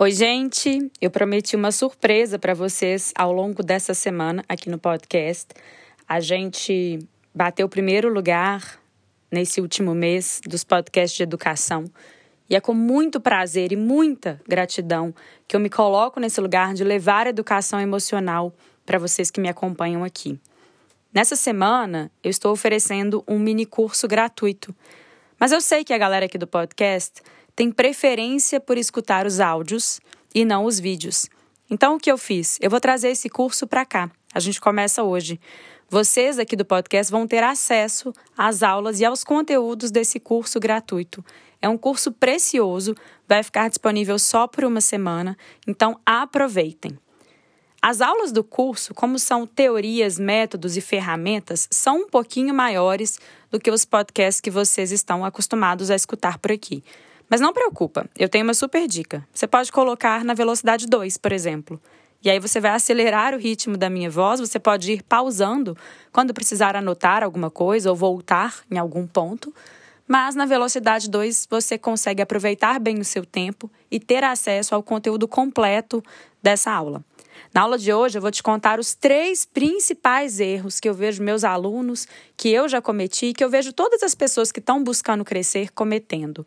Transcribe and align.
Oi, 0.00 0.12
gente! 0.12 0.92
Eu 1.00 1.10
prometi 1.10 1.56
uma 1.56 1.72
surpresa 1.72 2.38
para 2.38 2.54
vocês 2.54 3.12
ao 3.18 3.32
longo 3.32 3.64
dessa 3.64 3.94
semana 3.94 4.44
aqui 4.48 4.70
no 4.70 4.78
podcast. 4.78 5.48
A 6.08 6.20
gente 6.20 7.00
bateu 7.34 7.66
o 7.66 7.68
primeiro 7.68 8.08
lugar 8.08 8.80
nesse 9.28 9.60
último 9.60 9.96
mês 9.96 10.40
dos 10.46 10.62
podcasts 10.62 11.16
de 11.16 11.24
educação. 11.24 11.84
E 12.48 12.54
é 12.54 12.60
com 12.60 12.72
muito 12.74 13.20
prazer 13.20 13.72
e 13.72 13.76
muita 13.76 14.40
gratidão 14.46 15.12
que 15.48 15.56
eu 15.56 15.60
me 15.60 15.68
coloco 15.68 16.20
nesse 16.20 16.40
lugar 16.40 16.74
de 16.74 16.84
levar 16.84 17.26
educação 17.26 17.80
emocional 17.80 18.54
para 18.86 19.00
vocês 19.00 19.32
que 19.32 19.40
me 19.40 19.48
acompanham 19.48 20.04
aqui. 20.04 20.38
Nessa 21.12 21.34
semana, 21.34 22.08
eu 22.22 22.30
estou 22.30 22.52
oferecendo 22.52 23.24
um 23.26 23.36
mini 23.36 23.66
curso 23.66 24.06
gratuito. 24.06 24.72
Mas 25.40 25.50
eu 25.50 25.60
sei 25.60 25.82
que 25.82 25.92
a 25.92 25.98
galera 25.98 26.26
aqui 26.26 26.38
do 26.38 26.46
podcast 26.46 27.20
tem 27.58 27.72
preferência 27.72 28.60
por 28.60 28.78
escutar 28.78 29.26
os 29.26 29.40
áudios 29.40 30.00
e 30.32 30.44
não 30.44 30.64
os 30.64 30.78
vídeos. 30.78 31.28
Então, 31.68 31.96
o 31.96 31.98
que 31.98 32.08
eu 32.08 32.16
fiz? 32.16 32.56
Eu 32.60 32.70
vou 32.70 32.78
trazer 32.78 33.08
esse 33.08 33.28
curso 33.28 33.66
para 33.66 33.84
cá. 33.84 34.08
A 34.32 34.38
gente 34.38 34.60
começa 34.60 35.02
hoje. 35.02 35.40
Vocês 35.90 36.38
aqui 36.38 36.54
do 36.54 36.64
podcast 36.64 37.10
vão 37.10 37.26
ter 37.26 37.42
acesso 37.42 38.12
às 38.36 38.62
aulas 38.62 39.00
e 39.00 39.04
aos 39.04 39.24
conteúdos 39.24 39.90
desse 39.90 40.20
curso 40.20 40.60
gratuito. 40.60 41.24
É 41.60 41.68
um 41.68 41.76
curso 41.76 42.12
precioso, 42.12 42.94
vai 43.26 43.42
ficar 43.42 43.68
disponível 43.68 44.20
só 44.20 44.46
por 44.46 44.64
uma 44.64 44.80
semana, 44.80 45.36
então 45.66 45.98
aproveitem. 46.06 46.96
As 47.82 48.00
aulas 48.00 48.30
do 48.30 48.44
curso, 48.44 48.94
como 48.94 49.18
são 49.18 49.48
teorias, 49.48 50.16
métodos 50.16 50.76
e 50.76 50.80
ferramentas, 50.80 51.66
são 51.72 52.02
um 52.02 52.08
pouquinho 52.08 52.54
maiores 52.54 53.18
do 53.50 53.58
que 53.58 53.68
os 53.68 53.84
podcasts 53.84 54.40
que 54.40 54.50
vocês 54.50 54.92
estão 54.92 55.24
acostumados 55.24 55.90
a 55.90 55.96
escutar 55.96 56.38
por 56.38 56.52
aqui. 56.52 56.84
Mas 57.28 57.40
não 57.40 57.52
preocupa, 57.52 58.08
eu 58.18 58.28
tenho 58.28 58.44
uma 58.44 58.54
super 58.54 58.86
dica. 58.86 59.26
Você 59.32 59.46
pode 59.46 59.70
colocar 59.70 60.24
na 60.24 60.32
velocidade 60.32 60.86
2, 60.86 61.18
por 61.18 61.32
exemplo. 61.32 61.80
E 62.24 62.30
aí 62.30 62.40
você 62.40 62.58
vai 62.58 62.72
acelerar 62.72 63.34
o 63.34 63.38
ritmo 63.38 63.76
da 63.76 63.88
minha 63.88 64.10
voz, 64.10 64.40
você 64.40 64.58
pode 64.58 64.92
ir 64.92 65.02
pausando 65.02 65.76
quando 66.10 66.34
precisar 66.34 66.74
anotar 66.74 67.22
alguma 67.22 67.50
coisa 67.50 67.90
ou 67.90 67.96
voltar 67.96 68.62
em 68.70 68.78
algum 68.78 69.06
ponto. 69.06 69.54
Mas 70.06 70.34
na 70.34 70.46
velocidade 70.46 71.08
2 71.10 71.46
você 71.50 71.76
consegue 71.76 72.22
aproveitar 72.22 72.80
bem 72.80 72.98
o 72.98 73.04
seu 73.04 73.24
tempo 73.24 73.70
e 73.90 74.00
ter 74.00 74.24
acesso 74.24 74.74
ao 74.74 74.82
conteúdo 74.82 75.28
completo 75.28 76.02
dessa 76.42 76.72
aula. 76.72 77.04
Na 77.54 77.60
aula 77.60 77.78
de 77.78 77.92
hoje 77.92 78.18
eu 78.18 78.22
vou 78.22 78.30
te 78.30 78.42
contar 78.42 78.80
os 78.80 78.94
três 78.94 79.44
principais 79.44 80.40
erros 80.40 80.80
que 80.80 80.88
eu 80.88 80.94
vejo 80.94 81.22
meus 81.22 81.44
alunos, 81.44 82.08
que 82.36 82.48
eu 82.48 82.68
já 82.68 82.80
cometi, 82.80 83.32
que 83.32 83.44
eu 83.44 83.50
vejo 83.50 83.72
todas 83.72 84.02
as 84.02 84.14
pessoas 84.14 84.50
que 84.50 84.60
estão 84.60 84.82
buscando 84.82 85.24
crescer 85.24 85.70
cometendo. 85.72 86.44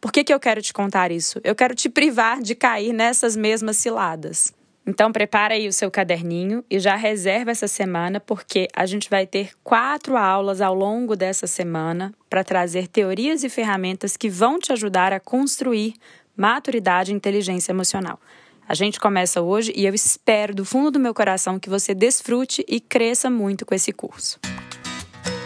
Por 0.00 0.10
que, 0.10 0.24
que 0.24 0.32
eu 0.32 0.40
quero 0.40 0.62
te 0.62 0.72
contar 0.72 1.12
isso? 1.12 1.38
Eu 1.44 1.54
quero 1.54 1.74
te 1.74 1.88
privar 1.90 2.40
de 2.40 2.54
cair 2.54 2.92
nessas 2.92 3.36
mesmas 3.36 3.76
ciladas. 3.76 4.52
Então, 4.86 5.12
prepara 5.12 5.54
aí 5.54 5.68
o 5.68 5.72
seu 5.72 5.90
caderninho 5.90 6.64
e 6.70 6.80
já 6.80 6.96
reserva 6.96 7.50
essa 7.50 7.68
semana, 7.68 8.18
porque 8.18 8.66
a 8.74 8.86
gente 8.86 9.10
vai 9.10 9.26
ter 9.26 9.50
quatro 9.62 10.16
aulas 10.16 10.62
ao 10.62 10.74
longo 10.74 11.14
dessa 11.14 11.46
semana 11.46 12.14
para 12.30 12.42
trazer 12.42 12.88
teorias 12.88 13.44
e 13.44 13.50
ferramentas 13.50 14.16
que 14.16 14.30
vão 14.30 14.58
te 14.58 14.72
ajudar 14.72 15.12
a 15.12 15.20
construir 15.20 15.94
maturidade 16.34 17.12
e 17.12 17.14
inteligência 17.14 17.70
emocional. 17.70 18.18
A 18.66 18.72
gente 18.72 18.98
começa 18.98 19.42
hoje 19.42 19.70
e 19.76 19.84
eu 19.84 19.92
espero 19.92 20.54
do 20.54 20.64
fundo 20.64 20.92
do 20.92 20.98
meu 20.98 21.12
coração 21.12 21.58
que 21.58 21.68
você 21.68 21.92
desfrute 21.92 22.64
e 22.66 22.80
cresça 22.80 23.28
muito 23.28 23.66
com 23.66 23.74
esse 23.74 23.92
curso. 23.92 24.40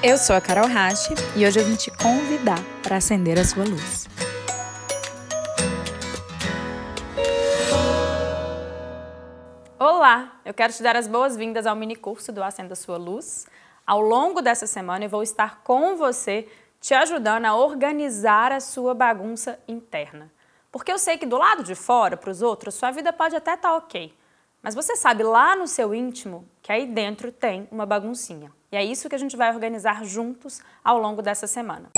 Eu 0.01 0.17
sou 0.17 0.37
a 0.37 0.41
Carol 0.41 0.69
Rache 0.69 1.13
e 1.35 1.45
hoje 1.45 1.59
eu 1.59 1.67
vim 1.67 1.75
te 1.75 1.91
convidar 1.91 2.63
para 2.83 2.97
acender 2.97 3.39
a 3.39 3.45
sua 3.45 3.65
luz. 3.65 4.07
Olá, 9.79 10.41
eu 10.45 10.55
quero 10.55 10.73
te 10.73 10.83
dar 10.85 10.95
as 10.95 11.09
boas-vindas 11.09 11.67
ao 11.67 11.75
mini 11.75 11.97
curso 11.97 12.31
do 12.31 12.45
Acenda 12.45 12.77
Sua 12.77 12.97
Luz. 12.97 13.45
Ao 13.85 14.01
longo 14.01 14.41
dessa 14.41 14.69
semana 14.69 15.05
eu 15.05 15.09
vou 15.09 15.23
estar 15.23 15.63
com 15.65 15.97
você 15.97 16.47
te 16.81 16.95
ajudando 16.95 17.47
a 17.47 17.57
organizar 17.57 18.53
a 18.53 18.61
sua 18.61 18.95
bagunça 18.95 19.59
interna. 19.67 20.31
Porque 20.71 20.93
eu 20.93 20.99
sei 20.99 21.19
que 21.19 21.27
do 21.27 21.37
lado 21.37 21.65
de 21.65 21.75
fora, 21.75 22.17
para 22.17 22.31
os 22.31 22.41
outros, 22.41 22.77
sua 22.77 22.93
vida 22.93 23.13
pode 23.13 23.35
até 23.35 23.55
estar 23.55 23.71
tá 23.71 23.77
ok. 23.77 24.15
Mas 24.63 24.77
você 24.77 24.95
sabe 24.95 25.25
lá 25.25 25.57
no 25.57 25.67
seu 25.67 25.93
íntimo 25.93 26.49
que 26.63 26.71
aí 26.71 26.87
dentro 26.87 27.33
tem 27.33 27.67
uma 27.71 27.85
baguncinha. 27.85 28.53
E 28.71 28.77
é 28.77 28.85
isso 28.85 29.09
que 29.09 29.15
a 29.17 29.19
gente 29.19 29.37
vai 29.37 29.53
organizar 29.53 30.05
juntos 30.05 30.63
ao 30.85 30.99
longo 30.99 31.21
dessa 31.21 31.49
semana. 31.49 31.91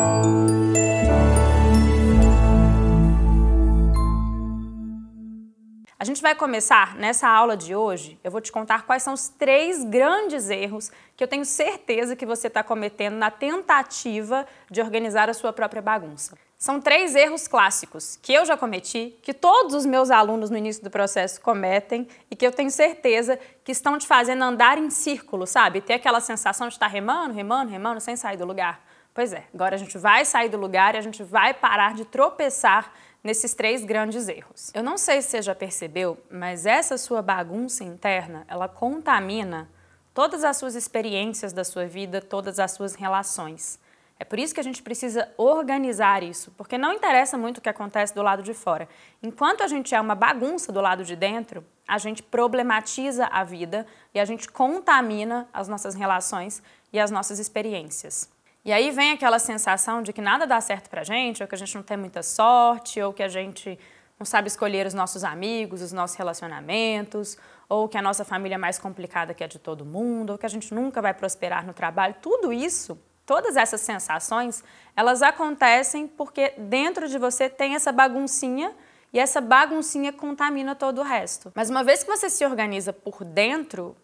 A 5.99 6.05
gente 6.05 6.21
vai 6.21 6.35
começar 6.35 6.95
nessa 6.95 7.27
aula 7.27 7.57
de 7.57 7.75
hoje. 7.75 8.21
Eu 8.23 8.31
vou 8.31 8.43
te 8.43 8.53
contar 8.53 8.83
quais 8.83 9.03
são 9.03 9.15
os 9.15 9.29
três 9.29 9.83
grandes 9.83 10.51
erros 10.51 10.93
que 11.17 11.25
eu 11.25 11.29
tenho 11.29 11.45
certeza 11.47 12.15
que 12.15 12.27
você 12.27 12.49
está 12.49 12.63
cometendo 12.63 13.15
na 13.15 13.31
tentativa 13.31 14.47
de 14.71 14.83
organizar 14.83 15.31
a 15.31 15.33
sua 15.33 15.55
própria 15.55 15.81
bagunça. 15.81 16.37
São 16.59 16.83
três 16.83 17.15
erros 17.15 17.49
clássicos 17.49 18.19
que 18.21 18.35
eu 18.35 18.45
já 18.45 18.59
cometi, 18.59 19.19
que 19.23 19.33
todos 19.33 19.73
os 19.75 19.87
meus 19.87 20.11
alunos 20.11 20.51
no 20.51 20.59
início 20.59 20.85
do 20.85 20.91
processo 20.91 21.41
cometem 21.41 22.07
e 22.31 22.37
que 22.37 22.47
eu 22.47 22.53
tenho 22.53 22.71
certeza 22.71 23.39
que 23.65 23.73
estão 23.73 23.97
te 23.97 24.07
fazendo 24.07 24.45
andar 24.45 24.77
em 24.77 24.91
círculo, 24.91 25.47
sabe? 25.47 25.81
Ter 25.81 25.95
aquela 25.95 26.21
sensação 26.21 26.69
de 26.69 26.75
estar 26.75 26.89
remando, 26.89 27.33
remando, 27.33 27.71
remando 27.71 28.01
sem 28.03 28.17
sair 28.17 28.37
do 28.37 28.45
lugar. 28.45 28.85
Pois 29.15 29.33
é, 29.33 29.45
agora 29.55 29.77
a 29.77 29.79
gente 29.79 29.97
vai 29.97 30.27
sair 30.27 30.51
do 30.51 30.59
lugar 30.59 30.95
e 30.95 30.99
a 30.99 31.01
gente 31.01 31.23
vai 31.23 31.55
parar 31.55 31.95
de 31.95 32.05
tropeçar 32.05 32.93
nesses 33.27 33.53
três 33.53 33.85
grandes 33.85 34.29
erros. 34.29 34.71
Eu 34.73 34.83
não 34.83 34.97
sei 34.97 35.21
se 35.21 35.31
você 35.31 35.43
já 35.43 35.55
percebeu, 35.55 36.17
mas 36.31 36.65
essa 36.65 36.97
sua 36.97 37.21
bagunça 37.21 37.83
interna, 37.83 38.45
ela 38.49 38.69
contamina 38.69 39.69
todas 40.15 40.45
as 40.45 40.57
suas 40.57 40.75
experiências 40.75 41.53
da 41.53 41.65
sua 41.65 41.87
vida, 41.87 42.23
todas 42.23 42.59
as 42.59 42.71
suas 42.71 42.95
relações. 42.95 43.79
É 44.19 44.25
por 44.25 44.39
isso 44.39 44.55
que 44.55 44.61
a 44.61 44.65
gente 44.65 44.83
precisa 44.83 45.29
organizar 45.37 46.23
isso, 46.23 46.51
porque 46.57 46.79
não 46.79 46.93
interessa 46.93 47.37
muito 47.37 47.59
o 47.59 47.61
que 47.61 47.69
acontece 47.69 48.15
do 48.15 48.23
lado 48.23 48.43
de 48.43 48.55
fora. 48.55 48.89
Enquanto 49.23 49.63
a 49.63 49.67
gente 49.67 49.95
é 49.95 50.01
uma 50.01 50.15
bagunça 50.15 50.73
do 50.73 50.81
lado 50.81 51.05
de 51.05 51.15
dentro, 51.15 51.63
a 51.87 51.99
gente 51.99 52.23
problematiza 52.23 53.27
a 53.27 53.45
vida 53.45 53.87
e 54.15 54.21
a 54.21 54.25
gente 54.25 54.49
contamina 54.49 55.47
as 55.53 55.69
nossas 55.69 55.95
relações 55.95 56.63
e 56.93 56.99
as 56.99 57.11
nossas 57.11 57.39
experiências. 57.39 58.36
E 58.67 58.73
aí 58.73 58.91
vem 58.91 59.13
aquela 59.13 59.39
sensação 59.39 60.03
de 60.03 60.13
que 60.13 60.21
nada 60.21 60.45
dá 60.45 60.61
certo 60.61 60.91
pra 60.91 61.05
gente, 61.05 61.41
ou 61.41 61.47
que 61.49 61.55
a 61.55 61.59
gente 61.59 61.73
não 61.77 61.85
tem 61.85 61.97
muita 61.97 62.21
sorte, 62.21 63.01
ou 63.01 63.13
que 63.13 63.23
a 63.23 63.29
gente 63.29 63.79
não 64.19 64.27
sabe 64.27 64.49
escolher 64.49 64.85
os 64.89 64.93
nossos 64.93 65.23
amigos, 65.23 65.81
os 65.83 65.93
nossos 65.93 66.17
relacionamentos, 66.17 67.39
ou 67.69 67.89
que 67.89 67.97
a 67.97 68.03
nossa 68.03 68.25
família 68.25 68.57
é 68.57 68.59
mais 68.59 68.77
complicada 68.77 69.33
que 69.33 69.45
a 69.45 69.47
de 69.47 69.61
todo 69.61 69.85
mundo, 69.85 70.31
ou 70.31 70.39
que 70.39 70.45
a 70.45 70.49
gente 70.49 70.75
nunca 70.75 71.01
vai 71.01 71.15
prosperar 71.15 71.65
no 71.65 71.73
trabalho. 71.73 72.17
Tudo 72.21 72.53
isso, 72.53 72.99
todas 73.25 73.57
essas 73.57 73.83
sensações, 73.83 74.65
elas 74.97 75.23
acontecem 75.23 76.09
porque 76.09 76.53
dentro 76.59 77.09
de 77.09 77.19
você 77.19 77.49
tem 77.49 77.77
essa 77.77 77.93
baguncinha 77.93 78.75
e 79.13 79.21
essa 79.21 79.41
baguncinha 79.41 80.13
contamina 80.13 80.75
todo 80.75 81.03
o 81.03 81.05
resto. 81.05 81.53
Mas 81.55 81.71
uma 81.71 81.85
vez 81.85 82.03
que 82.03 82.11
você 82.11 82.29
se 82.29 82.45
organiza 82.45 82.93
por 82.93 83.23
dentro, 83.23 83.97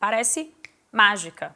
parece 0.00 0.54
mágica 0.90 1.54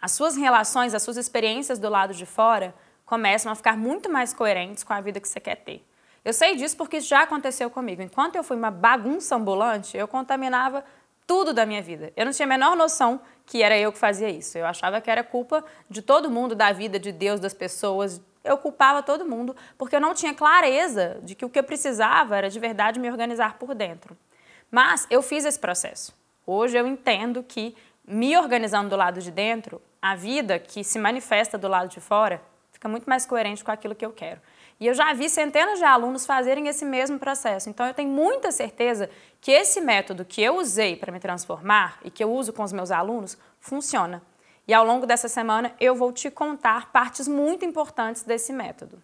as 0.00 0.12
suas 0.12 0.36
relações, 0.36 0.94
as 0.94 1.02
suas 1.02 1.16
experiências 1.16 1.78
do 1.78 1.88
lado 1.88 2.14
de 2.14 2.24
fora 2.24 2.74
começam 3.04 3.50
a 3.50 3.54
ficar 3.54 3.76
muito 3.76 4.08
mais 4.08 4.32
coerentes 4.32 4.82
com 4.84 4.92
a 4.92 5.00
vida 5.00 5.20
que 5.20 5.28
você 5.28 5.40
quer 5.40 5.56
ter. 5.56 5.84
Eu 6.24 6.32
sei 6.32 6.54
disso 6.54 6.76
porque 6.76 6.98
isso 6.98 7.08
já 7.08 7.22
aconteceu 7.22 7.70
comigo. 7.70 8.02
Enquanto 8.02 8.36
eu 8.36 8.44
fui 8.44 8.56
uma 8.56 8.70
bagunça 8.70 9.36
ambulante, 9.36 9.96
eu 9.96 10.06
contaminava 10.06 10.84
tudo 11.26 11.52
da 11.52 11.64
minha 11.64 11.82
vida. 11.82 12.12
Eu 12.16 12.24
não 12.24 12.32
tinha 12.32 12.46
a 12.46 12.48
menor 12.48 12.76
noção 12.76 13.20
que 13.46 13.62
era 13.62 13.76
eu 13.78 13.92
que 13.92 13.98
fazia 13.98 14.28
isso. 14.28 14.58
Eu 14.58 14.66
achava 14.66 15.00
que 15.00 15.10
era 15.10 15.24
culpa 15.24 15.64
de 15.88 16.02
todo 16.02 16.30
mundo, 16.30 16.54
da 16.54 16.72
vida, 16.72 16.98
de 16.98 17.10
Deus, 17.10 17.40
das 17.40 17.54
pessoas. 17.54 18.20
Eu 18.44 18.58
culpava 18.58 19.02
todo 19.02 19.24
mundo 19.24 19.56
porque 19.78 19.96
eu 19.96 20.00
não 20.00 20.14
tinha 20.14 20.34
clareza 20.34 21.18
de 21.22 21.34
que 21.34 21.44
o 21.44 21.48
que 21.48 21.58
eu 21.58 21.64
precisava 21.64 22.36
era 22.36 22.50
de 22.50 22.58
verdade 22.58 23.00
me 23.00 23.10
organizar 23.10 23.58
por 23.58 23.74
dentro. 23.74 24.16
Mas 24.70 25.06
eu 25.10 25.22
fiz 25.22 25.44
esse 25.44 25.58
processo. 25.58 26.14
Hoje 26.46 26.76
eu 26.76 26.86
entendo 26.86 27.42
que 27.42 27.74
me 28.04 28.36
organizando 28.36 28.90
do 28.90 28.96
lado 28.96 29.20
de 29.20 29.30
dentro 29.30 29.80
a 30.02 30.14
vida 30.14 30.58
que 30.58 30.82
se 30.82 30.98
manifesta 30.98 31.58
do 31.58 31.68
lado 31.68 31.88
de 31.88 32.00
fora 32.00 32.42
fica 32.72 32.88
muito 32.88 33.08
mais 33.08 33.26
coerente 33.26 33.62
com 33.62 33.70
aquilo 33.70 33.94
que 33.94 34.04
eu 34.04 34.12
quero. 34.12 34.40
E 34.80 34.86
eu 34.86 34.94
já 34.94 35.12
vi 35.12 35.28
centenas 35.28 35.78
de 35.78 35.84
alunos 35.84 36.24
fazerem 36.24 36.66
esse 36.66 36.86
mesmo 36.86 37.18
processo. 37.18 37.68
Então 37.68 37.86
eu 37.86 37.92
tenho 37.92 38.08
muita 38.08 38.50
certeza 38.50 39.10
que 39.38 39.52
esse 39.52 39.78
método 39.80 40.24
que 40.24 40.42
eu 40.42 40.56
usei 40.56 40.96
para 40.96 41.12
me 41.12 41.20
transformar 41.20 41.98
e 42.02 42.10
que 42.10 42.24
eu 42.24 42.32
uso 42.32 42.52
com 42.52 42.62
os 42.62 42.72
meus 42.72 42.90
alunos 42.90 43.36
funciona. 43.60 44.22
E 44.66 44.72
ao 44.72 44.86
longo 44.86 45.06
dessa 45.06 45.28
semana 45.28 45.74
eu 45.78 45.94
vou 45.94 46.10
te 46.12 46.30
contar 46.30 46.90
partes 46.90 47.28
muito 47.28 47.64
importantes 47.64 48.22
desse 48.22 48.54
método. 48.54 49.02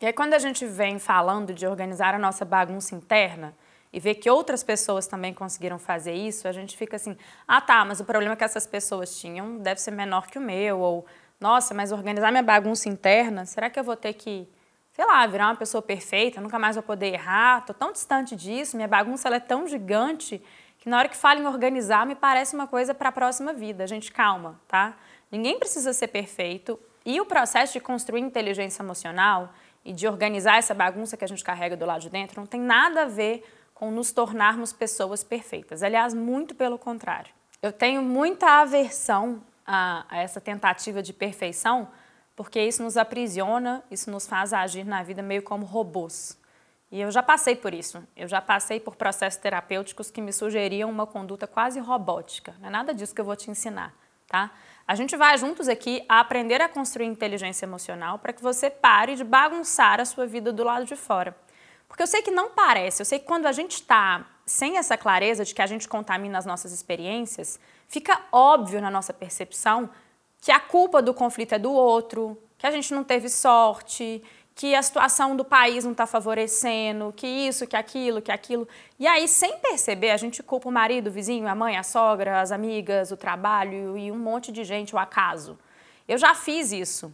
E 0.00 0.06
aí 0.06 0.12
quando 0.12 0.34
a 0.34 0.38
gente 0.38 0.64
vem 0.64 1.00
falando 1.00 1.52
de 1.52 1.66
organizar 1.66 2.14
a 2.14 2.18
nossa 2.18 2.44
bagunça 2.44 2.94
interna, 2.94 3.52
e 3.92 4.00
ver 4.00 4.16
que 4.16 4.28
outras 4.28 4.62
pessoas 4.62 5.06
também 5.06 5.32
conseguiram 5.32 5.78
fazer 5.78 6.12
isso, 6.12 6.46
a 6.48 6.52
gente 6.52 6.76
fica 6.76 6.96
assim: 6.96 7.16
ah, 7.46 7.60
tá, 7.60 7.84
mas 7.84 8.00
o 8.00 8.04
problema 8.04 8.36
que 8.36 8.44
essas 8.44 8.66
pessoas 8.66 9.18
tinham 9.18 9.58
deve 9.58 9.80
ser 9.80 9.90
menor 9.90 10.26
que 10.26 10.38
o 10.38 10.40
meu, 10.40 10.80
ou 10.80 11.06
nossa, 11.40 11.74
mas 11.74 11.92
organizar 11.92 12.30
minha 12.30 12.42
bagunça 12.42 12.88
interna, 12.88 13.44
será 13.44 13.68
que 13.68 13.78
eu 13.78 13.84
vou 13.84 13.96
ter 13.96 14.12
que 14.14 14.48
sei 14.96 15.04
lá, 15.04 15.26
virar 15.26 15.48
uma 15.48 15.56
pessoa 15.56 15.82
perfeita, 15.82 16.40
nunca 16.40 16.58
mais 16.58 16.74
vou 16.74 16.82
poder 16.82 17.12
errar, 17.12 17.66
tô 17.66 17.74
tão 17.74 17.92
distante 17.92 18.34
disso, 18.34 18.76
minha 18.76 18.88
bagunça 18.88 19.28
ela 19.28 19.36
é 19.36 19.40
tão 19.40 19.68
gigante 19.68 20.42
que 20.78 20.88
na 20.88 20.96
hora 20.96 21.06
que 21.06 21.16
fala 21.16 21.38
em 21.38 21.46
organizar 21.46 22.06
me 22.06 22.14
parece 22.14 22.54
uma 22.54 22.66
coisa 22.66 22.94
para 22.94 23.10
a 23.10 23.12
próxima 23.12 23.52
vida. 23.52 23.86
Gente, 23.86 24.10
calma, 24.10 24.58
tá? 24.66 24.96
Ninguém 25.30 25.58
precisa 25.58 25.92
ser 25.92 26.08
perfeito 26.08 26.80
e 27.04 27.20
o 27.20 27.26
processo 27.26 27.74
de 27.74 27.80
construir 27.80 28.20
inteligência 28.20 28.82
emocional 28.82 29.52
e 29.84 29.92
de 29.92 30.08
organizar 30.08 30.56
essa 30.56 30.72
bagunça 30.72 31.14
que 31.14 31.24
a 31.24 31.28
gente 31.28 31.44
carrega 31.44 31.76
do 31.76 31.84
lado 31.84 32.00
de 32.00 32.08
dentro 32.08 32.40
não 32.40 32.46
tem 32.46 32.60
nada 32.60 33.02
a 33.02 33.04
ver 33.04 33.44
com 33.76 33.90
nos 33.90 34.10
tornarmos 34.10 34.72
pessoas 34.72 35.22
perfeitas. 35.22 35.82
Aliás, 35.82 36.14
muito 36.14 36.54
pelo 36.54 36.78
contrário. 36.78 37.30
Eu 37.60 37.70
tenho 37.70 38.00
muita 38.02 38.62
aversão 38.62 39.42
a, 39.66 40.06
a 40.08 40.18
essa 40.18 40.40
tentativa 40.40 41.02
de 41.02 41.12
perfeição, 41.12 41.88
porque 42.34 42.58
isso 42.58 42.82
nos 42.82 42.96
aprisiona, 42.96 43.84
isso 43.90 44.10
nos 44.10 44.26
faz 44.26 44.54
agir 44.54 44.86
na 44.86 45.02
vida 45.02 45.20
meio 45.22 45.42
como 45.42 45.66
robôs. 45.66 46.40
E 46.90 47.02
eu 47.02 47.10
já 47.10 47.22
passei 47.22 47.54
por 47.54 47.74
isso. 47.74 48.02
Eu 48.16 48.26
já 48.26 48.40
passei 48.40 48.80
por 48.80 48.96
processos 48.96 49.38
terapêuticos 49.42 50.10
que 50.10 50.22
me 50.22 50.32
sugeriam 50.32 50.88
uma 50.88 51.06
conduta 51.06 51.46
quase 51.46 51.78
robótica. 51.78 52.54
Não 52.60 52.68
é 52.68 52.70
nada 52.70 52.94
disso 52.94 53.14
que 53.14 53.20
eu 53.20 53.26
vou 53.26 53.36
te 53.36 53.50
ensinar, 53.50 53.94
tá? 54.26 54.52
A 54.88 54.94
gente 54.94 55.14
vai 55.18 55.36
juntos 55.36 55.68
aqui 55.68 56.02
a 56.08 56.20
aprender 56.20 56.62
a 56.62 56.68
construir 56.68 57.06
inteligência 57.06 57.66
emocional 57.66 58.18
para 58.20 58.32
que 58.32 58.42
você 58.42 58.70
pare 58.70 59.16
de 59.16 59.24
bagunçar 59.24 60.00
a 60.00 60.06
sua 60.06 60.26
vida 60.26 60.50
do 60.50 60.64
lado 60.64 60.86
de 60.86 60.96
fora. 60.96 61.36
Porque 61.88 62.02
eu 62.02 62.06
sei 62.06 62.22
que 62.22 62.30
não 62.30 62.50
parece, 62.50 63.00
eu 63.00 63.06
sei 63.06 63.18
que 63.18 63.26
quando 63.26 63.46
a 63.46 63.52
gente 63.52 63.74
está 63.74 64.26
sem 64.44 64.78
essa 64.78 64.96
clareza 64.96 65.44
de 65.44 65.54
que 65.54 65.62
a 65.62 65.66
gente 65.66 65.88
contamina 65.88 66.38
as 66.38 66.46
nossas 66.46 66.72
experiências, 66.72 67.58
fica 67.88 68.20
óbvio 68.30 68.80
na 68.80 68.90
nossa 68.90 69.12
percepção 69.12 69.90
que 70.40 70.52
a 70.52 70.60
culpa 70.60 71.02
do 71.02 71.12
conflito 71.12 71.54
é 71.54 71.58
do 71.58 71.72
outro, 71.72 72.40
que 72.56 72.66
a 72.66 72.70
gente 72.70 72.94
não 72.94 73.02
teve 73.02 73.28
sorte, 73.28 74.22
que 74.54 74.74
a 74.74 74.82
situação 74.82 75.36
do 75.36 75.44
país 75.44 75.84
não 75.84 75.92
está 75.92 76.06
favorecendo, 76.06 77.12
que 77.14 77.26
isso, 77.26 77.66
que 77.66 77.76
aquilo, 77.76 78.22
que 78.22 78.32
aquilo. 78.32 78.66
E 78.98 79.06
aí, 79.06 79.28
sem 79.28 79.58
perceber, 79.58 80.10
a 80.10 80.16
gente 80.16 80.42
culpa 80.42 80.68
o 80.68 80.72
marido, 80.72 81.08
o 81.08 81.10
vizinho, 81.10 81.46
a 81.46 81.54
mãe, 81.54 81.76
a 81.76 81.82
sogra, 81.82 82.40
as 82.40 82.50
amigas, 82.50 83.10
o 83.10 83.16
trabalho 83.16 83.98
e 83.98 84.10
um 84.10 84.18
monte 84.18 84.50
de 84.50 84.64
gente, 84.64 84.94
o 84.94 84.98
acaso. 84.98 85.58
Eu 86.08 86.16
já 86.16 86.34
fiz 86.34 86.72
isso. 86.72 87.12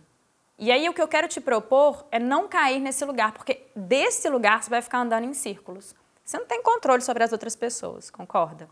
E 0.59 0.71
aí 0.71 0.89
o 0.89 0.93
que 0.93 1.03
eu 1.03 1.09
quero 1.09 1.29
te 1.29 1.41
propor 1.41 2.07
é 2.11 2.19
não 2.19 2.47
cair 2.47 2.81
nesse 2.81 3.05
lugar, 3.05 3.33
porque 3.33 3.67
desse 3.75 4.29
lugar 4.29 4.63
você 4.63 4.71
vai 4.71 4.83
ficar 4.83 4.99
andando 4.99 5.25
em 5.25 5.35
círculos. 5.35 5.95
Você 6.25 6.39
não 6.39 6.47
tem 6.47 6.63
controle 6.63 7.03
sobre 7.03 7.25
as 7.25 7.33
outras 7.33 7.57
pessoas, 7.57 8.11
concorda? 8.11 8.69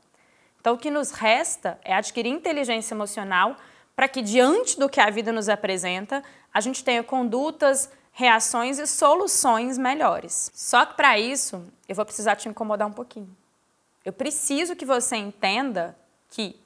Então 0.60 0.74
o 0.74 0.78
que 0.78 0.90
nos 0.90 1.10
resta 1.10 1.78
é 1.82 1.94
adquirir 1.94 2.30
inteligência 2.30 2.94
emocional 2.94 3.56
para 3.96 4.08
que 4.08 4.22
diante 4.22 4.78
do 4.78 4.88
que 4.88 5.00
a 5.00 5.10
vida 5.10 5.32
nos 5.32 5.48
apresenta, 5.48 6.22
a 6.54 6.60
gente 6.60 6.84
tenha 6.84 7.02
condutas, 7.02 7.90
reações 8.12 8.78
e 8.78 8.86
soluções 8.86 9.76
melhores. 9.76 10.50
Só 10.54 10.86
que 10.86 10.94
para 10.94 11.18
isso, 11.18 11.64
eu 11.88 11.94
vou 11.94 12.04
precisar 12.04 12.36
te 12.36 12.48
incomodar 12.48 12.88
um 12.88 12.92
pouquinho. 12.92 13.34
Eu 14.04 14.12
preciso 14.12 14.74
que 14.74 14.84
você 14.84 15.16
entenda 15.16 15.96
que 16.30 16.58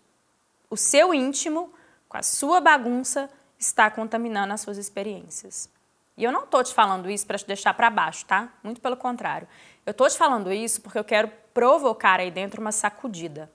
o 0.70 0.76
seu 0.76 1.12
íntimo, 1.12 1.72
com 2.08 2.16
a 2.16 2.22
sua 2.22 2.61
bagunça, 2.61 3.28
está 3.66 3.90
contaminando 3.90 4.52
as 4.52 4.61
suas 4.61 4.78
experiências. 4.78 5.69
E 6.16 6.22
eu 6.22 6.31
não 6.31 6.44
estou 6.44 6.62
te 6.62 6.72
falando 6.72 7.11
isso 7.11 7.26
para 7.26 7.38
te 7.38 7.46
deixar 7.46 7.75
para 7.75 7.90
baixo, 7.90 8.25
tá? 8.25 8.49
Muito 8.62 8.81
pelo 8.81 8.96
contrário. 8.96 9.49
Eu 9.84 9.90
estou 9.90 10.08
te 10.08 10.16
falando 10.16 10.52
isso 10.52 10.81
porque 10.81 10.99
eu 10.99 11.05
quero 11.05 11.31
provocar 11.52 12.20
aí 12.20 12.31
dentro 12.31 12.61
uma 12.61 12.72
sacudida. 12.72 13.50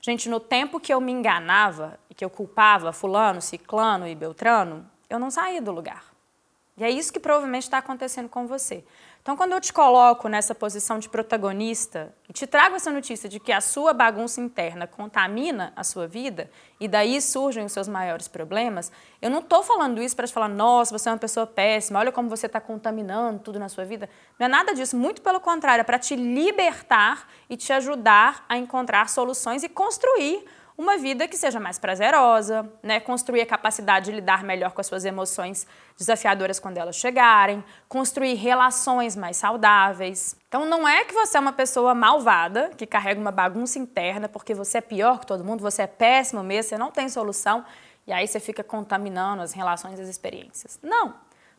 Gente, 0.00 0.28
no 0.28 0.38
tempo 0.38 0.78
que 0.78 0.92
eu 0.92 1.00
me 1.00 1.10
enganava 1.10 1.98
e 2.08 2.14
que 2.14 2.24
eu 2.24 2.30
culpava 2.30 2.92
fulano, 2.92 3.40
ciclano 3.40 4.06
e 4.06 4.14
beltrano, 4.14 4.88
eu 5.08 5.18
não 5.18 5.30
saía 5.30 5.60
do 5.60 5.72
lugar. 5.72 6.04
E 6.76 6.84
é 6.84 6.90
isso 6.90 7.12
que 7.12 7.18
provavelmente 7.18 7.62
está 7.62 7.78
acontecendo 7.78 8.28
com 8.28 8.46
você. 8.46 8.84
Então, 9.26 9.36
quando 9.36 9.54
eu 9.54 9.60
te 9.60 9.72
coloco 9.72 10.28
nessa 10.28 10.54
posição 10.54 11.00
de 11.00 11.08
protagonista 11.08 12.14
e 12.28 12.32
te 12.32 12.46
trago 12.46 12.76
essa 12.76 12.92
notícia 12.92 13.28
de 13.28 13.40
que 13.40 13.50
a 13.50 13.60
sua 13.60 13.92
bagunça 13.92 14.40
interna 14.40 14.86
contamina 14.86 15.72
a 15.74 15.82
sua 15.82 16.06
vida 16.06 16.48
e 16.78 16.86
daí 16.86 17.20
surgem 17.20 17.64
os 17.64 17.72
seus 17.72 17.88
maiores 17.88 18.28
problemas, 18.28 18.92
eu 19.20 19.28
não 19.28 19.40
estou 19.40 19.64
falando 19.64 20.00
isso 20.00 20.14
para 20.14 20.28
te 20.28 20.32
falar, 20.32 20.46
nossa, 20.46 20.96
você 20.96 21.08
é 21.08 21.12
uma 21.12 21.18
pessoa 21.18 21.44
péssima, 21.44 21.98
olha 21.98 22.12
como 22.12 22.28
você 22.28 22.46
está 22.46 22.60
contaminando 22.60 23.40
tudo 23.40 23.58
na 23.58 23.68
sua 23.68 23.84
vida. 23.84 24.08
Não 24.38 24.46
é 24.46 24.48
nada 24.48 24.72
disso, 24.72 24.96
muito 24.96 25.20
pelo 25.20 25.40
contrário, 25.40 25.80
é 25.80 25.84
para 25.84 25.98
te 25.98 26.14
libertar 26.14 27.28
e 27.50 27.56
te 27.56 27.72
ajudar 27.72 28.46
a 28.48 28.56
encontrar 28.56 29.08
soluções 29.08 29.64
e 29.64 29.68
construir 29.68 30.44
uma 30.78 30.98
vida 30.98 31.26
que 31.26 31.36
seja 31.36 31.58
mais 31.58 31.78
prazerosa, 31.78 32.70
né? 32.82 33.00
construir 33.00 33.40
a 33.40 33.46
capacidade 33.46 34.06
de 34.06 34.12
lidar 34.12 34.44
melhor 34.44 34.72
com 34.72 34.80
as 34.80 34.86
suas 34.86 35.04
emoções 35.04 35.66
desafiadoras 35.96 36.60
quando 36.60 36.76
elas 36.76 36.96
chegarem, 36.96 37.64
construir 37.88 38.34
relações 38.34 39.16
mais 39.16 39.38
saudáveis. 39.38 40.36
Então 40.48 40.66
não 40.66 40.86
é 40.86 41.04
que 41.04 41.14
você 41.14 41.38
é 41.38 41.40
uma 41.40 41.52
pessoa 41.52 41.94
malvada, 41.94 42.70
que 42.76 42.86
carrega 42.86 43.20
uma 43.20 43.32
bagunça 43.32 43.78
interna 43.78 44.28
porque 44.28 44.54
você 44.54 44.78
é 44.78 44.82
pior 44.82 45.20
que 45.20 45.26
todo 45.26 45.42
mundo, 45.42 45.60
você 45.62 45.82
é 45.82 45.86
péssimo 45.86 46.42
mesmo, 46.42 46.68
você 46.68 46.78
não 46.78 46.90
tem 46.90 47.08
solução 47.08 47.64
e 48.06 48.12
aí 48.12 48.26
você 48.26 48.38
fica 48.38 48.62
contaminando 48.62 49.42
as 49.42 49.52
relações 49.52 49.98
e 49.98 50.02
as 50.02 50.08
experiências. 50.08 50.78
Não. 50.82 51.14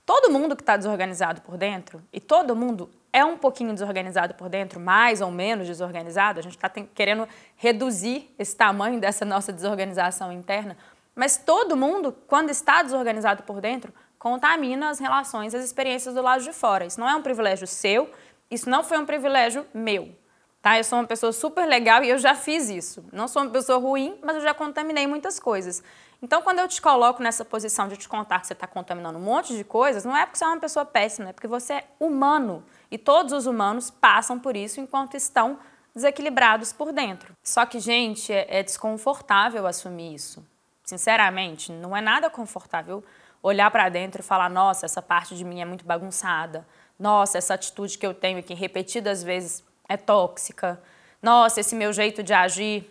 Todo 0.06 0.32
mundo 0.32 0.56
que 0.56 0.62
está 0.62 0.78
desorganizado 0.78 1.42
por 1.42 1.58
dentro, 1.58 2.02
e 2.14 2.22
todo 2.22 2.56
mundo 2.56 2.90
é 3.12 3.24
um 3.24 3.38
pouquinho 3.38 3.74
desorganizado 3.74 4.34
por 4.36 4.50
dentro, 4.50 4.80
mais 4.80 5.22
ou 5.22 5.32
menos 5.32 5.68
desorganizado, 5.68 6.40
a 6.40 6.44
gente 6.44 6.56
está 6.56 6.70
querendo 6.70 7.28
reduzir 7.56 8.34
esse 8.38 8.56
tamanho 8.56 9.00
dessa 9.00 9.26
nossa 9.26 9.52
desorganização 9.52 10.32
interna, 10.32 10.78
mas 11.16 11.38
todo 11.38 11.76
mundo, 11.76 12.16
quando 12.28 12.50
está 12.50 12.84
desorganizado 12.84 13.44
por 13.44 13.60
dentro, 13.60 13.92
contamina 14.20 14.90
as 14.90 15.00
relações, 15.00 15.56
as 15.56 15.64
experiências 15.64 16.14
do 16.14 16.22
lado 16.22 16.44
de 16.44 16.54
fora. 16.54 16.86
Isso 16.86 17.00
não 17.00 17.10
é 17.10 17.16
um 17.16 17.22
privilégio 17.22 17.66
seu, 17.66 18.10
isso 18.52 18.70
não 18.70 18.84
foi 18.84 18.98
um 18.98 19.06
privilégio 19.06 19.66
meu. 19.74 20.16
Tá? 20.62 20.78
Eu 20.78 20.84
sou 20.84 21.00
uma 21.00 21.08
pessoa 21.08 21.32
super 21.32 21.66
legal 21.66 22.04
e 22.04 22.10
eu 22.10 22.18
já 22.18 22.36
fiz 22.36 22.70
isso. 22.70 23.04
Não 23.12 23.28
sou 23.28 23.42
uma 23.42 23.52
pessoa 23.52 23.80
ruim, 23.80 24.20
mas 24.24 24.36
eu 24.36 24.42
já 24.42 24.54
contaminei 24.54 25.08
muitas 25.08 25.40
coisas. 25.40 25.82
Então, 26.22 26.42
quando 26.42 26.60
eu 26.60 26.68
te 26.68 26.82
coloco 26.82 27.22
nessa 27.22 27.46
posição 27.46 27.88
de 27.88 27.96
te 27.96 28.10
contar 28.10 28.40
que 28.40 28.48
você 28.48 28.54
está 28.54 28.66
contaminando 28.66 29.18
um 29.20 29.22
monte 29.22 29.56
de 29.56 29.64
coisas, 29.64 30.04
não 30.04 30.18
é 30.18 30.26
porque 30.26 30.38
você 30.38 30.46
é 30.46 30.48
uma 30.48 30.60
pessoa 30.60 30.86
péssima, 30.86 31.30
é 31.30 31.34
porque 31.34 31.48
você 31.48 31.74
é 31.74 31.86
humano. 32.00 32.64
E 32.90 32.98
todos 32.98 33.34
os 33.34 33.46
humanos 33.46 33.90
passam 33.90 34.40
por 34.40 34.56
isso 34.56 34.80
enquanto 34.80 35.16
estão 35.16 35.60
desequilibrados 35.94 36.72
por 36.72 36.92
dentro. 36.92 37.34
Só 37.44 37.66
que, 37.66 37.80
gente, 37.80 38.32
é, 38.32 38.60
é 38.60 38.64
desconfortável 38.64 39.66
assumir 39.66 40.14
isso. 40.14 40.46
Sinceramente, 40.84 41.72
não 41.72 41.96
é 41.96 42.02
nada 42.02 42.30
confortável 42.30 43.04
olhar 43.42 43.70
para 43.72 43.90
dentro 43.90 44.22
e 44.22 44.24
falar: 44.24 44.50
nossa, 44.50 44.86
essa 44.86 45.02
parte 45.02 45.36
de 45.36 45.44
mim 45.44 45.60
é 45.60 45.66
muito 45.66 45.86
bagunçada. 45.86 46.66
Nossa, 46.98 47.38
essa 47.38 47.54
atitude 47.54 47.98
que 47.98 48.06
eu 48.06 48.14
tenho 48.14 48.40
aqui 48.40 48.54
repetidas 48.54 49.24
vezes 49.24 49.64
é 49.88 49.98
tóxica. 49.98 50.82
Nossa, 51.22 51.60
esse 51.60 51.76
meu 51.76 51.92
jeito 51.94 52.24
de 52.24 52.34
agir 52.34 52.90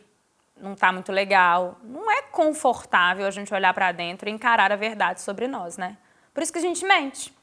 não 0.61 0.73
está 0.73 0.93
muito 0.93 1.13
legal. 1.13 1.79
Não 1.83 2.11
é 2.11 2.23
confortável 2.23 3.27
a 3.27 3.31
gente 3.31 3.53
olhar 3.53 3.73
para 3.75 3.93
dentro 3.93 4.29
e 4.29 4.33
encarar 4.33 4.73
a 4.73 4.77
verdade 4.77 5.21
sobre 5.21 5.47
nós, 5.47 5.77
né? 5.77 5.97
Por 6.33 6.43
isso 6.43 6.53
que 6.53 6.59
a 6.59 6.63
gente 6.63 6.85
mente. 6.85 7.36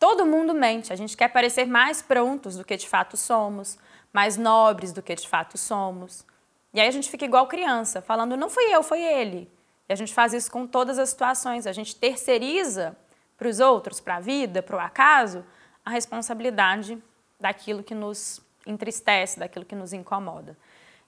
Todo 0.00 0.24
mundo 0.24 0.54
mente. 0.54 0.94
A 0.94 0.96
gente 0.96 1.14
quer 1.14 1.28
parecer 1.28 1.66
mais 1.66 2.00
prontos 2.00 2.56
do 2.56 2.64
que 2.64 2.74
de 2.74 2.88
fato 2.88 3.18
somos, 3.18 3.78
mais 4.10 4.38
nobres 4.38 4.92
do 4.92 5.02
que 5.02 5.14
de 5.14 5.28
fato 5.28 5.58
somos. 5.58 6.24
E 6.72 6.80
aí 6.80 6.88
a 6.88 6.90
gente 6.90 7.10
fica 7.10 7.26
igual 7.26 7.46
criança, 7.46 8.00
falando 8.00 8.34
não 8.34 8.48
fui 8.48 8.64
eu, 8.74 8.82
foi 8.82 9.02
ele. 9.02 9.52
E 9.86 9.92
a 9.92 9.96
gente 9.96 10.14
faz 10.14 10.32
isso 10.32 10.50
com 10.50 10.66
todas 10.66 10.98
as 10.98 11.10
situações. 11.10 11.66
A 11.66 11.72
gente 11.72 11.94
terceiriza 11.94 12.96
para 13.36 13.46
os 13.46 13.60
outros, 13.60 14.00
para 14.00 14.16
a 14.16 14.20
vida, 14.20 14.62
para 14.62 14.76
o 14.76 14.80
acaso, 14.80 15.44
a 15.84 15.90
responsabilidade 15.90 16.96
daquilo 17.38 17.82
que 17.82 17.94
nos 17.94 18.40
entristece, 18.66 19.38
daquilo 19.38 19.66
que 19.66 19.74
nos 19.74 19.92
incomoda. 19.92 20.56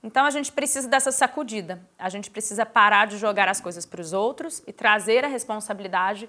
Então 0.02 0.26
a 0.26 0.30
gente 0.30 0.52
precisa 0.52 0.86
dessa 0.86 1.10
sacudida. 1.10 1.80
A 1.98 2.10
gente 2.10 2.30
precisa 2.30 2.66
parar 2.66 3.06
de 3.06 3.16
jogar 3.16 3.48
as 3.48 3.60
coisas 3.60 3.86
para 3.86 4.02
os 4.02 4.12
outros 4.12 4.62
e 4.66 4.72
trazer 4.72 5.24
a 5.24 5.28
responsabilidade 5.28 6.28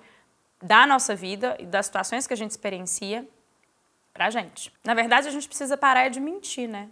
da 0.64 0.88
nossa 0.88 1.14
vida 1.14 1.58
e 1.60 1.66
das 1.66 1.88
situações 1.88 2.26
que 2.26 2.34
a 2.34 2.38
gente 2.38 2.52
experiencia 2.52 3.28
para 4.14 4.28
a 4.28 4.30
gente. 4.30 4.72
Na 4.84 4.94
verdade, 4.94 5.28
a 5.28 5.32
gente 5.32 5.48
precisa 5.48 5.76
parar 5.76 6.08
de 6.10 6.22
mentir, 6.22 6.70
né? 6.70 6.90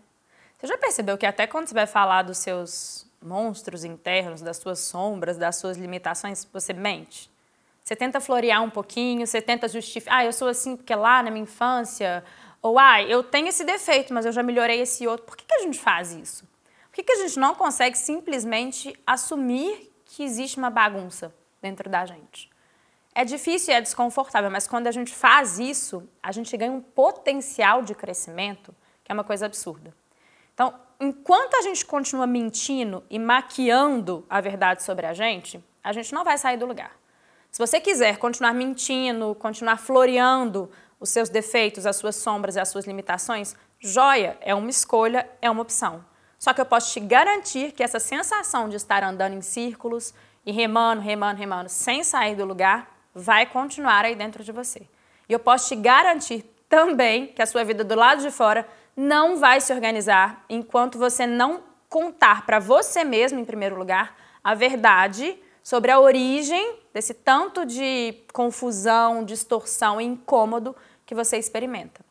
Você 0.57 0.67
já 0.67 0.77
percebeu 0.77 1.17
que 1.17 1.25
até 1.25 1.47
quando 1.47 1.67
você 1.67 1.73
vai 1.73 1.87
falar 1.87 2.23
dos 2.23 2.37
seus 2.37 3.07
monstros 3.21 3.85
internos, 3.85 4.41
das 4.41 4.57
suas 4.57 4.79
sombras, 4.79 5.37
das 5.37 5.55
suas 5.55 5.77
limitações, 5.77 6.45
você 6.51 6.73
mente? 6.73 7.31
Você 7.81 7.95
tenta 7.95 8.19
florear 8.19 8.61
um 8.61 8.69
pouquinho, 8.69 9.25
você 9.25 9.41
tenta 9.41 9.67
justificar, 9.67 10.19
ah, 10.19 10.25
eu 10.25 10.33
sou 10.33 10.49
assim 10.49 10.75
porque 10.75 10.93
lá 10.93 11.23
na 11.23 11.31
minha 11.31 11.43
infância, 11.43 12.23
ou 12.61 12.77
ah, 12.77 13.01
eu 13.01 13.23
tenho 13.23 13.47
esse 13.47 13.63
defeito, 13.63 14.13
mas 14.13 14.25
eu 14.25 14.31
já 14.31 14.43
melhorei 14.43 14.81
esse 14.81 15.07
outro. 15.07 15.25
Por 15.25 15.37
que, 15.37 15.45
que 15.45 15.53
a 15.53 15.59
gente 15.61 15.79
faz 15.79 16.11
isso? 16.11 16.43
Por 16.89 16.95
que, 16.95 17.03
que 17.03 17.13
a 17.13 17.27
gente 17.27 17.39
não 17.39 17.55
consegue 17.55 17.97
simplesmente 17.97 18.93
assumir 19.07 19.91
que 20.05 20.23
existe 20.23 20.57
uma 20.57 20.69
bagunça 20.69 21.33
dentro 21.61 21.89
da 21.89 22.05
gente? 22.05 22.51
É 23.13 23.25
difícil 23.25 23.73
e 23.73 23.77
é 23.77 23.81
desconfortável, 23.81 24.49
mas 24.49 24.67
quando 24.67 24.87
a 24.87 24.91
gente 24.91 25.13
faz 25.13 25.59
isso, 25.59 26.07
a 26.23 26.31
gente 26.31 26.55
ganha 26.55 26.71
um 26.71 26.81
potencial 26.81 27.81
de 27.81 27.93
crescimento 27.93 28.73
que 29.03 29.11
é 29.11 29.13
uma 29.13 29.23
coisa 29.23 29.45
absurda. 29.45 29.93
Então, 30.53 30.73
enquanto 30.99 31.55
a 31.55 31.61
gente 31.61 31.85
continua 31.85 32.25
mentindo 32.25 33.03
e 33.09 33.19
maquiando 33.19 34.25
a 34.29 34.39
verdade 34.39 34.83
sobre 34.83 35.05
a 35.05 35.13
gente, 35.13 35.63
a 35.83 35.91
gente 35.91 36.13
não 36.13 36.23
vai 36.23 36.37
sair 36.37 36.57
do 36.57 36.65
lugar. 36.65 36.91
Se 37.51 37.59
você 37.59 37.81
quiser 37.81 38.17
continuar 38.17 38.53
mentindo, 38.53 39.35
continuar 39.35 39.77
floreando 39.77 40.71
os 40.99 41.09
seus 41.09 41.27
defeitos, 41.27 41.85
as 41.85 41.97
suas 41.97 42.15
sombras 42.15 42.55
e 42.55 42.59
as 42.59 42.69
suas 42.69 42.85
limitações? 42.85 43.55
Joia, 43.79 44.37
é 44.39 44.55
uma 44.55 44.69
escolha, 44.69 45.27
é 45.41 45.49
uma 45.49 45.63
opção. 45.63 46.05
Só 46.39 46.53
que 46.53 46.61
eu 46.61 46.65
posso 46.65 46.93
te 46.93 46.99
garantir 46.99 47.71
que 47.73 47.83
essa 47.83 47.99
sensação 47.99 48.69
de 48.69 48.75
estar 48.75 49.03
andando 49.03 49.33
em 49.33 49.41
círculos 49.41 50.13
e 50.45 50.51
remando, 50.51 51.01
remando, 51.01 51.39
remando, 51.39 51.69
sem 51.69 52.03
sair 52.03 52.35
do 52.35 52.45
lugar, 52.45 53.00
vai 53.13 53.45
continuar 53.45 54.05
aí 54.05 54.15
dentro 54.15 54.43
de 54.43 54.51
você. 54.51 54.81
E 55.27 55.33
eu 55.33 55.39
posso 55.39 55.69
te 55.69 55.75
garantir 55.75 56.43
também 56.67 57.27
que 57.27 57.41
a 57.41 57.45
sua 57.45 57.63
vida 57.63 57.83
do 57.83 57.95
lado 57.95 58.21
de 58.21 58.31
fora 58.31 58.67
não 58.95 59.37
vai 59.37 59.59
se 59.61 59.73
organizar 59.73 60.43
enquanto 60.49 60.97
você 60.97 61.25
não 61.25 61.63
contar 61.89 62.45
para 62.45 62.59
você 62.59 63.03
mesmo, 63.03 63.39
em 63.39 63.45
primeiro 63.45 63.77
lugar, 63.77 64.15
a 64.43 64.53
verdade 64.55 65.37
sobre 65.63 65.91
a 65.91 65.99
origem 65.99 66.79
desse 66.93 67.13
tanto 67.13 67.65
de 67.65 68.15
confusão, 68.33 69.23
distorção 69.23 69.99
e 69.99 70.05
incômodo 70.05 70.75
que 71.05 71.13
você 71.13 71.37
experimenta. 71.37 72.01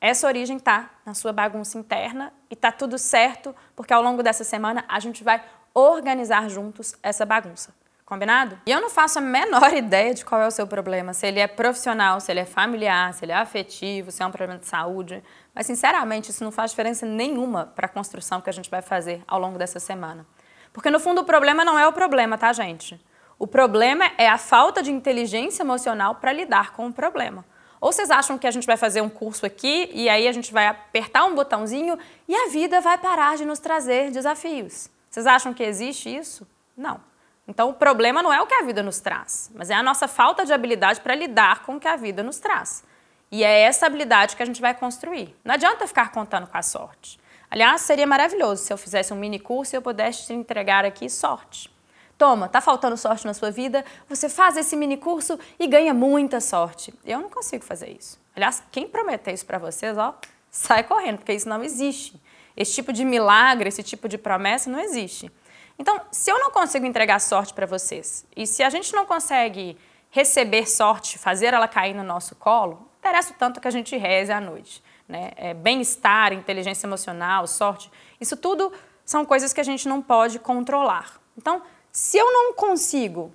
Essa 0.00 0.26
origem 0.26 0.56
está 0.56 0.90
na 1.04 1.12
sua 1.12 1.32
bagunça 1.32 1.78
interna 1.78 2.32
e 2.50 2.54
está 2.54 2.72
tudo 2.72 2.96
certo, 2.96 3.54
porque 3.76 3.92
ao 3.92 4.02
longo 4.02 4.22
dessa 4.22 4.44
semana 4.44 4.84
a 4.88 4.98
gente 4.98 5.22
vai 5.22 5.44
organizar 5.74 6.48
juntos 6.48 6.94
essa 7.02 7.26
bagunça. 7.26 7.74
Combinado? 8.10 8.58
E 8.66 8.72
eu 8.72 8.80
não 8.80 8.90
faço 8.90 9.20
a 9.20 9.22
menor 9.22 9.70
ideia 9.72 10.12
de 10.12 10.24
qual 10.24 10.40
é 10.40 10.46
o 10.48 10.50
seu 10.50 10.66
problema, 10.66 11.14
se 11.14 11.28
ele 11.28 11.38
é 11.38 11.46
profissional, 11.46 12.18
se 12.18 12.32
ele 12.32 12.40
é 12.40 12.44
familiar, 12.44 13.14
se 13.14 13.24
ele 13.24 13.30
é 13.30 13.36
afetivo, 13.36 14.10
se 14.10 14.20
é 14.20 14.26
um 14.26 14.32
problema 14.32 14.58
de 14.58 14.66
saúde. 14.66 15.22
Mas, 15.54 15.66
sinceramente, 15.66 16.32
isso 16.32 16.42
não 16.42 16.50
faz 16.50 16.72
diferença 16.72 17.06
nenhuma 17.06 17.66
para 17.66 17.86
a 17.86 17.88
construção 17.88 18.40
que 18.40 18.50
a 18.50 18.52
gente 18.52 18.68
vai 18.68 18.82
fazer 18.82 19.22
ao 19.28 19.38
longo 19.38 19.56
dessa 19.56 19.78
semana. 19.78 20.26
Porque, 20.72 20.90
no 20.90 20.98
fundo, 20.98 21.20
o 21.20 21.24
problema 21.24 21.64
não 21.64 21.78
é 21.78 21.86
o 21.86 21.92
problema, 21.92 22.36
tá, 22.36 22.52
gente? 22.52 23.00
O 23.38 23.46
problema 23.46 24.10
é 24.18 24.28
a 24.28 24.38
falta 24.38 24.82
de 24.82 24.90
inteligência 24.90 25.62
emocional 25.62 26.16
para 26.16 26.32
lidar 26.32 26.72
com 26.72 26.88
o 26.88 26.92
problema. 26.92 27.44
Ou 27.80 27.92
vocês 27.92 28.10
acham 28.10 28.36
que 28.36 28.46
a 28.48 28.50
gente 28.50 28.66
vai 28.66 28.76
fazer 28.76 29.02
um 29.02 29.08
curso 29.08 29.46
aqui 29.46 29.88
e 29.94 30.08
aí 30.08 30.26
a 30.26 30.32
gente 30.32 30.52
vai 30.52 30.66
apertar 30.66 31.26
um 31.26 31.36
botãozinho 31.36 31.96
e 32.26 32.34
a 32.34 32.48
vida 32.48 32.80
vai 32.80 32.98
parar 32.98 33.36
de 33.36 33.44
nos 33.44 33.60
trazer 33.60 34.10
desafios? 34.10 34.90
Vocês 35.08 35.28
acham 35.28 35.54
que 35.54 35.62
existe 35.62 36.12
isso? 36.12 36.44
Não. 36.76 37.09
Então 37.50 37.68
o 37.68 37.74
problema 37.74 38.22
não 38.22 38.32
é 38.32 38.40
o 38.40 38.46
que 38.46 38.54
a 38.54 38.62
vida 38.62 38.80
nos 38.80 39.00
traz, 39.00 39.50
mas 39.52 39.70
é 39.70 39.74
a 39.74 39.82
nossa 39.82 40.06
falta 40.06 40.46
de 40.46 40.52
habilidade 40.52 41.00
para 41.00 41.16
lidar 41.16 41.64
com 41.64 41.74
o 41.74 41.80
que 41.80 41.88
a 41.88 41.96
vida 41.96 42.22
nos 42.22 42.38
traz. 42.38 42.84
E 43.28 43.42
é 43.42 43.62
essa 43.62 43.86
habilidade 43.86 44.36
que 44.36 44.42
a 44.42 44.46
gente 44.46 44.60
vai 44.60 44.72
construir. 44.72 45.36
Não 45.44 45.54
adianta 45.54 45.84
ficar 45.84 46.12
contando 46.12 46.46
com 46.46 46.56
a 46.56 46.62
sorte. 46.62 47.18
Aliás, 47.50 47.80
seria 47.80 48.06
maravilhoso 48.06 48.62
se 48.62 48.72
eu 48.72 48.78
fizesse 48.78 49.12
um 49.12 49.16
mini 49.16 49.40
curso 49.40 49.74
e 49.74 49.76
eu 49.76 49.82
pudesse 49.82 50.26
te 50.26 50.32
entregar 50.32 50.84
aqui 50.84 51.10
sorte. 51.10 51.68
Toma, 52.16 52.48
tá 52.48 52.60
faltando 52.60 52.96
sorte 52.96 53.26
na 53.26 53.34
sua 53.34 53.50
vida, 53.50 53.84
você 54.08 54.28
faz 54.28 54.56
esse 54.56 54.76
mini 54.76 54.96
curso 54.96 55.36
e 55.58 55.66
ganha 55.66 55.92
muita 55.92 56.40
sorte. 56.40 56.94
Eu 57.04 57.18
não 57.18 57.28
consigo 57.28 57.64
fazer 57.64 57.90
isso. 57.90 58.20
Aliás, 58.36 58.62
quem 58.70 58.86
prometer 58.86 59.32
isso 59.32 59.44
para 59.44 59.58
vocês, 59.58 59.98
ó, 59.98 60.14
sai 60.52 60.84
correndo, 60.84 61.18
porque 61.18 61.32
isso 61.32 61.48
não 61.48 61.64
existe. 61.64 62.14
Esse 62.56 62.74
tipo 62.74 62.92
de 62.92 63.04
milagre, 63.04 63.68
esse 63.68 63.82
tipo 63.82 64.08
de 64.08 64.18
promessa 64.18 64.70
não 64.70 64.78
existe. 64.78 65.32
Então, 65.80 65.98
se 66.12 66.30
eu 66.30 66.38
não 66.38 66.50
consigo 66.50 66.84
entregar 66.84 67.18
sorte 67.18 67.54
para 67.54 67.64
vocês, 67.64 68.26
e 68.36 68.46
se 68.46 68.62
a 68.62 68.68
gente 68.68 68.92
não 68.92 69.06
consegue 69.06 69.78
receber 70.10 70.68
sorte, 70.68 71.16
fazer 71.16 71.54
ela 71.54 71.66
cair 71.66 71.94
no 71.94 72.02
nosso 72.02 72.34
colo, 72.34 72.86
interessa 72.98 73.32
o 73.32 73.36
tanto 73.36 73.62
que 73.62 73.66
a 73.66 73.70
gente 73.70 73.96
reze 73.96 74.30
à 74.30 74.38
noite. 74.42 74.82
Né? 75.08 75.30
É, 75.36 75.54
Bem-estar, 75.54 76.34
inteligência 76.34 76.86
emocional, 76.86 77.46
sorte, 77.46 77.90
isso 78.20 78.36
tudo 78.36 78.70
são 79.06 79.24
coisas 79.24 79.54
que 79.54 79.60
a 79.60 79.64
gente 79.64 79.88
não 79.88 80.02
pode 80.02 80.38
controlar. 80.38 81.18
Então, 81.34 81.62
se 81.90 82.18
eu 82.18 82.30
não 82.30 82.52
consigo 82.52 83.32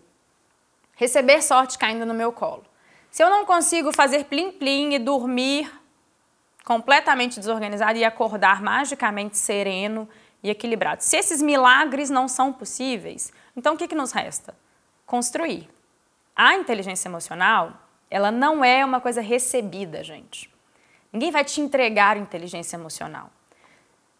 receber 0.93 1.41
sorte 1.41 1.79
caindo 1.79 2.05
no 2.05 2.13
meu 2.13 2.31
colo, 2.31 2.63
se 3.09 3.23
eu 3.23 3.29
não 3.31 3.43
consigo 3.43 3.91
fazer 3.91 4.25
plim-plim 4.25 4.93
e 4.93 4.99
dormir 4.99 5.67
completamente 6.63 7.39
desorganizado 7.39 7.97
e 7.97 8.03
acordar 8.03 8.61
magicamente 8.61 9.35
sereno 9.35 10.07
e 10.45 10.51
equilibrado, 10.51 11.03
se 11.03 11.17
esses 11.17 11.41
milagres 11.41 12.11
não 12.11 12.27
são 12.27 12.53
possíveis, 12.53 13.33
então 13.57 13.73
o 13.73 13.77
que, 13.77 13.87
que 13.87 13.95
nos 13.95 14.11
resta? 14.11 14.53
Construir. 15.03 15.67
A 16.35 16.53
inteligência 16.53 17.09
emocional, 17.09 17.73
ela 18.11 18.29
não 18.29 18.63
é 18.63 18.85
uma 18.85 19.01
coisa 19.01 19.21
recebida, 19.21 20.03
gente. 20.03 20.53
Ninguém 21.11 21.31
vai 21.31 21.43
te 21.43 21.59
entregar 21.61 22.15
inteligência 22.15 22.75
emocional. 22.75 23.31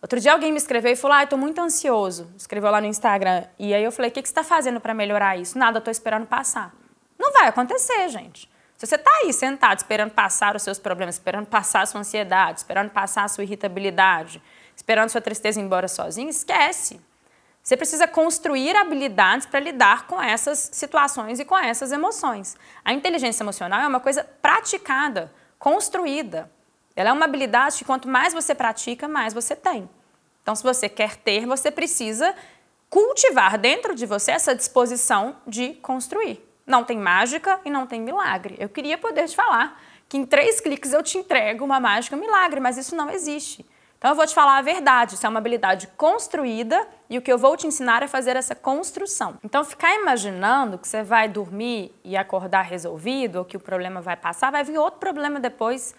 Outro 0.02 0.20
dia 0.20 0.34
alguém 0.34 0.52
me 0.52 0.58
escreveu 0.58 0.94
e 0.94 0.96
falou: 0.96 1.16
Ah, 1.16 1.24
estou 1.24 1.38
muito 1.38 1.62
ansioso. 1.62 2.34
Escreveu 2.36 2.72
lá 2.72 2.82
no 2.82 2.88
Instagram. 2.88 3.44
E 3.60 3.72
aí 3.72 3.84
eu 3.84 3.92
falei: 3.92 4.10
O 4.10 4.14
que, 4.14 4.22
que 4.24 4.28
você 4.28 4.32
está 4.32 4.44
fazendo 4.44 4.80
para 4.80 4.96
melhorar 4.96 5.38
isso? 5.38 5.60
Nada, 5.60 5.78
estou 5.78 5.92
esperando 5.92 6.26
passar. 6.26 6.74
Não 7.20 7.32
vai 7.34 7.48
acontecer, 7.48 8.10
gente. 8.10 8.50
Se 8.78 8.88
você 8.88 8.96
está 8.96 9.12
aí 9.22 9.32
sentado 9.32 9.78
esperando 9.78 10.12
passar 10.12 10.56
os 10.56 10.64
seus 10.64 10.80
problemas, 10.80 11.16
esperando 11.16 11.46
passar 11.46 11.82
a 11.82 11.86
sua 11.86 12.02
ansiedade, 12.02 12.60
esperando 12.60 12.90
passar 12.90 13.26
a 13.26 13.28
sua 13.28 13.44
irritabilidade, 13.44 14.42
esperando 14.76 15.10
sua 15.10 15.22
tristeza 15.22 15.60
embora 15.60 15.88
sozinho, 15.88 16.30
esquece. 16.30 17.00
Você 17.64 17.76
precisa 17.76 18.08
construir 18.08 18.76
habilidades 18.76 19.48
para 19.48 19.60
lidar 19.60 20.06
com 20.06 20.22
essas 20.22 20.70
situações 20.72 21.40
e 21.40 21.46
com 21.46 21.58
essas 21.58 21.92
emoções. 21.92 22.56
A 22.84 22.94
inteligência 22.94 23.44
emocional 23.44 23.82
é 23.82 23.88
uma 23.88 24.00
coisa 24.00 24.24
praticada, 24.42 25.34
construída. 25.58 26.52
Ela 26.96 27.10
é 27.10 27.14
uma 27.14 27.26
habilidade 27.26 27.80
que 27.80 27.86
quanto 27.86 28.08
mais 28.08 28.34
você 28.34 28.54
pratica, 28.54 29.08
mais 29.08 29.34
você 29.34 29.56
tem. 29.56 29.90
Então, 30.44 30.56
se 30.56 30.62
você 30.62 30.88
quer 30.88 31.16
ter, 31.16 31.48
você 31.48 31.72
precisa 31.72 32.36
cultivar 32.88 33.58
dentro 33.58 33.96
de 33.96 34.06
você 34.06 34.32
essa 34.32 34.54
disposição 34.54 35.36
de 35.48 35.74
construir. 35.82 36.40
Não 36.68 36.84
tem 36.84 37.00
mágica 37.00 37.60
e 37.66 37.70
não 37.72 37.88
tem 37.88 38.00
milagre. 38.00 38.56
Eu 38.60 38.70
queria 38.70 38.98
poder 38.98 39.28
te 39.28 39.36
falar 39.36 39.82
que 40.08 40.18
em 40.18 40.26
três 40.26 40.62
cliques 40.62 40.94
eu 40.94 41.02
te 41.02 41.18
entrego 41.18 41.66
uma 41.66 41.80
mágica, 41.80 42.16
um 42.16 42.20
milagre, 42.20 42.60
mas 42.60 42.78
isso 42.78 42.96
não 42.96 43.10
existe. 43.10 43.66
Então 44.06 44.12
eu 44.12 44.18
vou 44.18 44.28
te 44.28 44.36
falar 44.36 44.60
a 44.60 44.62
verdade, 44.62 45.16
isso 45.16 45.26
é 45.26 45.30
uma 45.30 45.40
habilidade 45.40 45.88
construída 45.98 46.88
e 47.10 47.18
o 47.18 47.24
que 47.24 47.34
eu 47.34 47.40
vou 47.40 47.58
te 47.58 47.66
ensinar 47.66 48.04
é 48.04 48.08
fazer 48.08 48.36
essa 48.36 48.54
construção. 48.54 49.40
Então 49.44 49.66
ficar 49.66 49.96
imaginando 49.96 50.78
que 50.78 50.88
você 50.88 51.02
vai 51.02 51.28
dormir 51.28 51.92
e 52.04 52.16
acordar 52.16 52.62
resolvido 52.62 53.38
ou 53.38 53.46
que 53.46 53.58
o 53.58 53.60
problema 53.60 54.02
vai 54.02 54.16
passar, 54.16 54.52
vai 54.52 54.64
vir 54.64 54.78
outro 54.78 55.00
problema 55.00 55.40
depois 55.40 55.96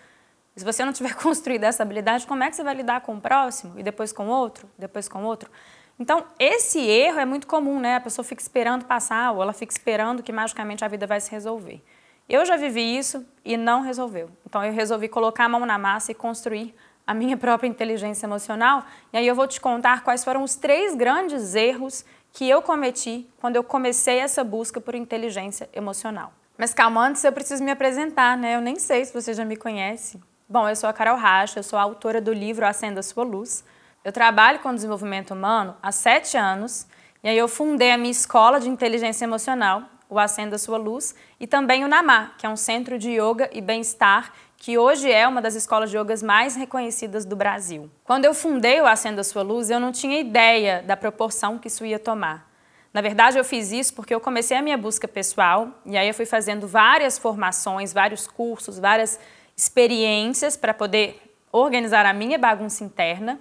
se 0.55 0.65
você 0.65 0.85
não 0.85 0.93
tiver 0.93 1.15
construído 1.21 1.65
essa 1.65 1.83
habilidade, 1.83 2.29
como 2.29 2.45
é 2.45 2.49
que 2.49 2.55
você 2.55 2.63
vai 2.63 2.77
lidar 2.77 3.01
com 3.01 3.17
o 3.17 3.21
próximo 3.21 3.77
e 3.77 3.83
depois 3.83 4.13
com 4.13 4.29
outro, 4.29 4.71
depois 4.79 5.09
com 5.09 5.25
outro? 5.25 5.51
Então, 5.99 6.27
esse 6.39 6.79
erro 6.79 7.19
é 7.19 7.25
muito 7.25 7.49
comum, 7.49 7.81
né? 7.81 7.97
A 7.97 8.01
pessoa 8.01 8.25
fica 8.25 8.41
esperando 8.41 8.85
passar 8.85 9.33
ou 9.33 9.43
ela 9.43 9.53
fica 9.53 9.73
esperando 9.73 10.23
que 10.23 10.31
magicamente 10.31 10.85
a 10.85 10.89
vida 10.89 11.09
vai 11.09 11.21
se 11.21 11.33
resolver. 11.33 11.83
Eu 12.29 12.47
já 12.47 12.57
vivi 12.57 12.97
isso 12.97 13.27
e 13.45 13.57
não 13.57 13.81
resolveu. 13.81 14.31
Então, 14.47 14.65
eu 14.65 14.73
resolvi 14.73 15.09
colocar 15.09 15.47
a 15.47 15.49
mão 15.49 15.67
na 15.67 15.77
massa 15.77 16.13
e 16.13 16.15
construir 16.15 16.73
a 17.07 17.15
minha 17.15 17.37
própria 17.37 17.69
inteligência 17.69 18.27
emocional. 18.27 18.85
E 19.13 19.19
aí 19.19 19.27
eu 19.27 19.35
vou 19.35 19.47
te 19.47 19.61
contar 19.61 20.03
quais 20.03 20.25
foram 20.25 20.43
os 20.43 20.57
três 20.57 20.95
grandes 20.95 21.55
erros 21.55 22.05
que 22.33 22.49
eu 22.49 22.61
cometi 22.61 23.27
quando 23.41 23.57
eu 23.57 23.65
comecei 23.65 24.19
essa 24.19 24.43
busca 24.43 24.81
por 24.81 24.95
inteligência 24.95 25.69
emocional. 25.73 26.33
Mas 26.59 26.75
calma, 26.75 27.07
antes 27.07 27.23
eu 27.23 27.33
preciso 27.33 27.63
me 27.63 27.71
apresentar, 27.71 28.37
né? 28.37 28.57
Eu 28.57 28.61
nem 28.61 28.77
sei 28.77 29.05
se 29.05 29.13
você 29.13 29.33
já 29.33 29.45
me 29.45 29.57
conhece. 29.57 30.21
Bom, 30.49 30.69
eu 30.69 30.77
sou 30.77 30.89
a 30.89 30.93
Carol 30.93 31.17
Racha, 31.17 31.59
eu 31.59 31.63
sou 31.63 31.79
autora 31.79 32.21
do 32.21 32.33
livro 32.33 32.67
Acenda 32.67 33.03
Sua 33.03 33.25
Luz. 33.25 33.65
Eu 34.05 34.13
trabalho 34.13 34.61
com 34.61 34.75
desenvolvimento 34.75 35.33
humano 35.33 35.77
há 35.83 35.91
sete 35.93 36.37
anos 36.37 36.87
e 37.23 37.29
aí 37.29 37.37
eu 37.37 37.49
fundei 37.49 37.91
a 37.91 37.99
minha 37.99 38.11
escola 38.11 38.61
de 38.61 38.69
inteligência 38.69 39.25
emocional, 39.25 39.83
o 40.09 40.19
Acenda 40.19 40.57
Sua 40.59 40.79
Luz, 40.79 41.15
e 41.41 41.47
também 41.47 41.85
o 41.85 41.89
Namá, 41.89 42.33
que 42.39 42.47
é 42.47 42.49
um 42.49 42.57
centro 42.57 42.99
de 42.99 43.11
yoga 43.11 43.51
e 43.53 43.61
bem-estar 43.61 44.33
que 44.57 44.79
hoje 44.79 45.11
é 45.11 45.27
uma 45.29 45.43
das 45.43 45.55
escolas 45.55 45.91
de 45.91 45.97
yogas 45.97 46.23
mais 46.23 46.57
reconhecidas 46.57 47.25
do 47.25 47.37
Brasil. 47.37 47.91
Quando 48.05 48.25
eu 48.25 48.35
fundei 48.35 48.81
o 48.81 48.87
Acenda 48.87 49.23
Sua 49.23 49.43
Luz, 49.43 49.71
eu 49.71 49.79
não 49.79 49.93
tinha 49.93 50.19
ideia 50.19 50.83
da 50.83 50.97
proporção 50.97 51.59
que 51.59 51.69
isso 51.69 51.85
ia 51.85 51.99
tomar. 51.99 52.51
Na 52.93 53.03
verdade, 53.03 53.39
eu 53.39 53.45
fiz 53.45 53.73
isso 53.73 53.93
porque 53.93 54.15
eu 54.15 54.21
comecei 54.21 54.57
a 54.57 54.63
minha 54.63 54.79
busca 54.79 55.07
pessoal 55.07 55.69
e 55.85 55.99
aí 55.99 56.09
eu 56.09 56.15
fui 56.15 56.25
fazendo 56.25 56.67
várias 56.67 57.19
formações, 57.19 57.93
vários 57.93 58.27
cursos, 58.27 58.79
várias 58.79 59.21
experiências 59.55 60.57
para 60.57 60.73
poder 60.73 61.21
organizar 61.53 62.07
a 62.07 62.13
minha 62.13 62.39
bagunça 62.39 62.85
interna. 62.85 63.39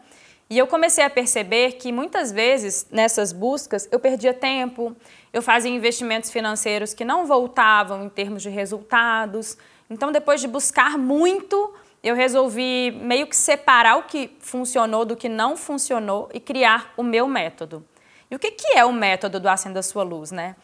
E 0.49 0.57
eu 0.57 0.67
comecei 0.67 1.03
a 1.03 1.09
perceber 1.09 1.73
que 1.73 1.91
muitas 1.91 2.31
vezes 2.31 2.87
nessas 2.91 3.31
buscas 3.31 3.87
eu 3.91 3.99
perdia 3.99 4.33
tempo, 4.33 4.95
eu 5.33 5.41
fazia 5.41 5.71
investimentos 5.71 6.29
financeiros 6.29 6.93
que 6.93 7.03
não 7.03 7.25
voltavam 7.25 8.03
em 8.03 8.09
termos 8.09 8.43
de 8.43 8.49
resultados. 8.49 9.57
Então, 9.89 10.11
depois 10.11 10.41
de 10.41 10.47
buscar 10.47 10.97
muito, 10.97 11.73
eu 12.03 12.15
resolvi 12.15 12.91
meio 12.91 13.27
que 13.27 13.35
separar 13.35 13.97
o 13.97 14.03
que 14.03 14.35
funcionou 14.39 15.05
do 15.05 15.15
que 15.15 15.27
não 15.27 15.57
funcionou 15.57 16.29
e 16.33 16.39
criar 16.39 16.93
o 16.95 17.03
meu 17.03 17.27
método. 17.27 17.85
E 18.29 18.35
o 18.35 18.39
que, 18.39 18.51
que 18.51 18.77
é 18.77 18.83
o 18.83 18.91
método 18.91 19.39
do 19.39 19.47
Acenda 19.47 19.81
Sua 19.81 20.03
Luz, 20.03 20.31
né? 20.31 20.55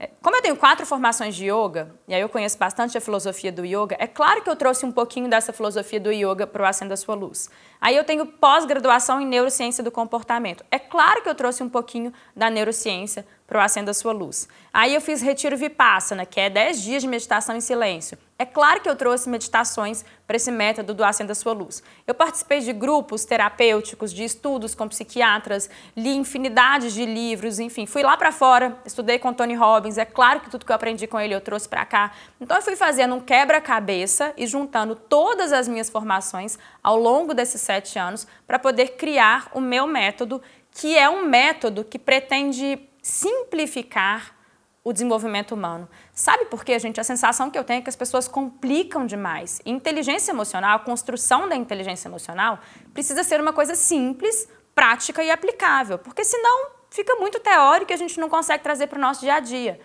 É, 0.00 0.08
como 0.22 0.36
eu 0.36 0.42
tenho 0.42 0.56
quatro 0.56 0.86
formações 0.86 1.34
de 1.34 1.46
yoga, 1.46 1.92
e 2.06 2.14
aí 2.14 2.20
eu 2.20 2.28
conheço 2.28 2.56
bastante 2.56 2.96
a 2.96 3.00
filosofia 3.00 3.50
do 3.50 3.64
yoga, 3.64 3.96
é 3.98 4.06
claro 4.06 4.42
que 4.42 4.48
eu 4.48 4.54
trouxe 4.54 4.86
um 4.86 4.92
pouquinho 4.92 5.28
dessa 5.28 5.52
filosofia 5.52 5.98
do 5.98 6.12
yoga 6.12 6.46
para 6.46 6.62
o 6.62 6.66
Acenda 6.66 6.96
Sua 6.96 7.16
Luz. 7.16 7.50
Aí 7.80 7.96
eu 7.96 8.04
tenho 8.04 8.24
pós-graduação 8.24 9.20
em 9.20 9.26
neurociência 9.26 9.82
do 9.82 9.90
comportamento. 9.90 10.64
É 10.70 10.78
claro 10.78 11.22
que 11.22 11.28
eu 11.28 11.34
trouxe 11.34 11.64
um 11.64 11.68
pouquinho 11.68 12.12
da 12.34 12.48
neurociência 12.48 13.26
para 13.48 13.58
o 13.58 13.62
Acenda 13.62 13.94
Sua 13.94 14.12
Luz. 14.12 14.46
Aí 14.72 14.94
eu 14.94 15.00
fiz 15.00 15.22
Retiro 15.22 15.56
Vipassana, 15.56 16.26
que 16.26 16.38
é 16.38 16.50
10 16.50 16.82
dias 16.82 17.02
de 17.02 17.08
meditação 17.08 17.56
em 17.56 17.62
silêncio. 17.62 18.18
É 18.38 18.44
claro 18.44 18.80
que 18.80 18.88
eu 18.88 18.94
trouxe 18.94 19.28
meditações 19.28 20.04
para 20.26 20.36
esse 20.36 20.50
método 20.50 20.92
do 20.92 21.02
Acenda 21.02 21.34
Sua 21.34 21.54
Luz. 21.54 21.82
Eu 22.06 22.14
participei 22.14 22.60
de 22.60 22.74
grupos 22.74 23.24
terapêuticos, 23.24 24.12
de 24.12 24.22
estudos 24.22 24.74
com 24.74 24.86
psiquiatras, 24.86 25.68
li 25.96 26.14
infinidade 26.14 26.92
de 26.92 27.06
livros, 27.06 27.58
enfim, 27.58 27.86
fui 27.86 28.02
lá 28.02 28.18
para 28.18 28.30
fora, 28.30 28.76
estudei 28.84 29.18
com 29.18 29.32
Tony 29.32 29.54
Robbins. 29.54 29.96
É 29.96 30.04
claro 30.04 30.40
que 30.40 30.50
tudo 30.50 30.66
que 30.66 30.70
eu 30.70 30.76
aprendi 30.76 31.06
com 31.06 31.18
ele 31.18 31.34
eu 31.34 31.40
trouxe 31.40 31.66
para 31.68 31.86
cá. 31.86 32.12
Então 32.38 32.58
eu 32.58 32.62
fui 32.62 32.76
fazendo 32.76 33.14
um 33.14 33.20
quebra-cabeça 33.20 34.34
e 34.36 34.46
juntando 34.46 34.94
todas 34.94 35.54
as 35.54 35.66
minhas 35.66 35.88
formações 35.88 36.58
ao 36.82 36.98
longo 36.98 37.32
desses 37.32 37.62
sete 37.62 37.98
anos 37.98 38.26
para 38.46 38.58
poder 38.58 38.96
criar 38.98 39.48
o 39.54 39.60
meu 39.60 39.86
método, 39.86 40.40
que 40.70 40.96
é 40.96 41.08
um 41.08 41.24
método 41.24 41.82
que 41.82 41.98
pretende 41.98 42.87
simplificar 43.08 44.36
o 44.84 44.92
desenvolvimento 44.92 45.52
humano. 45.52 45.88
Sabe 46.12 46.44
por 46.44 46.64
quê, 46.64 46.78
gente? 46.78 47.00
A 47.00 47.04
sensação 47.04 47.50
que 47.50 47.58
eu 47.58 47.64
tenho 47.64 47.78
é 47.78 47.82
que 47.82 47.88
as 47.88 47.96
pessoas 47.96 48.28
complicam 48.28 49.06
demais. 49.06 49.60
inteligência 49.64 50.30
emocional, 50.30 50.76
a 50.76 50.78
construção 50.78 51.48
da 51.48 51.56
inteligência 51.56 52.08
emocional, 52.08 52.58
precisa 52.92 53.24
ser 53.24 53.40
uma 53.40 53.52
coisa 53.52 53.74
simples, 53.74 54.48
prática 54.74 55.22
e 55.24 55.30
aplicável, 55.30 55.98
porque 55.98 56.22
senão 56.22 56.70
fica 56.90 57.16
muito 57.16 57.40
teórico 57.40 57.92
e 57.92 57.94
a 57.94 57.96
gente 57.96 58.20
não 58.20 58.28
consegue 58.28 58.62
trazer 58.62 58.86
para 58.86 58.98
o 58.98 59.00
nosso 59.00 59.20
dia 59.20 59.34
a 59.34 59.40
dia. 59.40 59.80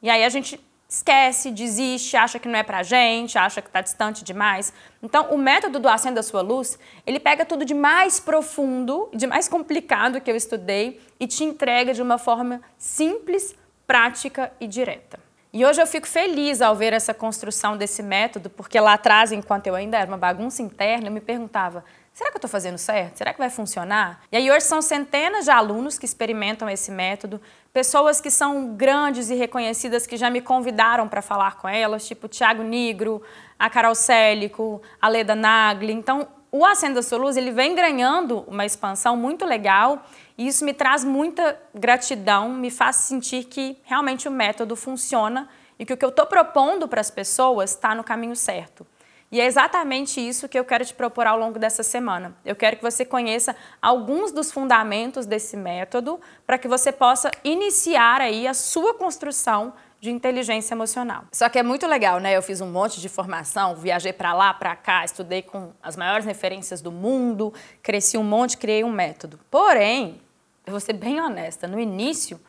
E 0.00 0.08
aí 0.08 0.24
a 0.24 0.28
gente 0.28 0.58
esquece, 0.90 1.52
desiste, 1.52 2.16
acha 2.16 2.40
que 2.40 2.48
não 2.48 2.58
é 2.58 2.64
pra 2.64 2.82
gente, 2.82 3.38
acha 3.38 3.62
que 3.62 3.68
está 3.68 3.80
distante 3.80 4.24
demais. 4.24 4.72
Então, 5.00 5.28
o 5.30 5.38
método 5.38 5.78
do 5.78 5.88
Acenda 5.88 6.20
Sua 6.20 6.42
Luz, 6.42 6.76
ele 7.06 7.20
pega 7.20 7.44
tudo 7.44 7.64
de 7.64 7.72
mais 7.72 8.18
profundo, 8.18 9.08
de 9.14 9.24
mais 9.24 9.46
complicado 9.46 10.20
que 10.20 10.28
eu 10.28 10.34
estudei 10.34 11.00
e 11.20 11.28
te 11.28 11.44
entrega 11.44 11.94
de 11.94 12.02
uma 12.02 12.18
forma 12.18 12.60
simples, 12.76 13.54
prática 13.86 14.52
e 14.60 14.66
direta. 14.66 15.20
E 15.52 15.64
hoje 15.64 15.80
eu 15.80 15.86
fico 15.86 16.08
feliz 16.08 16.60
ao 16.60 16.74
ver 16.74 16.92
essa 16.92 17.14
construção 17.14 17.76
desse 17.76 18.02
método, 18.02 18.50
porque 18.50 18.78
lá 18.78 18.94
atrás, 18.94 19.30
enquanto 19.30 19.68
eu 19.68 19.76
ainda 19.76 19.96
era 19.96 20.08
uma 20.08 20.18
bagunça 20.18 20.60
interna, 20.60 21.06
eu 21.06 21.12
me 21.12 21.20
perguntava: 21.20 21.84
será 22.12 22.30
que 22.30 22.36
eu 22.36 22.38
estou 22.38 22.50
fazendo 22.50 22.78
certo? 22.78 23.18
Será 23.18 23.32
que 23.32 23.38
vai 23.38 23.50
funcionar? 23.50 24.20
E 24.30 24.36
aí 24.36 24.50
hoje 24.50 24.66
são 24.66 24.82
centenas 24.82 25.44
de 25.44 25.50
alunos 25.50 25.98
que 25.98 26.04
experimentam 26.04 26.68
esse 26.68 26.90
método, 26.90 27.40
pessoas 27.72 28.20
que 28.20 28.30
são 28.30 28.74
grandes 28.74 29.30
e 29.30 29.34
reconhecidas 29.34 30.06
que 30.06 30.16
já 30.16 30.28
me 30.28 30.40
convidaram 30.40 31.08
para 31.08 31.22
falar 31.22 31.56
com 31.56 31.68
elas, 31.68 32.06
tipo 32.06 32.28
Tiago 32.28 32.62
Nigro, 32.62 33.22
a 33.58 33.70
Carol 33.70 33.94
Célico, 33.94 34.82
a 35.00 35.08
Leda 35.08 35.34
Nagli. 35.34 35.92
Então, 35.92 36.28
o 36.52 36.66
Acenda 36.66 37.00
Sua 37.00 37.18
Luz, 37.18 37.36
ele 37.36 37.52
vem 37.52 37.74
ganhando 37.74 38.40
uma 38.48 38.66
expansão 38.66 39.16
muito 39.16 39.44
legal 39.44 40.04
e 40.36 40.48
isso 40.48 40.64
me 40.64 40.74
traz 40.74 41.04
muita 41.04 41.60
gratidão, 41.72 42.48
me 42.48 42.70
faz 42.70 42.96
sentir 42.96 43.44
que 43.44 43.78
realmente 43.84 44.26
o 44.26 44.32
método 44.32 44.74
funciona 44.74 45.48
e 45.78 45.86
que 45.86 45.94
o 45.94 45.96
que 45.96 46.04
eu 46.04 46.08
estou 46.08 46.26
propondo 46.26 46.88
para 46.88 47.00
as 47.00 47.10
pessoas 47.10 47.70
está 47.70 47.94
no 47.94 48.02
caminho 48.02 48.34
certo. 48.34 48.86
E 49.32 49.40
é 49.40 49.46
exatamente 49.46 50.20
isso 50.20 50.48
que 50.48 50.58
eu 50.58 50.64
quero 50.64 50.84
te 50.84 50.92
propor 50.92 51.26
ao 51.26 51.38
longo 51.38 51.56
dessa 51.56 51.84
semana. 51.84 52.34
Eu 52.44 52.56
quero 52.56 52.76
que 52.76 52.82
você 52.82 53.04
conheça 53.04 53.54
alguns 53.80 54.32
dos 54.32 54.50
fundamentos 54.50 55.24
desse 55.24 55.56
método 55.56 56.20
para 56.44 56.58
que 56.58 56.66
você 56.66 56.90
possa 56.90 57.30
iniciar 57.44 58.20
aí 58.20 58.48
a 58.48 58.54
sua 58.54 58.92
construção 58.94 59.72
de 60.00 60.10
inteligência 60.10 60.74
emocional. 60.74 61.24
Só 61.30 61.48
que 61.48 61.58
é 61.58 61.62
muito 61.62 61.86
legal, 61.86 62.18
né? 62.18 62.36
Eu 62.36 62.42
fiz 62.42 62.60
um 62.60 62.70
monte 62.70 63.00
de 63.00 63.08
formação, 63.08 63.76
viajei 63.76 64.12
para 64.12 64.32
lá, 64.32 64.52
para 64.52 64.74
cá, 64.74 65.04
estudei 65.04 65.42
com 65.42 65.72
as 65.82 65.94
maiores 65.94 66.24
referências 66.24 66.80
do 66.80 66.90
mundo, 66.90 67.52
cresci 67.82 68.16
um 68.16 68.24
monte, 68.24 68.56
criei 68.56 68.82
um 68.82 68.90
método. 68.90 69.38
Porém, 69.50 70.20
eu 70.66 70.72
vou 70.72 70.80
ser 70.80 70.94
bem 70.94 71.20
honesta, 71.20 71.68
no 71.68 71.78
início, 71.78 72.40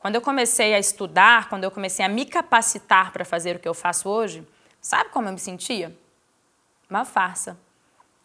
quando 0.00 0.16
eu 0.16 0.20
comecei 0.20 0.74
a 0.74 0.78
estudar, 0.78 1.48
quando 1.48 1.64
eu 1.64 1.70
comecei 1.70 2.04
a 2.04 2.08
me 2.08 2.26
capacitar 2.26 3.12
para 3.12 3.24
fazer 3.24 3.56
o 3.56 3.58
que 3.58 3.68
eu 3.68 3.74
faço 3.74 4.08
hoje, 4.08 4.46
sabe 4.80 5.10
como 5.10 5.28
eu 5.28 5.32
me 5.32 5.38
sentia? 5.38 5.96
Uma 6.88 7.04
farsa. 7.04 7.58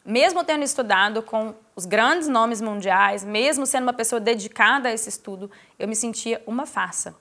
Mesmo 0.06 0.44
tendo 0.44 0.64
estudado 0.64 1.22
com 1.22 1.54
os 1.76 1.86
grandes 1.86 2.28
nomes 2.28 2.60
mundiais, 2.60 3.24
mesmo 3.24 3.66
sendo 3.66 3.84
uma 3.84 3.94
pessoa 3.94 4.20
dedicada 4.20 4.90
a 4.90 4.94
esse 4.94 5.10
estudo, 5.10 5.50
eu 5.78 5.88
me 5.88 5.96
sentia 5.96 6.42
uma 6.48 6.66
farsa. 6.66 7.16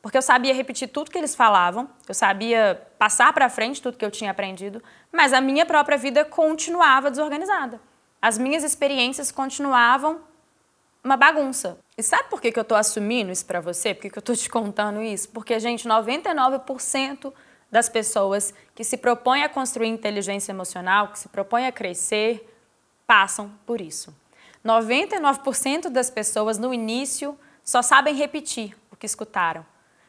Porque 0.00 0.18
eu 0.18 0.22
sabia 0.22 0.54
repetir 0.54 0.88
tudo 0.88 1.10
que 1.10 1.18
eles 1.18 1.34
falavam, 1.34 1.88
eu 2.08 2.14
sabia 2.14 2.80
passar 2.98 3.32
para 3.32 3.48
frente 3.48 3.80
tudo 3.80 3.96
que 3.96 4.04
eu 4.04 4.10
tinha 4.10 4.30
aprendido, 4.30 4.82
mas 5.12 5.32
a 5.32 5.40
minha 5.40 5.64
própria 5.64 5.96
vida 5.96 6.24
continuava 6.24 7.10
desorganizada. 7.10 7.80
As 8.20 8.38
minhas 8.38 8.64
experiências 8.64 9.30
continuavam 9.30 10.20
uma 11.04 11.16
bagunça. 11.16 11.78
E 11.96 12.02
sabe 12.02 12.28
por 12.28 12.40
que, 12.40 12.52
eu 12.56 12.62
estou 12.62 12.76
assumindo 12.76 13.30
isso 13.32 13.44
para 13.44 13.60
você? 13.60 13.94
Por 13.94 14.02
que, 14.02 14.10
que 14.10 14.18
eu 14.18 14.20
estou 14.20 14.36
te 14.36 14.48
contando 14.48 15.02
isso? 15.02 15.28
Porque, 15.28 15.58
gente, 15.58 15.88
99% 15.88 17.32
das 17.72 17.88
pessoas 17.88 18.52
que 18.74 18.84
se 18.84 18.98
propõem 18.98 19.42
a 19.42 19.48
construir 19.48 19.88
inteligência 19.88 20.52
emocional, 20.52 21.08
que 21.08 21.18
se 21.18 21.28
propõem 21.30 21.66
a 21.66 21.72
crescer, 21.72 22.46
passam 23.06 23.50
por 23.64 23.80
isso. 23.80 24.14
99% 24.62 25.88
das 25.88 26.10
pessoas 26.10 26.58
no 26.58 26.72
início 26.72 27.36
só 27.64 27.80
sabem 27.80 28.14
repetir 28.14 28.76
o 28.90 28.96
que 28.96 29.06
escutaram. 29.06 29.64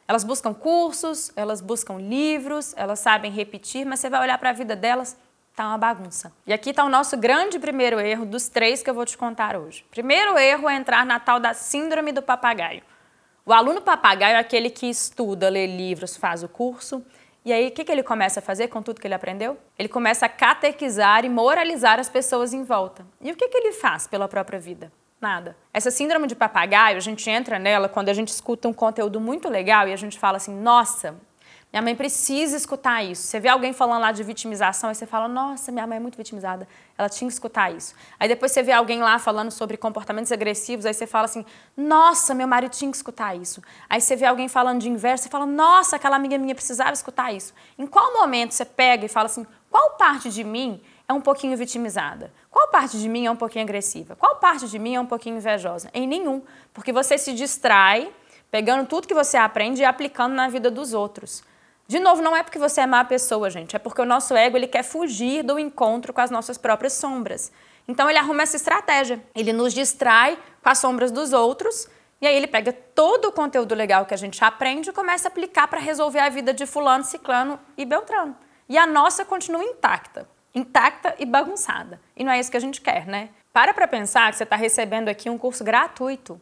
Elas 0.06 0.22
buscam 0.22 0.52
cursos, 0.52 1.32
elas 1.34 1.62
buscam 1.62 1.96
livros, 1.96 2.74
elas 2.76 3.00
sabem 3.00 3.32
repetir, 3.32 3.86
mas 3.86 4.00
você 4.00 4.10
vai 4.10 4.20
olhar 4.20 4.36
para 4.36 4.50
a 4.50 4.52
vida 4.52 4.76
delas, 4.76 5.16
tá 5.56 5.66
uma 5.66 5.78
bagunça. 5.78 6.30
E 6.46 6.52
aqui 6.52 6.70
está 6.70 6.84
o 6.84 6.90
nosso 6.90 7.16
grande 7.16 7.58
primeiro 7.58 7.98
erro 7.98 8.26
dos 8.26 8.48
três 8.48 8.82
que 8.82 8.90
eu 8.90 8.94
vou 8.94 9.06
te 9.06 9.16
contar 9.16 9.56
hoje. 9.56 9.86
Primeiro 9.90 10.36
erro 10.36 10.68
é 10.68 10.76
entrar 10.76 11.06
na 11.06 11.18
tal 11.18 11.40
da 11.40 11.54
síndrome 11.54 12.12
do 12.12 12.20
papagaio. 12.20 12.82
O 13.46 13.52
aluno 13.52 13.80
papagaio 13.80 14.36
é 14.36 14.38
aquele 14.38 14.68
que 14.68 14.86
estuda, 14.86 15.48
lê 15.48 15.66
livros, 15.66 16.16
faz 16.16 16.42
o 16.42 16.48
curso, 16.48 17.04
e 17.44 17.52
aí, 17.52 17.68
o 17.68 17.70
que, 17.70 17.84
que 17.84 17.92
ele 17.92 18.02
começa 18.02 18.40
a 18.40 18.42
fazer 18.42 18.68
com 18.68 18.80
tudo 18.80 18.98
que 18.98 19.06
ele 19.06 19.14
aprendeu? 19.14 19.58
Ele 19.78 19.88
começa 19.88 20.24
a 20.24 20.28
catequizar 20.30 21.26
e 21.26 21.28
moralizar 21.28 22.00
as 22.00 22.08
pessoas 22.08 22.54
em 22.54 22.64
volta. 22.64 23.04
E 23.20 23.30
o 23.30 23.36
que, 23.36 23.48
que 23.48 23.58
ele 23.58 23.72
faz 23.72 24.06
pela 24.06 24.26
própria 24.26 24.58
vida? 24.58 24.90
Nada. 25.20 25.54
Essa 25.72 25.90
síndrome 25.90 26.26
de 26.26 26.34
papagaio, 26.34 26.96
a 26.96 27.00
gente 27.00 27.28
entra 27.28 27.58
nela 27.58 27.86
quando 27.86 28.08
a 28.08 28.14
gente 28.14 28.28
escuta 28.28 28.66
um 28.66 28.72
conteúdo 28.72 29.20
muito 29.20 29.50
legal 29.50 29.86
e 29.86 29.92
a 29.92 29.96
gente 29.96 30.18
fala 30.18 30.38
assim: 30.38 30.54
nossa, 30.54 31.16
minha 31.74 31.82
mãe 31.82 31.96
precisa 31.96 32.56
escutar 32.56 33.02
isso. 33.02 33.22
Você 33.22 33.40
vê 33.40 33.48
alguém 33.48 33.72
falando 33.72 34.02
lá 34.02 34.12
de 34.12 34.22
vitimização 34.22 34.92
e 34.92 34.94
você 34.94 35.06
fala: 35.06 35.26
Nossa, 35.26 35.72
minha 35.72 35.84
mãe 35.84 35.96
é 35.96 36.00
muito 36.00 36.16
vitimizada. 36.16 36.68
Ela 36.96 37.08
tinha 37.08 37.26
que 37.26 37.32
escutar 37.32 37.74
isso. 37.74 37.96
Aí 38.16 38.28
depois 38.28 38.52
você 38.52 38.62
vê 38.62 38.70
alguém 38.70 39.02
lá 39.02 39.18
falando 39.18 39.50
sobre 39.50 39.76
comportamentos 39.76 40.30
agressivos, 40.30 40.86
aí 40.86 40.94
você 40.94 41.04
fala 41.04 41.24
assim: 41.24 41.44
Nossa, 41.76 42.32
meu 42.32 42.46
marido 42.46 42.70
tinha 42.70 42.88
que 42.88 42.96
escutar 42.96 43.34
isso. 43.34 43.60
Aí 43.90 44.00
você 44.00 44.14
vê 44.14 44.24
alguém 44.24 44.46
falando 44.46 44.82
de 44.82 44.88
inverso 44.88 45.26
e 45.26 45.30
fala: 45.30 45.46
Nossa, 45.46 45.96
aquela 45.96 46.14
amiga 46.14 46.38
minha 46.38 46.54
precisava 46.54 46.92
escutar 46.92 47.34
isso. 47.34 47.52
Em 47.76 47.88
qual 47.88 48.12
momento 48.12 48.52
você 48.52 48.64
pega 48.64 49.06
e 49.06 49.08
fala 49.08 49.26
assim: 49.26 49.44
Qual 49.68 49.96
parte 49.96 50.30
de 50.30 50.44
mim 50.44 50.80
é 51.08 51.12
um 51.12 51.20
pouquinho 51.20 51.56
vitimizada? 51.56 52.32
Qual 52.52 52.68
parte 52.68 53.00
de 53.00 53.08
mim 53.08 53.26
é 53.26 53.30
um 53.32 53.36
pouquinho 53.36 53.64
agressiva? 53.64 54.14
Qual 54.14 54.36
parte 54.36 54.68
de 54.68 54.78
mim 54.78 54.94
é 54.94 55.00
um 55.00 55.06
pouquinho 55.06 55.38
invejosa? 55.38 55.90
Em 55.92 56.06
nenhum. 56.06 56.40
Porque 56.72 56.92
você 56.92 57.18
se 57.18 57.32
distrai 57.32 58.12
pegando 58.48 58.86
tudo 58.86 59.08
que 59.08 59.14
você 59.14 59.36
aprende 59.36 59.82
e 59.82 59.84
aplicando 59.84 60.34
na 60.34 60.46
vida 60.46 60.70
dos 60.70 60.94
outros. 60.94 61.42
De 61.86 62.00
novo, 62.00 62.22
não 62.22 62.34
é 62.34 62.42
porque 62.42 62.58
você 62.58 62.80
é 62.80 62.86
má 62.86 63.04
pessoa, 63.04 63.50
gente, 63.50 63.76
é 63.76 63.78
porque 63.78 64.00
o 64.00 64.06
nosso 64.06 64.34
ego 64.34 64.56
ele 64.56 64.66
quer 64.66 64.82
fugir 64.82 65.42
do 65.42 65.58
encontro 65.58 66.12
com 66.12 66.20
as 66.20 66.30
nossas 66.30 66.56
próprias 66.56 66.94
sombras. 66.94 67.52
Então 67.86 68.08
ele 68.08 68.18
arruma 68.18 68.42
essa 68.42 68.56
estratégia. 68.56 69.22
Ele 69.34 69.52
nos 69.52 69.74
distrai 69.74 70.38
com 70.62 70.68
as 70.70 70.78
sombras 70.78 71.10
dos 71.10 71.32
outros 71.32 71.88
e 72.20 72.26
aí 72.26 72.34
ele 72.34 72.46
pega 72.46 72.72
todo 72.72 73.26
o 73.26 73.32
conteúdo 73.32 73.74
legal 73.74 74.06
que 74.06 74.14
a 74.14 74.16
gente 74.16 74.42
aprende 74.42 74.88
e 74.88 74.92
começa 74.94 75.28
a 75.28 75.30
aplicar 75.30 75.68
para 75.68 75.78
resolver 75.78 76.20
a 76.20 76.30
vida 76.30 76.54
de 76.54 76.64
fulano, 76.64 77.04
ciclano 77.04 77.60
e 77.76 77.84
beltrano. 77.84 78.34
E 78.66 78.78
a 78.78 78.86
nossa 78.86 79.26
continua 79.26 79.62
intacta, 79.62 80.26
intacta 80.54 81.14
e 81.18 81.26
bagunçada. 81.26 82.00
E 82.16 82.24
não 82.24 82.32
é 82.32 82.40
isso 82.40 82.50
que 82.50 82.56
a 82.56 82.60
gente 82.60 82.80
quer, 82.80 83.06
né? 83.06 83.28
Para 83.52 83.74
para 83.74 83.86
pensar 83.86 84.30
que 84.30 84.38
você 84.38 84.44
está 84.44 84.56
recebendo 84.56 85.10
aqui 85.10 85.28
um 85.28 85.36
curso 85.36 85.62
gratuito 85.62 86.40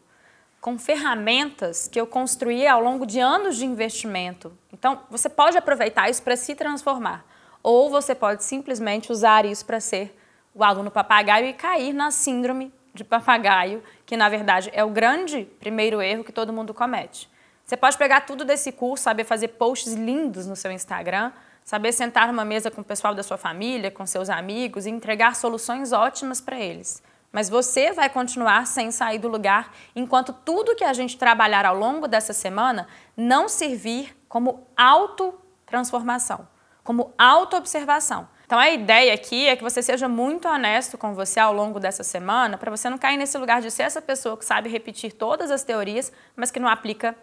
com 0.63 0.79
ferramentas 0.79 1.89
que 1.89 2.01
eu 2.01 2.07
construí 2.07 2.69
ao 2.69 2.81
longo 2.81 3.05
de 3.05 3.19
anos 3.19 3.57
de 3.57 3.67
investimento. 3.67 4.57
Então, 4.73 5.01
você 5.11 5.29
pode 5.29 5.59
aproveitar 5.59 6.09
isso 6.09 6.23
para 6.23 6.37
se 6.37 6.55
transformar, 6.55 7.27
ou 7.65 7.91
você 7.91 8.15
pode 8.15 8.45
simplesmente 8.45 9.11
usar 9.11 9.45
isso 9.45 9.67
para 9.67 9.81
ser 9.81 10.17
o 10.55 10.63
aluno 10.63 10.89
papagaio 10.89 11.47
e 11.47 11.53
cair 11.53 11.93
na 11.93 12.13
síndrome 12.13 12.73
de 12.95 13.03
papagaio, 13.03 13.83
que 14.07 14.17
na 14.17 14.29
verdade 14.29 14.71
é 14.73 14.85
o 14.85 14.91
grande 14.91 15.49
primeiro 15.59 16.01
erro 16.01 16.23
que 16.23 16.31
todo 16.31 16.53
mundo 16.53 16.73
comete. 16.73 17.29
Você 17.65 17.77
pode 17.77 17.99
pegar 17.99 18.21
tudo 18.21 18.45
desse 18.45 18.71
curso, 18.71 19.03
saber 19.03 19.25
fazer 19.25 19.49
posts 19.49 19.95
lindos 19.95 20.47
no 20.47 20.55
seu 20.55 20.71
Instagram, 20.71 21.33
saber 21.65 21.91
sentar 21.91 22.29
numa 22.29 22.45
mesa 22.45 22.71
com 22.71 22.83
o 22.83 22.85
pessoal 22.85 23.17
da 23.17 23.25
sua 23.25 23.37
família, 23.37 23.91
com 23.91 24.07
seus 24.07 24.31
amigos 24.31 24.87
e 24.87 24.91
entregar 24.91 25.35
soluções 25.35 25.93
ótimas 25.93 26.41
para 26.41 26.61
eles 26.61 27.03
mas 27.33 27.49
você 27.49 27.93
vai 27.93 28.11
continuar 28.11 28.67
sem 28.67 28.91
sair 28.91 29.19
do 29.19 29.29
lugar 29.29 29.73
enquanto 29.97 30.33
tudo 30.33 30.77
que 30.77 30.85
a 30.85 30.93
gente 30.93 31.17
trabalhar 31.17 31.65
ao 31.65 31.77
longo 31.77 32.07
dessa 32.07 32.33
semana 32.33 32.87
não 33.17 33.49
servir 33.49 34.15
como 34.29 34.67
autotransformação, 34.77 36.47
como 36.85 37.13
autoobservação. 37.17 38.29
Então 38.45 38.59
a 38.59 38.69
ideia 38.69 39.15
aqui 39.15 39.49
é 39.49 39.57
que 39.57 39.63
você 39.63 39.83
seja 39.83 40.09
muito 40.09 40.47
honesto 40.47 40.99
com 40.99 41.15
você 41.15 41.41
ao 41.41 41.55
longo 41.55 41.81
dessa 41.81 42.05
semana, 42.05 42.59
para 42.59 42.71
você 42.71 42.91
não 42.91 42.99
cair 42.99 43.17
nesse 43.17 43.39
lugar 43.39 43.63
de 43.63 43.71
ser 43.71 43.85
essa 43.85 44.03
pessoa 44.03 44.37
que 44.37 44.45
sabe 44.45 44.69
repetir 44.69 45.13
todas 45.13 45.51
as 45.51 45.65
teorias, 45.65 46.13
mas 46.37 46.51
que 46.51 46.61
não 46.61 46.69
aplica 46.69 47.17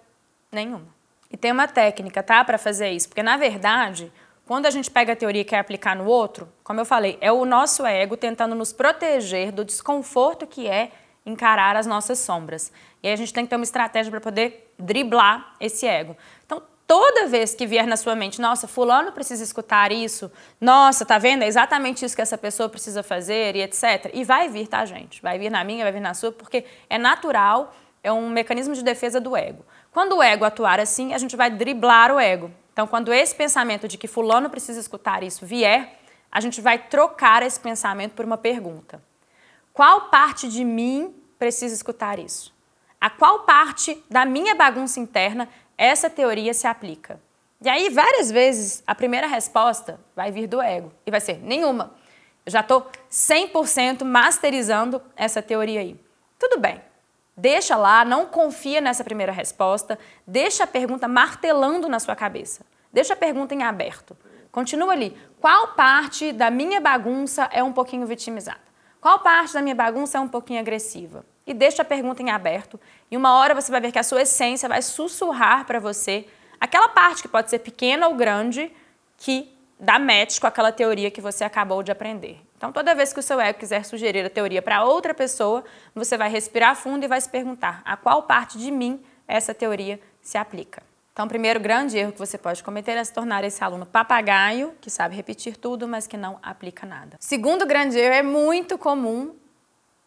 Nenhuma. 0.51 0.87
E 1.31 1.37
tem 1.37 1.51
uma 1.51 1.67
técnica, 1.67 2.23
tá, 2.23 2.43
para 2.43 2.57
fazer 2.57 2.89
isso, 2.89 3.07
porque 3.07 3.21
na 3.21 3.37
verdade, 3.37 4.11
quando 4.49 4.65
a 4.65 4.71
gente 4.71 4.89
pega 4.89 5.13
a 5.13 5.15
teoria 5.15 5.43
e 5.43 5.45
quer 5.45 5.59
aplicar 5.59 5.95
no 5.95 6.05
outro, 6.05 6.51
como 6.63 6.79
eu 6.79 6.85
falei, 6.85 7.19
é 7.21 7.31
o 7.31 7.45
nosso 7.45 7.85
ego 7.85 8.17
tentando 8.17 8.55
nos 8.55 8.73
proteger 8.73 9.51
do 9.51 9.63
desconforto 9.63 10.47
que 10.47 10.67
é 10.67 10.89
encarar 11.23 11.75
as 11.75 11.85
nossas 11.85 12.17
sombras. 12.17 12.71
E 13.03 13.07
aí 13.07 13.13
a 13.13 13.15
gente 13.15 13.31
tem 13.31 13.43
que 13.43 13.51
ter 13.51 13.57
uma 13.57 13.63
estratégia 13.63 14.09
para 14.09 14.19
poder 14.19 14.73
driblar 14.79 15.53
esse 15.59 15.85
ego. 15.85 16.17
Então, 16.43 16.63
toda 16.87 17.27
vez 17.27 17.53
que 17.53 17.67
vier 17.67 17.85
na 17.85 17.95
sua 17.95 18.15
mente, 18.15 18.41
nossa, 18.41 18.67
fulano 18.67 19.11
precisa 19.11 19.43
escutar 19.43 19.91
isso, 19.91 20.31
nossa, 20.59 21.05
tá 21.05 21.19
vendo? 21.19 21.43
É 21.43 21.47
exatamente 21.47 22.03
isso 22.03 22.15
que 22.15 22.21
essa 22.23 22.35
pessoa 22.35 22.67
precisa 22.67 23.03
fazer 23.03 23.55
e 23.55 23.61
etc. 23.61 24.09
E 24.15 24.23
vai 24.23 24.49
vir, 24.49 24.67
tá, 24.67 24.83
gente? 24.83 25.21
Vai 25.21 25.37
vir 25.37 25.51
na 25.51 25.63
minha, 25.63 25.83
vai 25.83 25.91
vir 25.91 26.01
na 26.01 26.15
sua, 26.15 26.31
porque 26.31 26.65
é 26.89 26.97
natural, 26.97 27.71
é 28.03 28.11
um 28.11 28.27
mecanismo 28.27 28.73
de 28.73 28.83
defesa 28.83 29.21
do 29.21 29.37
ego. 29.37 29.63
Quando 29.91 30.17
o 30.17 30.23
ego 30.23 30.43
atuar 30.43 30.79
assim, 30.79 31.13
a 31.13 31.19
gente 31.19 31.35
vai 31.35 31.51
driblar 31.51 32.11
o 32.11 32.19
ego. 32.19 32.49
Então, 32.79 32.87
quando 32.87 33.11
esse 33.11 33.35
pensamento 33.35 33.89
de 33.89 33.97
que 33.97 34.07
fulano 34.07 34.49
precisa 34.49 34.79
escutar 34.79 35.21
isso 35.21 35.45
vier, 35.45 35.99
a 36.31 36.39
gente 36.39 36.61
vai 36.61 36.77
trocar 36.77 37.43
esse 37.43 37.59
pensamento 37.59 38.13
por 38.13 38.23
uma 38.23 38.37
pergunta. 38.37 39.03
Qual 39.73 40.03
parte 40.03 40.47
de 40.47 40.63
mim 40.63 41.13
precisa 41.37 41.75
escutar 41.75 42.19
isso? 42.19 42.55
A 42.97 43.09
qual 43.09 43.39
parte 43.39 44.01
da 44.09 44.23
minha 44.23 44.55
bagunça 44.55 44.97
interna 44.97 45.49
essa 45.77 46.09
teoria 46.09 46.53
se 46.53 46.67
aplica? 46.67 47.19
E 47.61 47.67
aí, 47.67 47.89
várias 47.89 48.31
vezes, 48.31 48.81
a 48.87 48.95
primeira 48.95 49.27
resposta 49.27 49.99
vai 50.15 50.31
vir 50.31 50.47
do 50.47 50.61
ego 50.61 50.89
e 51.05 51.11
vai 51.11 51.19
ser 51.19 51.37
nenhuma. 51.43 51.93
Eu 52.45 52.51
já 52.53 52.61
estou 52.61 52.89
100% 53.11 54.05
masterizando 54.05 55.01
essa 55.17 55.41
teoria 55.41 55.81
aí. 55.81 55.99
Tudo 56.39 56.57
bem, 56.57 56.81
Deixa 57.39 57.77
lá, 57.77 58.03
não 58.03 58.25
confia 58.25 58.81
nessa 58.81 59.01
primeira 59.01 59.31
resposta, 59.31 59.97
deixa 60.27 60.65
a 60.65 60.67
pergunta 60.67 61.07
martelando 61.07 61.87
na 61.87 61.97
sua 61.97 62.13
cabeça. 62.13 62.65
Deixa 62.91 63.13
a 63.13 63.15
pergunta 63.15 63.55
em 63.55 63.63
aberto. 63.63 64.17
Continua 64.51 64.91
ali. 64.91 65.15
Qual 65.39 65.69
parte 65.69 66.33
da 66.33 66.51
minha 66.51 66.81
bagunça 66.81 67.49
é 67.53 67.63
um 67.63 67.71
pouquinho 67.71 68.05
vitimizada? 68.05 68.59
Qual 68.99 69.19
parte 69.19 69.53
da 69.53 69.61
minha 69.61 69.73
bagunça 69.73 70.17
é 70.17 70.21
um 70.21 70.27
pouquinho 70.27 70.59
agressiva? 70.59 71.25
E 71.47 71.53
deixa 71.53 71.81
a 71.81 71.85
pergunta 71.85 72.21
em 72.21 72.29
aberto. 72.29 72.77
E 73.09 73.15
uma 73.15 73.33
hora 73.35 73.55
você 73.55 73.71
vai 73.71 73.79
ver 73.79 73.93
que 73.93 73.99
a 73.99 74.03
sua 74.03 74.23
essência 74.23 74.67
vai 74.67 74.81
sussurrar 74.81 75.63
para 75.63 75.79
você 75.79 76.27
aquela 76.59 76.89
parte 76.89 77.21
que 77.21 77.29
pode 77.29 77.49
ser 77.49 77.59
pequena 77.59 78.09
ou 78.09 78.15
grande 78.15 78.69
que 79.15 79.49
dá 79.79 79.97
match 79.97 80.41
com 80.41 80.47
aquela 80.47 80.73
teoria 80.73 81.09
que 81.09 81.21
você 81.21 81.45
acabou 81.45 81.81
de 81.81 81.89
aprender. 81.89 82.48
Então, 82.59 82.73
toda 82.73 82.93
vez 82.93 83.13
que 83.13 83.21
o 83.21 83.23
seu 83.23 83.39
ego 83.39 83.57
quiser 83.57 83.85
sugerir 83.85 84.25
a 84.25 84.29
teoria 84.29 84.61
para 84.61 84.83
outra 84.83 85.13
pessoa, 85.13 85.63
você 85.95 86.17
vai 86.17 86.29
respirar 86.29 86.75
fundo 86.75 87.05
e 87.05 87.07
vai 87.07 87.21
se 87.21 87.29
perguntar 87.29 87.81
a 87.85 87.95
qual 87.95 88.23
parte 88.23 88.57
de 88.57 88.69
mim 88.69 89.01
essa 89.25 89.53
teoria 89.53 89.97
se 90.21 90.37
aplica. 90.37 90.83
Então, 91.13 91.25
o 91.25 91.29
primeiro 91.29 91.57
grande 91.57 91.97
erro 91.97 92.11
que 92.11 92.19
você 92.19 92.37
pode 92.37 92.61
cometer 92.61 92.97
é 92.97 93.03
se 93.05 93.13
tornar 93.13 93.45
esse 93.45 93.63
aluno 93.63 93.85
papagaio, 93.85 94.75
que 94.81 94.89
sabe 94.89 95.15
repetir 95.15 95.55
tudo, 95.55 95.87
mas 95.87 96.05
que 96.05 96.17
não 96.17 96.37
aplica 96.43 96.85
nada. 96.85 97.15
Segundo 97.21 97.65
grande 97.65 97.97
erro 97.97 98.15
é 98.15 98.23
muito 98.23 98.77
comum, 98.77 99.33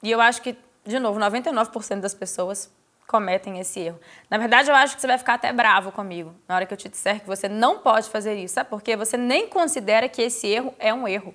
e 0.03 0.11
eu 0.11 0.21
acho 0.21 0.43
que, 0.43 0.55
de 0.85 0.99
novo, 0.99 1.19
99% 1.19 2.01
das 2.01 2.13
pessoas 2.13 2.71
cometem 3.07 3.61
esse 3.61 3.81
erro. 3.81 3.99
Na 4.29 4.37
verdade, 4.37 4.71
eu 4.71 4.75
acho 4.75 4.95
que 4.95 5.01
você 5.01 5.07
vai 5.07 5.17
ficar 5.17 5.35
até 5.35 5.51
bravo 5.55 5.91
comigo 5.91 6.35
na 6.47 6.55
hora 6.55 6.67
que 6.67 6.75
eu 6.75 6.79
te 6.79 6.91
disser 6.91 7.21
que 7.21 7.27
você 7.27 7.49
não 7.49 7.79
pode 7.79 8.11
fazer 8.11 8.35
isso, 8.35 8.55
sabe? 8.55 8.69
Porque 8.69 8.95
você 8.95 9.17
nem 9.17 9.49
considera 9.49 10.07
que 10.07 10.21
esse 10.21 10.47
erro 10.47 10.75
é 10.79 10.93
um 10.93 11.09
erro 11.09 11.35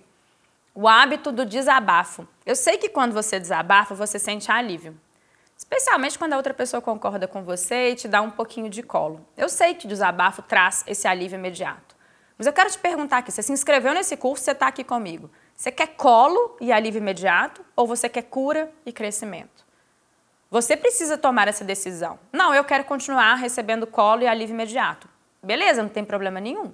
o 0.79 0.87
hábito 0.87 1.31
do 1.31 1.43
desabafo. 1.43 2.27
Eu 2.45 2.55
sei 2.55 2.77
que 2.77 2.87
quando 2.87 3.11
você 3.11 3.39
desabafa, 3.39 3.95
você 3.95 4.19
sente 4.19 4.51
alívio. 4.51 4.95
Especialmente 5.57 6.19
quando 6.19 6.33
a 6.33 6.37
outra 6.37 6.53
pessoa 6.53 6.79
concorda 6.79 7.27
com 7.27 7.41
você 7.41 7.89
e 7.89 7.95
te 7.95 8.07
dá 8.07 8.21
um 8.21 8.29
pouquinho 8.29 8.69
de 8.69 8.83
colo. 8.83 9.25
Eu 9.35 9.49
sei 9.49 9.73
que 9.73 9.87
desabafo 9.87 10.43
traz 10.43 10.83
esse 10.85 11.07
alívio 11.07 11.39
imediato. 11.39 11.95
Mas 12.37 12.45
eu 12.45 12.53
quero 12.53 12.69
te 12.69 12.77
perguntar 12.77 13.17
aqui: 13.17 13.31
você 13.31 13.41
se 13.41 13.51
inscreveu 13.51 13.91
nesse 13.91 14.15
curso, 14.15 14.43
você 14.43 14.51
está 14.51 14.67
aqui 14.67 14.83
comigo. 14.83 15.31
Você 15.55 15.71
quer 15.71 15.87
colo 15.87 16.55
e 16.61 16.71
alívio 16.71 16.99
imediato 16.99 17.65
ou 17.75 17.87
você 17.87 18.07
quer 18.07 18.21
cura 18.21 18.71
e 18.85 18.93
crescimento? 18.93 19.65
Você 20.51 20.77
precisa 20.77 21.17
tomar 21.17 21.47
essa 21.47 21.65
decisão. 21.65 22.19
Não, 22.31 22.53
eu 22.53 22.63
quero 22.63 22.83
continuar 22.83 23.33
recebendo 23.33 23.87
colo 23.87 24.21
e 24.21 24.27
alívio 24.27 24.53
imediato. 24.53 25.09
Beleza, 25.41 25.81
não 25.81 25.89
tem 25.89 26.05
problema 26.05 26.39
nenhum. 26.39 26.71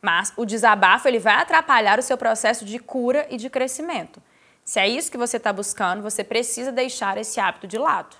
Mas 0.00 0.32
o 0.36 0.44
desabafo 0.44 1.08
ele 1.08 1.18
vai 1.18 1.34
atrapalhar 1.34 1.98
o 1.98 2.02
seu 2.02 2.16
processo 2.16 2.64
de 2.64 2.78
cura 2.78 3.26
e 3.30 3.36
de 3.36 3.50
crescimento. 3.50 4.22
Se 4.64 4.78
é 4.78 4.88
isso 4.88 5.10
que 5.10 5.18
você 5.18 5.38
está 5.38 5.52
buscando, 5.52 6.02
você 6.02 6.22
precisa 6.22 6.70
deixar 6.70 7.16
esse 7.16 7.40
hábito 7.40 7.66
de 7.66 7.78
lado. 7.78 8.16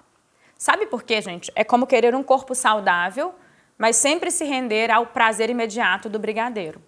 Sabe 0.57 0.87
por 0.87 1.03
quê, 1.03 1.21
gente? 1.21 1.53
É 1.55 1.63
como 1.63 1.87
querer 1.87 2.15
um 2.15 2.23
corpo 2.23 2.55
saudável, 2.55 3.35
mas 3.77 3.97
sempre 3.97 4.31
se 4.31 4.45
render 4.45 4.91
ao 4.91 5.07
prazer 5.07 5.51
imediato 5.51 6.09
do 6.09 6.19
brigadeiro. 6.19 6.83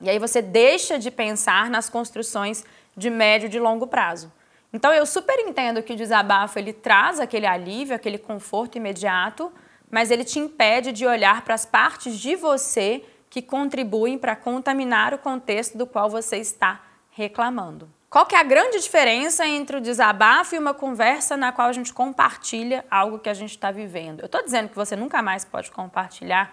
E 0.00 0.08
aí 0.08 0.18
você 0.18 0.40
deixa 0.40 0.98
de 0.98 1.10
pensar 1.10 1.68
nas 1.70 1.88
construções 1.88 2.64
de 2.96 3.10
médio 3.10 3.46
e 3.46 3.50
de 3.50 3.58
longo 3.58 3.86
prazo. 3.86 4.32
Então 4.72 4.92
eu 4.92 5.06
super 5.06 5.38
entendo 5.40 5.82
que 5.82 5.94
o 5.94 5.96
desabafo 5.96 6.58
ele 6.58 6.72
traz 6.72 7.18
aquele 7.18 7.46
alívio, 7.46 7.96
aquele 7.96 8.18
conforto 8.18 8.76
imediato, 8.76 9.52
mas 9.90 10.10
ele 10.10 10.22
te 10.24 10.38
impede 10.38 10.92
de 10.92 11.06
olhar 11.06 11.42
para 11.42 11.54
as 11.54 11.64
partes 11.64 12.18
de 12.18 12.36
você 12.36 13.02
que 13.36 13.42
contribuem 13.42 14.16
para 14.16 14.34
contaminar 14.34 15.12
o 15.12 15.18
contexto 15.18 15.76
do 15.76 15.86
qual 15.86 16.08
você 16.08 16.38
está 16.38 16.80
reclamando. 17.10 17.86
Qual 18.08 18.24
que 18.24 18.34
é 18.34 18.38
a 18.38 18.42
grande 18.42 18.80
diferença 18.80 19.46
entre 19.46 19.76
o 19.76 19.80
desabafo 19.82 20.54
e 20.54 20.58
uma 20.58 20.72
conversa 20.72 21.36
na 21.36 21.52
qual 21.52 21.68
a 21.68 21.72
gente 21.74 21.92
compartilha 21.92 22.82
algo 22.90 23.18
que 23.18 23.28
a 23.28 23.34
gente 23.34 23.50
está 23.50 23.70
vivendo? 23.70 24.20
Eu 24.20 24.24
estou 24.24 24.42
dizendo 24.42 24.70
que 24.70 24.74
você 24.74 24.96
nunca 24.96 25.20
mais 25.20 25.44
pode 25.44 25.70
compartilhar 25.70 26.50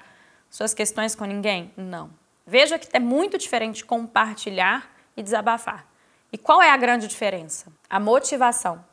suas 0.50 0.74
questões 0.74 1.16
com 1.16 1.24
ninguém? 1.24 1.72
Não. 1.78 2.10
Veja 2.46 2.78
que 2.78 2.90
é 2.92 3.00
muito 3.00 3.38
diferente 3.38 3.86
compartilhar 3.86 4.92
e 5.16 5.24
desabafar. 5.24 5.86
E 6.34 6.38
qual 6.38 6.62
é 6.62 6.70
a 6.70 6.76
grande 6.76 7.08
diferença? 7.08 7.72
A 7.90 7.98
motivação. 7.98 8.84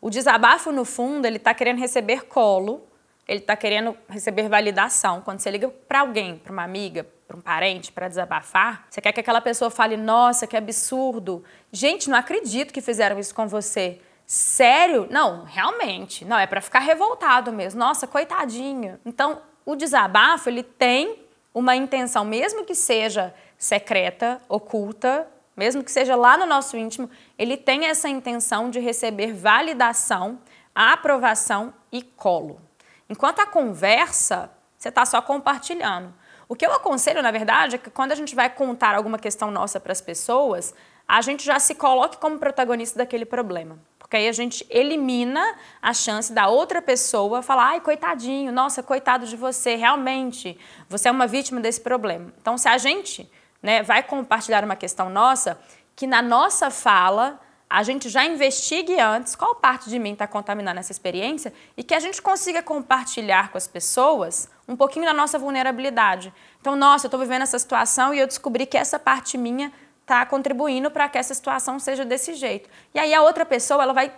O 0.00 0.08
desabafo, 0.08 0.72
no 0.72 0.86
fundo, 0.86 1.26
ele 1.26 1.36
está 1.36 1.52
querendo 1.52 1.80
receber 1.80 2.24
colo, 2.28 2.88
ele 3.26 3.40
está 3.40 3.56
querendo 3.56 3.96
receber 4.08 4.48
validação. 4.48 5.20
Quando 5.20 5.40
você 5.40 5.50
liga 5.50 5.68
para 5.68 6.00
alguém, 6.00 6.38
para 6.38 6.52
uma 6.52 6.62
amiga, 6.62 7.06
para 7.26 7.36
um 7.36 7.40
parente 7.40 7.90
para 7.90 8.08
desabafar, 8.08 8.86
você 8.88 9.00
quer 9.00 9.12
que 9.12 9.20
aquela 9.20 9.40
pessoa 9.40 9.70
fale: 9.70 9.96
Nossa, 9.96 10.46
que 10.46 10.56
absurdo. 10.56 11.42
Gente, 11.72 12.08
não 12.08 12.16
acredito 12.16 12.72
que 12.72 12.80
fizeram 12.80 13.18
isso 13.18 13.34
com 13.34 13.48
você. 13.48 14.00
Sério? 14.24 15.06
Não, 15.10 15.44
realmente. 15.44 16.24
Não, 16.24 16.38
é 16.38 16.46
para 16.46 16.60
ficar 16.60 16.80
revoltado 16.80 17.52
mesmo. 17.52 17.78
Nossa, 17.78 18.06
coitadinho. 18.06 18.98
Então, 19.04 19.40
o 19.64 19.76
desabafo, 19.76 20.48
ele 20.48 20.62
tem 20.62 21.22
uma 21.54 21.74
intenção, 21.74 22.24
mesmo 22.24 22.64
que 22.64 22.74
seja 22.74 23.34
secreta, 23.56 24.40
oculta, 24.48 25.26
mesmo 25.56 25.82
que 25.82 25.90
seja 25.90 26.14
lá 26.14 26.36
no 26.36 26.44
nosso 26.44 26.76
íntimo, 26.76 27.08
ele 27.38 27.56
tem 27.56 27.86
essa 27.86 28.08
intenção 28.08 28.68
de 28.68 28.78
receber 28.78 29.32
validação, 29.32 30.38
aprovação 30.74 31.72
e 31.90 32.02
colo. 32.02 32.60
Enquanto 33.08 33.40
a 33.40 33.46
conversa, 33.46 34.50
você 34.76 34.88
está 34.88 35.04
só 35.04 35.22
compartilhando. 35.22 36.12
O 36.48 36.54
que 36.54 36.64
eu 36.64 36.72
aconselho, 36.72 37.22
na 37.22 37.30
verdade, 37.30 37.76
é 37.76 37.78
que 37.78 37.90
quando 37.90 38.12
a 38.12 38.14
gente 38.14 38.34
vai 38.34 38.48
contar 38.48 38.94
alguma 38.94 39.18
questão 39.18 39.50
nossa 39.50 39.80
para 39.80 39.92
as 39.92 40.00
pessoas, 40.00 40.74
a 41.06 41.20
gente 41.20 41.44
já 41.44 41.58
se 41.58 41.74
coloque 41.74 42.18
como 42.18 42.38
protagonista 42.38 42.98
daquele 42.98 43.24
problema. 43.24 43.78
Porque 43.98 44.16
aí 44.16 44.28
a 44.28 44.32
gente 44.32 44.64
elimina 44.70 45.56
a 45.82 45.92
chance 45.92 46.32
da 46.32 46.46
outra 46.46 46.80
pessoa 46.80 47.42
falar: 47.42 47.70
ai, 47.70 47.80
coitadinho, 47.80 48.52
nossa, 48.52 48.82
coitado 48.82 49.26
de 49.26 49.36
você, 49.36 49.74
realmente, 49.74 50.56
você 50.88 51.08
é 51.08 51.10
uma 51.10 51.26
vítima 51.26 51.60
desse 51.60 51.80
problema. 51.80 52.32
Então, 52.40 52.56
se 52.56 52.68
a 52.68 52.78
gente 52.78 53.28
né, 53.60 53.82
vai 53.82 54.04
compartilhar 54.04 54.62
uma 54.62 54.76
questão 54.76 55.10
nossa, 55.10 55.58
que 55.96 56.06
na 56.06 56.22
nossa 56.22 56.70
fala 56.70 57.40
a 57.68 57.82
gente 57.82 58.08
já 58.08 58.24
investigue 58.24 58.98
antes 59.00 59.34
qual 59.34 59.56
parte 59.56 59.90
de 59.90 59.98
mim 59.98 60.12
está 60.12 60.26
contaminando 60.26 60.78
essa 60.78 60.92
experiência 60.92 61.52
e 61.76 61.82
que 61.82 61.94
a 61.94 62.00
gente 62.00 62.22
consiga 62.22 62.62
compartilhar 62.62 63.50
com 63.50 63.58
as 63.58 63.66
pessoas 63.66 64.48
um 64.68 64.76
pouquinho 64.76 65.04
da 65.04 65.12
nossa 65.12 65.38
vulnerabilidade. 65.38 66.32
Então, 66.60 66.76
nossa, 66.76 67.06
eu 67.06 67.08
estou 67.08 67.20
vivendo 67.20 67.42
essa 67.42 67.58
situação 67.58 68.14
e 68.14 68.20
eu 68.20 68.26
descobri 68.26 68.66
que 68.66 68.78
essa 68.78 68.98
parte 68.98 69.36
minha 69.36 69.72
está 70.02 70.24
contribuindo 70.24 70.90
para 70.90 71.08
que 71.08 71.18
essa 71.18 71.34
situação 71.34 71.78
seja 71.80 72.04
desse 72.04 72.34
jeito. 72.34 72.70
E 72.94 72.98
aí 72.98 73.12
a 73.12 73.22
outra 73.22 73.44
pessoa 73.44 73.82
ela 73.82 73.92
vai 73.92 74.12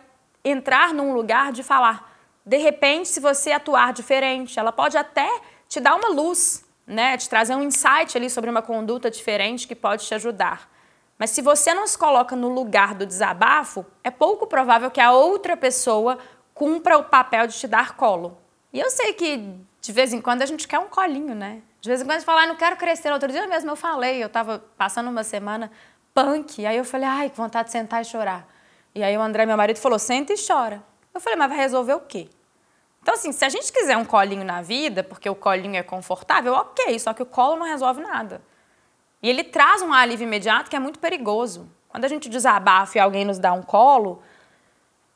entrar 0.45 0.93
num 0.93 1.15
lugar 1.15 1.51
de 1.51 1.63
falar. 1.63 2.15
De 2.45 2.59
repente, 2.59 3.09
se 3.09 3.21
você 3.21 3.53
atuar 3.53 3.93
diferente, 3.95 4.59
ela 4.59 4.73
pode 4.73 4.97
até 4.99 5.29
te 5.67 5.81
dar 5.81 5.95
uma 5.95 6.09
luz, 6.09 6.65
né? 6.87 7.17
Te 7.17 7.29
trazer 7.29 7.55
um 7.55 7.63
insight 7.63 8.17
ali 8.17 8.29
sobre 8.29 8.51
uma 8.51 8.63
conduta 8.63 9.11
diferente 9.11 9.67
que 9.67 9.75
pode 9.75 10.07
te 10.07 10.15
ajudar. 10.15 10.71
Mas 11.19 11.31
se 11.31 11.43
você 11.43 11.75
não 11.75 11.87
se 11.87 11.99
coloca 11.99 12.37
no 12.37 12.49
lugar 12.49 12.95
do 12.95 13.05
desabafo, 13.05 13.85
é 14.05 14.11
pouco 14.11 14.47
provável 14.47 14.91
que 14.91 15.01
a 15.01 15.11
outra 15.13 15.57
pessoa 15.57 16.19
cumpra 16.55 16.97
o 16.97 17.05
papel 17.05 17.47
de 17.47 17.59
te 17.59 17.67
dar 17.67 17.97
colo. 17.97 18.39
E 18.73 18.79
eu 18.79 18.89
sei 18.91 19.13
que 19.13 19.55
de 19.81 19.93
vez 19.93 20.13
em 20.13 20.21
quando 20.21 20.43
a 20.43 20.47
gente 20.47 20.69
quer 20.69 20.79
um 20.79 20.89
colinho, 20.89 21.35
né? 21.35 21.63
De 21.81 21.89
vez 21.89 22.01
em 22.01 22.05
quando 22.05 22.13
a 22.13 22.19
gente 22.19 22.27
fala, 22.27 22.43
ah, 22.43 22.47
não 22.47 22.57
quero 22.57 22.77
crescer. 22.77 23.13
Outro 23.13 23.31
dia 23.31 23.47
mesmo 23.47 23.71
eu 23.71 23.77
falei, 23.77 24.23
eu 24.23 24.27
estava 24.27 24.63
passando 24.77 25.09
uma 25.09 25.25
semana 25.25 25.71
punk, 26.15 26.65
aí 26.65 26.77
eu 26.77 26.85
falei, 26.85 27.07
ai, 27.07 27.31
que 27.31 27.37
vontade 27.37 27.67
de 27.67 27.73
sentar 27.73 28.03
e 28.03 28.05
chorar. 28.05 28.47
E 28.95 29.03
aí 29.03 29.17
o 29.17 29.21
André, 29.21 29.47
meu 29.47 29.57
marido, 29.57 29.79
falou, 29.79 29.99
senta 29.99 30.33
e 30.33 30.37
chora. 30.37 30.83
Eu 31.15 31.21
falei, 31.21 31.39
mas 31.39 31.49
vai 31.49 31.59
resolver 31.59 31.95
o 31.95 32.01
quê? 32.01 32.29
Então, 33.03 33.15
assim, 33.15 33.33
se 33.33 33.45
a 33.45 33.49
gente 33.49 33.73
quiser 33.73 33.97
um 33.97 34.05
colinho 34.05 34.45
na 34.45 34.61
vida, 34.61 35.03
porque 35.03 35.31
o 35.31 35.35
colinho 35.35 35.77
é 35.77 35.83
confortável, 35.83 36.53
ok, 36.53 36.99
só 36.99 37.15
que 37.15 37.23
o 37.23 37.27
colo 37.27 37.57
não 37.57 37.67
resolve 37.67 38.03
nada. 38.03 38.43
E 39.23 39.29
ele 39.29 39.45
traz 39.45 39.83
um 39.83 39.93
alívio 39.93 40.25
imediato 40.25 40.71
que 40.71 40.77
é 40.77 40.79
muito 40.79 40.99
perigoso. 40.99 41.69
Quando 41.89 42.05
a 42.05 42.09
gente 42.09 42.29
desabafa 42.29 42.99
e 42.99 43.01
alguém 43.01 43.25
nos 43.25 43.39
dá 43.39 43.53
um 43.53 43.63
colo, 43.63 44.23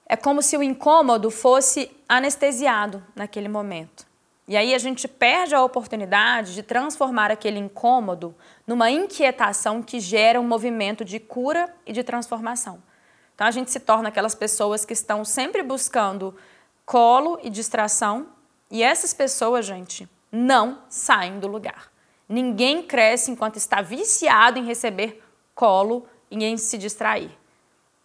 é 0.06 0.16
como 0.16 0.42
se 0.42 0.56
o 0.56 0.62
incômodo 0.62 1.30
fosse 1.30 1.90
anestesiado 2.08 3.02
naquele 3.14 3.48
momento. 3.48 4.06
E 4.48 4.56
aí 4.56 4.74
a 4.74 4.78
gente 4.78 5.06
perde 5.06 5.54
a 5.54 5.62
oportunidade 5.62 6.54
de 6.54 6.62
transformar 6.62 7.30
aquele 7.30 7.58
incômodo 7.58 8.34
numa 8.66 8.90
inquietação 8.90 9.82
que 9.82 10.00
gera 10.00 10.40
um 10.40 10.46
movimento 10.46 11.04
de 11.04 11.20
cura 11.20 11.72
e 11.86 11.92
de 11.92 12.02
transformação. 12.02 12.82
Então 13.34 13.46
a 13.46 13.50
gente 13.50 13.70
se 13.70 13.78
torna 13.78 14.08
aquelas 14.08 14.34
pessoas 14.34 14.84
que 14.84 14.92
estão 14.92 15.24
sempre 15.24 15.62
buscando 15.62 16.34
colo 16.84 17.38
e 17.42 17.48
distração, 17.48 18.26
e 18.70 18.82
essas 18.82 19.14
pessoas, 19.14 19.64
gente, 19.64 20.08
não 20.30 20.78
saem 20.88 21.38
do 21.38 21.46
lugar. 21.46 21.91
Ninguém 22.28 22.82
cresce 22.82 23.30
enquanto 23.30 23.56
está 23.56 23.82
viciado 23.82 24.58
em 24.58 24.64
receber 24.64 25.22
colo 25.54 26.06
e 26.30 26.44
em 26.44 26.56
se 26.56 26.78
distrair. 26.78 27.30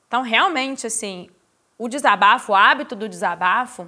Então, 0.07 0.21
realmente, 0.21 0.87
assim, 0.87 1.29
o 1.77 1.87
desabafo, 1.87 2.51
o 2.51 2.55
hábito 2.55 2.95
do 2.95 3.07
desabafo, 3.07 3.87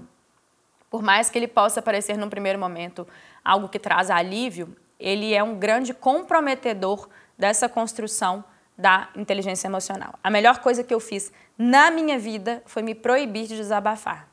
por 0.89 1.01
mais 1.01 1.29
que 1.29 1.37
ele 1.37 1.47
possa 1.47 1.81
parecer 1.81 2.17
num 2.17 2.29
primeiro 2.29 2.59
momento 2.59 3.07
algo 3.43 3.67
que 3.67 3.79
traz 3.79 4.09
alívio, 4.09 4.75
ele 4.99 5.33
é 5.33 5.41
um 5.43 5.57
grande 5.57 5.93
comprometedor 5.93 7.09
dessa 7.37 7.69
construção 7.69 8.43
da 8.77 9.09
inteligência 9.15 9.67
emocional. 9.67 10.13
A 10.23 10.29
melhor 10.29 10.59
coisa 10.59 10.83
que 10.83 10.93
eu 10.93 10.99
fiz 10.99 11.31
na 11.57 11.91
minha 11.91 12.17
vida 12.17 12.63
foi 12.65 12.81
me 12.81 12.95
proibir 12.95 13.45
de 13.45 13.57
desabafar. 13.57 14.28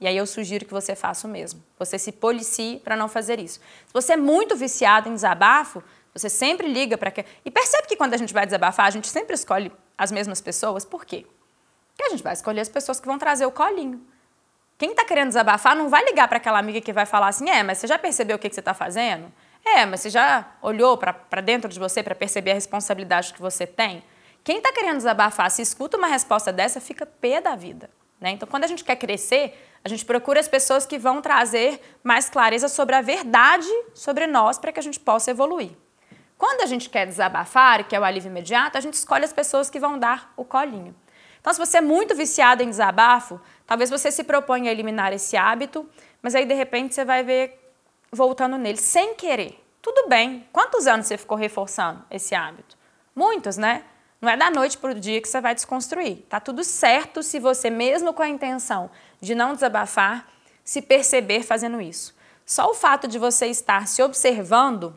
E 0.00 0.06
aí 0.06 0.16
eu 0.16 0.26
sugiro 0.26 0.64
que 0.64 0.72
você 0.72 0.94
faça 0.94 1.26
o 1.26 1.30
mesmo. 1.30 1.62
Você 1.78 1.98
se 1.98 2.12
policie 2.12 2.80
para 2.80 2.96
não 2.96 3.08
fazer 3.08 3.40
isso. 3.40 3.60
Se 3.86 3.92
você 3.92 4.12
é 4.12 4.16
muito 4.16 4.54
viciado 4.54 5.08
em 5.08 5.14
desabafo, 5.14 5.82
você 6.12 6.28
sempre 6.28 6.68
liga 6.68 6.98
para 6.98 7.10
que 7.10 7.24
e 7.44 7.50
percebe 7.50 7.88
que 7.88 7.96
quando 7.96 8.14
a 8.14 8.16
gente 8.16 8.34
vai 8.34 8.44
desabafar, 8.44 8.86
a 8.86 8.90
gente 8.90 9.08
sempre 9.08 9.34
escolhe 9.34 9.72
as 9.96 10.12
mesmas 10.12 10.40
pessoas. 10.40 10.84
Por 10.84 11.04
quê? 11.04 11.26
que 11.96 12.04
a 12.04 12.10
gente 12.10 12.22
vai 12.22 12.34
escolher 12.34 12.60
as 12.60 12.68
pessoas 12.68 13.00
que 13.00 13.06
vão 13.06 13.18
trazer 13.18 13.46
o 13.46 13.50
colinho. 13.50 14.06
Quem 14.78 14.90
está 14.90 15.04
querendo 15.04 15.28
desabafar 15.28 15.74
não 15.74 15.88
vai 15.88 16.04
ligar 16.04 16.28
para 16.28 16.36
aquela 16.36 16.58
amiga 16.58 16.80
que 16.80 16.92
vai 16.92 17.06
falar 17.06 17.28
assim: 17.28 17.48
é, 17.48 17.62
mas 17.62 17.78
você 17.78 17.86
já 17.86 17.98
percebeu 17.98 18.36
o 18.36 18.38
que, 18.38 18.48
que 18.48 18.54
você 18.54 18.60
está 18.60 18.74
fazendo? 18.74 19.32
É, 19.64 19.86
mas 19.86 20.00
você 20.00 20.10
já 20.10 20.46
olhou 20.60 20.96
para 20.98 21.40
dentro 21.40 21.68
de 21.68 21.78
você 21.78 22.02
para 22.02 22.14
perceber 22.14 22.52
a 22.52 22.54
responsabilidade 22.54 23.32
que 23.32 23.40
você 23.40 23.66
tem? 23.66 24.04
Quem 24.44 24.58
está 24.58 24.70
querendo 24.70 24.98
desabafar, 24.98 25.50
se 25.50 25.60
escuta 25.62 25.96
uma 25.96 26.06
resposta 26.06 26.52
dessa, 26.52 26.80
fica 26.80 27.04
pé 27.04 27.40
da 27.40 27.56
vida. 27.56 27.90
Né? 28.20 28.30
Então, 28.30 28.48
quando 28.48 28.64
a 28.64 28.66
gente 28.66 28.84
quer 28.84 28.96
crescer, 28.96 29.54
a 29.84 29.88
gente 29.88 30.04
procura 30.04 30.40
as 30.40 30.48
pessoas 30.48 30.86
que 30.86 30.98
vão 30.98 31.20
trazer 31.20 31.80
mais 32.02 32.28
clareza 32.28 32.68
sobre 32.68 32.94
a 32.94 33.00
verdade 33.00 33.68
sobre 33.94 34.26
nós 34.26 34.58
para 34.58 34.72
que 34.72 34.80
a 34.80 34.82
gente 34.82 34.98
possa 34.98 35.30
evoluir. 35.30 35.70
Quando 36.38 36.62
a 36.62 36.66
gente 36.66 36.90
quer 36.90 37.06
desabafar, 37.06 37.86
que 37.86 37.96
é 37.96 38.00
o 38.00 38.04
alívio 38.04 38.28
imediato, 38.28 38.76
a 38.76 38.80
gente 38.80 38.94
escolhe 38.94 39.24
as 39.24 39.32
pessoas 39.32 39.70
que 39.70 39.80
vão 39.80 39.98
dar 39.98 40.32
o 40.36 40.44
colinho. 40.44 40.94
Então, 41.40 41.52
se 41.52 41.58
você 41.58 41.78
é 41.78 41.80
muito 41.80 42.14
viciado 42.14 42.62
em 42.62 42.68
desabafo, 42.68 43.40
talvez 43.66 43.88
você 43.88 44.10
se 44.10 44.24
proponha 44.24 44.70
a 44.70 44.72
eliminar 44.72 45.12
esse 45.12 45.36
hábito, 45.36 45.88
mas 46.20 46.34
aí 46.34 46.44
de 46.44 46.54
repente 46.54 46.94
você 46.94 47.04
vai 47.04 47.22
ver 47.22 47.72
voltando 48.10 48.58
nele 48.58 48.78
sem 48.78 49.14
querer. 49.14 49.64
Tudo 49.80 50.08
bem. 50.08 50.48
Quantos 50.52 50.88
anos 50.88 51.06
você 51.06 51.16
ficou 51.16 51.36
reforçando 51.36 52.04
esse 52.10 52.34
hábito? 52.34 52.76
Muitos, 53.14 53.56
né? 53.56 53.84
Não 54.26 54.32
é 54.32 54.36
da 54.36 54.50
noite 54.50 54.76
para 54.76 54.90
o 54.90 54.94
dia 54.94 55.22
que 55.22 55.28
você 55.28 55.40
vai 55.40 55.54
desconstruir. 55.54 56.16
Tá 56.28 56.40
tudo 56.40 56.64
certo 56.64 57.22
se 57.22 57.38
você, 57.38 57.70
mesmo 57.70 58.12
com 58.12 58.24
a 58.24 58.28
intenção 58.28 58.90
de 59.20 59.36
não 59.36 59.54
desabafar, 59.54 60.26
se 60.64 60.82
perceber 60.82 61.44
fazendo 61.44 61.80
isso. 61.80 62.12
Só 62.44 62.68
o 62.68 62.74
fato 62.74 63.06
de 63.06 63.20
você 63.20 63.46
estar 63.46 63.86
se 63.86 64.02
observando 64.02 64.96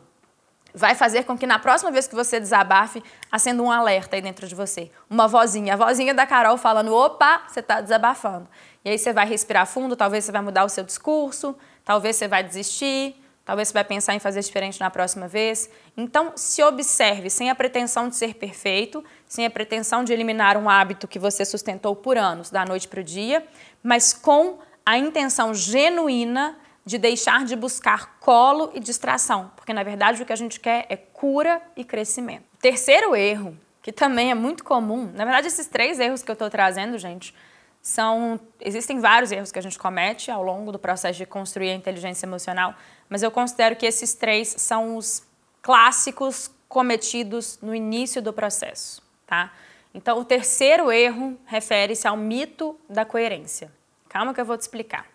vai 0.74 0.96
fazer 0.96 1.22
com 1.22 1.38
que 1.38 1.46
na 1.46 1.60
próxima 1.60 1.92
vez 1.92 2.08
que 2.08 2.14
você 2.16 2.40
desabafe, 2.40 3.04
acenda 3.30 3.62
um 3.62 3.70
alerta 3.70 4.16
aí 4.16 4.22
dentro 4.22 4.48
de 4.48 4.54
você. 4.56 4.90
Uma 5.08 5.28
vozinha, 5.28 5.74
a 5.74 5.76
vozinha 5.76 6.12
da 6.12 6.26
Carol 6.26 6.56
falando: 6.56 6.92
opa, 6.92 7.42
você 7.46 7.60
está 7.60 7.80
desabafando. 7.80 8.48
E 8.84 8.90
aí 8.90 8.98
você 8.98 9.12
vai 9.12 9.28
respirar 9.28 9.64
fundo, 9.64 9.94
talvez 9.94 10.24
você 10.24 10.32
vai 10.32 10.42
mudar 10.42 10.64
o 10.64 10.68
seu 10.68 10.82
discurso, 10.82 11.56
talvez 11.84 12.16
você 12.16 12.26
vai 12.26 12.42
desistir, 12.42 13.14
talvez 13.44 13.68
você 13.68 13.74
vai 13.74 13.84
pensar 13.84 14.14
em 14.14 14.18
fazer 14.18 14.40
diferente 14.40 14.80
na 14.80 14.90
próxima 14.90 15.28
vez. 15.28 15.70
Então, 15.96 16.32
se 16.36 16.62
observe 16.62 17.30
sem 17.30 17.50
a 17.50 17.54
pretensão 17.54 18.08
de 18.08 18.16
ser 18.16 18.34
perfeito, 18.34 19.04
sem 19.30 19.46
a 19.46 19.50
pretensão 19.50 20.02
de 20.02 20.12
eliminar 20.12 20.56
um 20.56 20.68
hábito 20.68 21.06
que 21.06 21.16
você 21.16 21.44
sustentou 21.44 21.94
por 21.94 22.18
anos, 22.18 22.50
da 22.50 22.64
noite 22.64 22.88
para 22.88 23.00
o 23.00 23.04
dia, 23.04 23.46
mas 23.80 24.12
com 24.12 24.58
a 24.84 24.98
intenção 24.98 25.54
genuína 25.54 26.58
de 26.84 26.98
deixar 26.98 27.44
de 27.44 27.54
buscar 27.54 28.18
colo 28.18 28.72
e 28.74 28.80
distração, 28.80 29.52
porque 29.54 29.72
na 29.72 29.84
verdade 29.84 30.20
o 30.20 30.26
que 30.26 30.32
a 30.32 30.36
gente 30.36 30.58
quer 30.58 30.84
é 30.88 30.96
cura 30.96 31.62
e 31.76 31.84
crescimento. 31.84 32.42
Terceiro 32.58 33.14
erro, 33.14 33.56
que 33.80 33.92
também 33.92 34.32
é 34.32 34.34
muito 34.34 34.64
comum, 34.64 35.12
na 35.14 35.24
verdade 35.24 35.46
esses 35.46 35.68
três 35.68 36.00
erros 36.00 36.24
que 36.24 36.30
eu 36.30 36.32
estou 36.32 36.50
trazendo, 36.50 36.98
gente, 36.98 37.32
são 37.80 38.40
existem 38.60 38.98
vários 38.98 39.30
erros 39.30 39.52
que 39.52 39.60
a 39.60 39.62
gente 39.62 39.78
comete 39.78 40.28
ao 40.28 40.42
longo 40.42 40.72
do 40.72 40.78
processo 40.78 41.16
de 41.16 41.24
construir 41.24 41.70
a 41.70 41.74
inteligência 41.74 42.26
emocional, 42.26 42.74
mas 43.08 43.22
eu 43.22 43.30
considero 43.30 43.76
que 43.76 43.86
esses 43.86 44.12
três 44.12 44.56
são 44.58 44.96
os 44.96 45.22
clássicos 45.62 46.50
cometidos 46.68 47.60
no 47.62 47.72
início 47.72 48.20
do 48.20 48.32
processo, 48.32 49.00
tá? 49.30 49.52
Então, 49.94 50.18
o 50.18 50.24
terceiro 50.24 50.90
erro 50.90 51.38
refere-se 51.46 52.06
ao 52.06 52.16
mito 52.16 52.76
da 52.88 53.04
coerência. 53.04 53.70
Calma 54.08 54.34
que 54.34 54.40
eu 54.40 54.44
vou 54.44 54.58
te 54.58 54.62
explicar. 54.62 55.06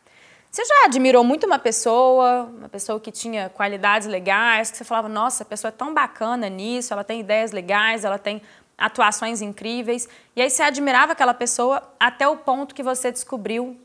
Você 0.50 0.64
já 0.64 0.86
admirou 0.86 1.22
muito 1.22 1.46
uma 1.46 1.60
pessoa, 1.60 2.44
uma 2.44 2.70
pessoa 2.70 2.98
que 2.98 3.12
tinha 3.12 3.50
qualidades 3.50 4.08
legais, 4.08 4.72
que 4.72 4.78
você 4.78 4.86
falava, 4.86 5.10
nossa, 5.10 5.44
a 5.44 5.46
pessoa 5.46 5.68
é 5.68 5.72
tão 5.72 5.94
bacana 5.94 6.48
nisso, 6.48 6.94
ela 6.94 7.04
tem 7.04 7.20
ideias 7.20 7.52
legais, 7.52 8.06
ela 8.06 8.18
tem 8.18 8.42
atuações 8.78 9.42
incríveis. 9.42 10.08
E 10.34 10.42
aí 10.42 10.50
você 10.50 10.64
admirava 10.64 11.12
aquela 11.12 11.34
pessoa 11.34 11.84
até 12.00 12.26
o 12.26 12.38
ponto 12.38 12.74
que 12.74 12.82
você 12.82 13.12
descobriu 13.12 13.78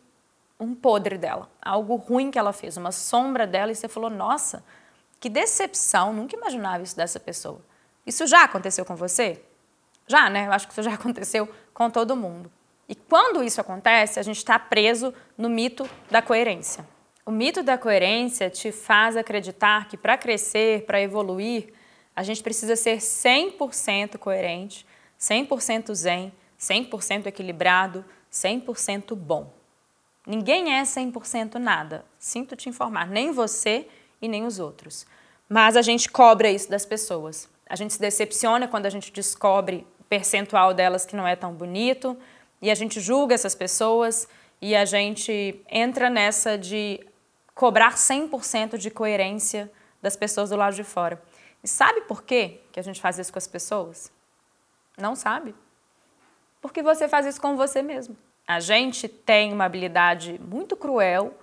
um 0.61 0.77
podre 0.77 1.19
dela, 1.19 1.51
algo 1.61 1.97
ruim 1.97 2.31
que 2.31 2.39
ela 2.39 2.53
fez, 2.53 2.77
uma 2.77 2.93
sombra 2.93 3.49
dela, 3.49 3.73
e 3.73 3.75
você 3.75 3.89
falou, 3.89 4.11
nossa, 4.11 4.63
que 5.19 5.29
decepção, 5.29 6.13
nunca 6.13 6.37
imaginava 6.37 6.85
isso 6.85 6.97
dessa 6.97 7.19
pessoa. 7.19 7.61
Isso 8.07 8.27
já 8.29 8.45
aconteceu 8.45 8.85
com 8.85 8.95
você? 8.95 9.43
Já, 10.11 10.29
né? 10.29 10.49
Eu 10.49 10.53
acho 10.53 10.67
que 10.67 10.73
isso 10.73 10.83
já 10.83 10.93
aconteceu 10.95 11.49
com 11.73 11.89
todo 11.89 12.17
mundo. 12.17 12.51
E 12.89 12.97
quando 12.97 13.45
isso 13.45 13.61
acontece, 13.61 14.19
a 14.19 14.23
gente 14.25 14.39
está 14.39 14.59
preso 14.59 15.15
no 15.39 15.49
mito 15.49 15.89
da 16.11 16.21
coerência. 16.21 16.85
O 17.25 17.31
mito 17.31 17.63
da 17.63 17.79
coerência 17.79 18.51
te 18.51 18.73
faz 18.73 19.17
acreditar 19.17 19.87
que 19.87 19.97
para 19.97 20.19
crescer, 20.19 20.85
para 20.85 21.01
evoluir, 21.01 21.73
a 22.17 22.25
gente 22.25 22.43
precisa 22.43 22.75
ser 22.75 22.99
100% 22.99 24.19
coerente, 24.19 24.85
100% 25.21 25.95
zen, 25.95 26.33
100% 26.59 27.27
equilibrado, 27.27 28.05
100% 28.33 29.15
bom. 29.15 29.53
Ninguém 30.27 30.75
é 30.75 30.83
100% 30.83 31.55
nada, 31.55 32.05
sinto 32.19 32.57
te 32.57 32.69
informar, 32.69 33.07
nem 33.07 33.31
você 33.31 33.87
e 34.21 34.27
nem 34.27 34.45
os 34.45 34.59
outros. 34.59 35.07
Mas 35.49 35.77
a 35.77 35.83
gente 35.83 36.11
cobra 36.11 36.51
isso 36.51 36.69
das 36.69 36.85
pessoas. 36.85 37.49
A 37.69 37.77
gente 37.77 37.93
se 37.93 38.01
decepciona 38.01 38.67
quando 38.67 38.87
a 38.87 38.91
gente 38.91 39.13
descobre 39.13 39.87
percentual 40.11 40.75
delas 40.75 41.07
que 41.07 41.17
não 41.17 41.27
é 41.27 41.35
tão 41.35 41.55
bonito, 41.55 42.19
e 42.61 42.71
a 42.71 42.75
gente 42.75 43.01
julga 43.01 43.35
essas 43.35 43.55
pessoas 43.55 44.29
e 44.61 44.77
a 44.77 44.85
gente 44.85 45.65
entra 45.71 46.11
nessa 46.11 46.59
de 46.59 47.01
cobrar 47.55 47.95
100% 47.95 48.77
de 48.77 48.91
coerência 48.91 49.71
das 50.03 50.17
pessoas 50.17 50.51
do 50.51 50.57
lado 50.57 50.75
de 50.75 50.85
fora. 50.85 51.23
E 51.63 51.69
sabe 51.69 52.03
por 52.03 52.23
quê 52.23 52.61
que 52.73 52.81
a 52.81 52.83
gente 52.83 53.01
faz 53.01 53.19
isso 53.19 53.33
com 53.33 53.39
as 53.39 53.47
pessoas? 53.47 54.13
Não 54.99 55.15
sabe. 55.15 55.55
Porque 56.61 56.83
você 56.83 57.09
faz 57.09 57.25
isso 57.25 57.41
com 57.41 57.57
você 57.57 57.81
mesmo. 57.81 58.17
A 58.47 58.61
gente 58.61 59.09
tem 59.09 59.53
uma 59.53 59.65
habilidade 59.65 60.39
muito 60.43 60.77
cruel 60.77 61.35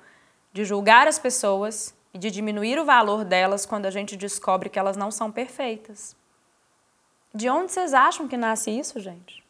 de 0.52 0.66
julgar 0.66 1.08
as 1.08 1.18
pessoas 1.18 1.96
e 2.14 2.18
de 2.18 2.30
diminuir 2.30 2.80
o 2.80 2.86
valor 2.86 3.24
delas 3.24 3.66
quando 3.66 3.86
a 3.86 3.92
gente 3.92 4.16
descobre 4.16 4.70
que 4.70 4.78
elas 4.78 4.98
não 4.98 5.10
são 5.10 5.32
perfeitas. 5.32 6.16
De 7.38 7.48
onde 7.52 7.72
vocês 7.72 7.94
acham 7.94 8.28
que 8.28 8.36
nasce 8.36 8.72
isso, 8.72 9.00
gente? 9.00 9.44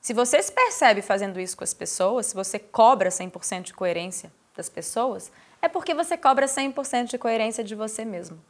Se 0.00 0.14
você 0.14 0.40
se 0.40 0.52
percebe 0.52 1.02
fazendo 1.02 1.40
isso 1.40 1.56
com 1.56 1.64
as 1.64 1.74
pessoas, 1.74 2.26
se 2.26 2.36
você 2.36 2.56
cobra 2.56 3.08
100% 3.08 3.62
de 3.62 3.74
coerência 3.74 4.32
das 4.56 4.68
pessoas, 4.68 5.32
é 5.60 5.66
porque 5.66 5.92
você 5.92 6.16
cobra 6.16 6.46
100% 6.46 7.06
de 7.06 7.18
coerência 7.18 7.64
de 7.64 7.74
você 7.74 8.04
mesmo. 8.04 8.40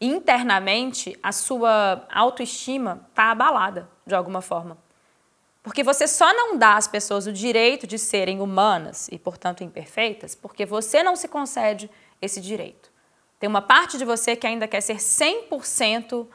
Internamente, 0.00 1.16
a 1.22 1.30
sua 1.30 2.04
autoestima 2.12 3.06
está 3.10 3.30
abalada 3.30 3.88
de 4.04 4.16
alguma 4.16 4.42
forma. 4.42 4.76
Porque 5.62 5.84
você 5.84 6.08
só 6.08 6.34
não 6.34 6.58
dá 6.58 6.76
às 6.76 6.88
pessoas 6.88 7.28
o 7.28 7.32
direito 7.32 7.86
de 7.86 7.96
serem 7.96 8.40
humanas 8.40 9.06
e, 9.12 9.20
portanto, 9.20 9.62
imperfeitas, 9.62 10.34
porque 10.34 10.66
você 10.66 11.00
não 11.00 11.14
se 11.14 11.28
concede 11.28 11.88
esse 12.20 12.40
direito. 12.40 12.90
Tem 13.38 13.48
uma 13.48 13.62
parte 13.62 13.96
de 13.98 14.04
você 14.04 14.34
que 14.34 14.48
ainda 14.48 14.66
quer 14.66 14.80
ser 14.80 14.96
100% 14.96 16.26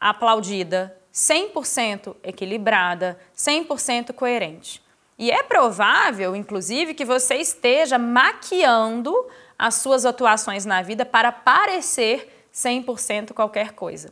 aplaudida, 0.00 0.96
100% 1.12 2.16
equilibrada, 2.22 3.18
100% 3.36 4.12
coerente. 4.12 4.82
E 5.18 5.30
é 5.30 5.42
provável, 5.42 6.34
inclusive, 6.34 6.94
que 6.94 7.04
você 7.04 7.36
esteja 7.36 7.98
maquiando 7.98 9.14
as 9.58 9.74
suas 9.74 10.06
atuações 10.06 10.64
na 10.64 10.80
vida 10.80 11.04
para 11.04 11.30
parecer 11.30 12.48
100% 12.54 13.34
qualquer 13.34 13.72
coisa. 13.72 14.10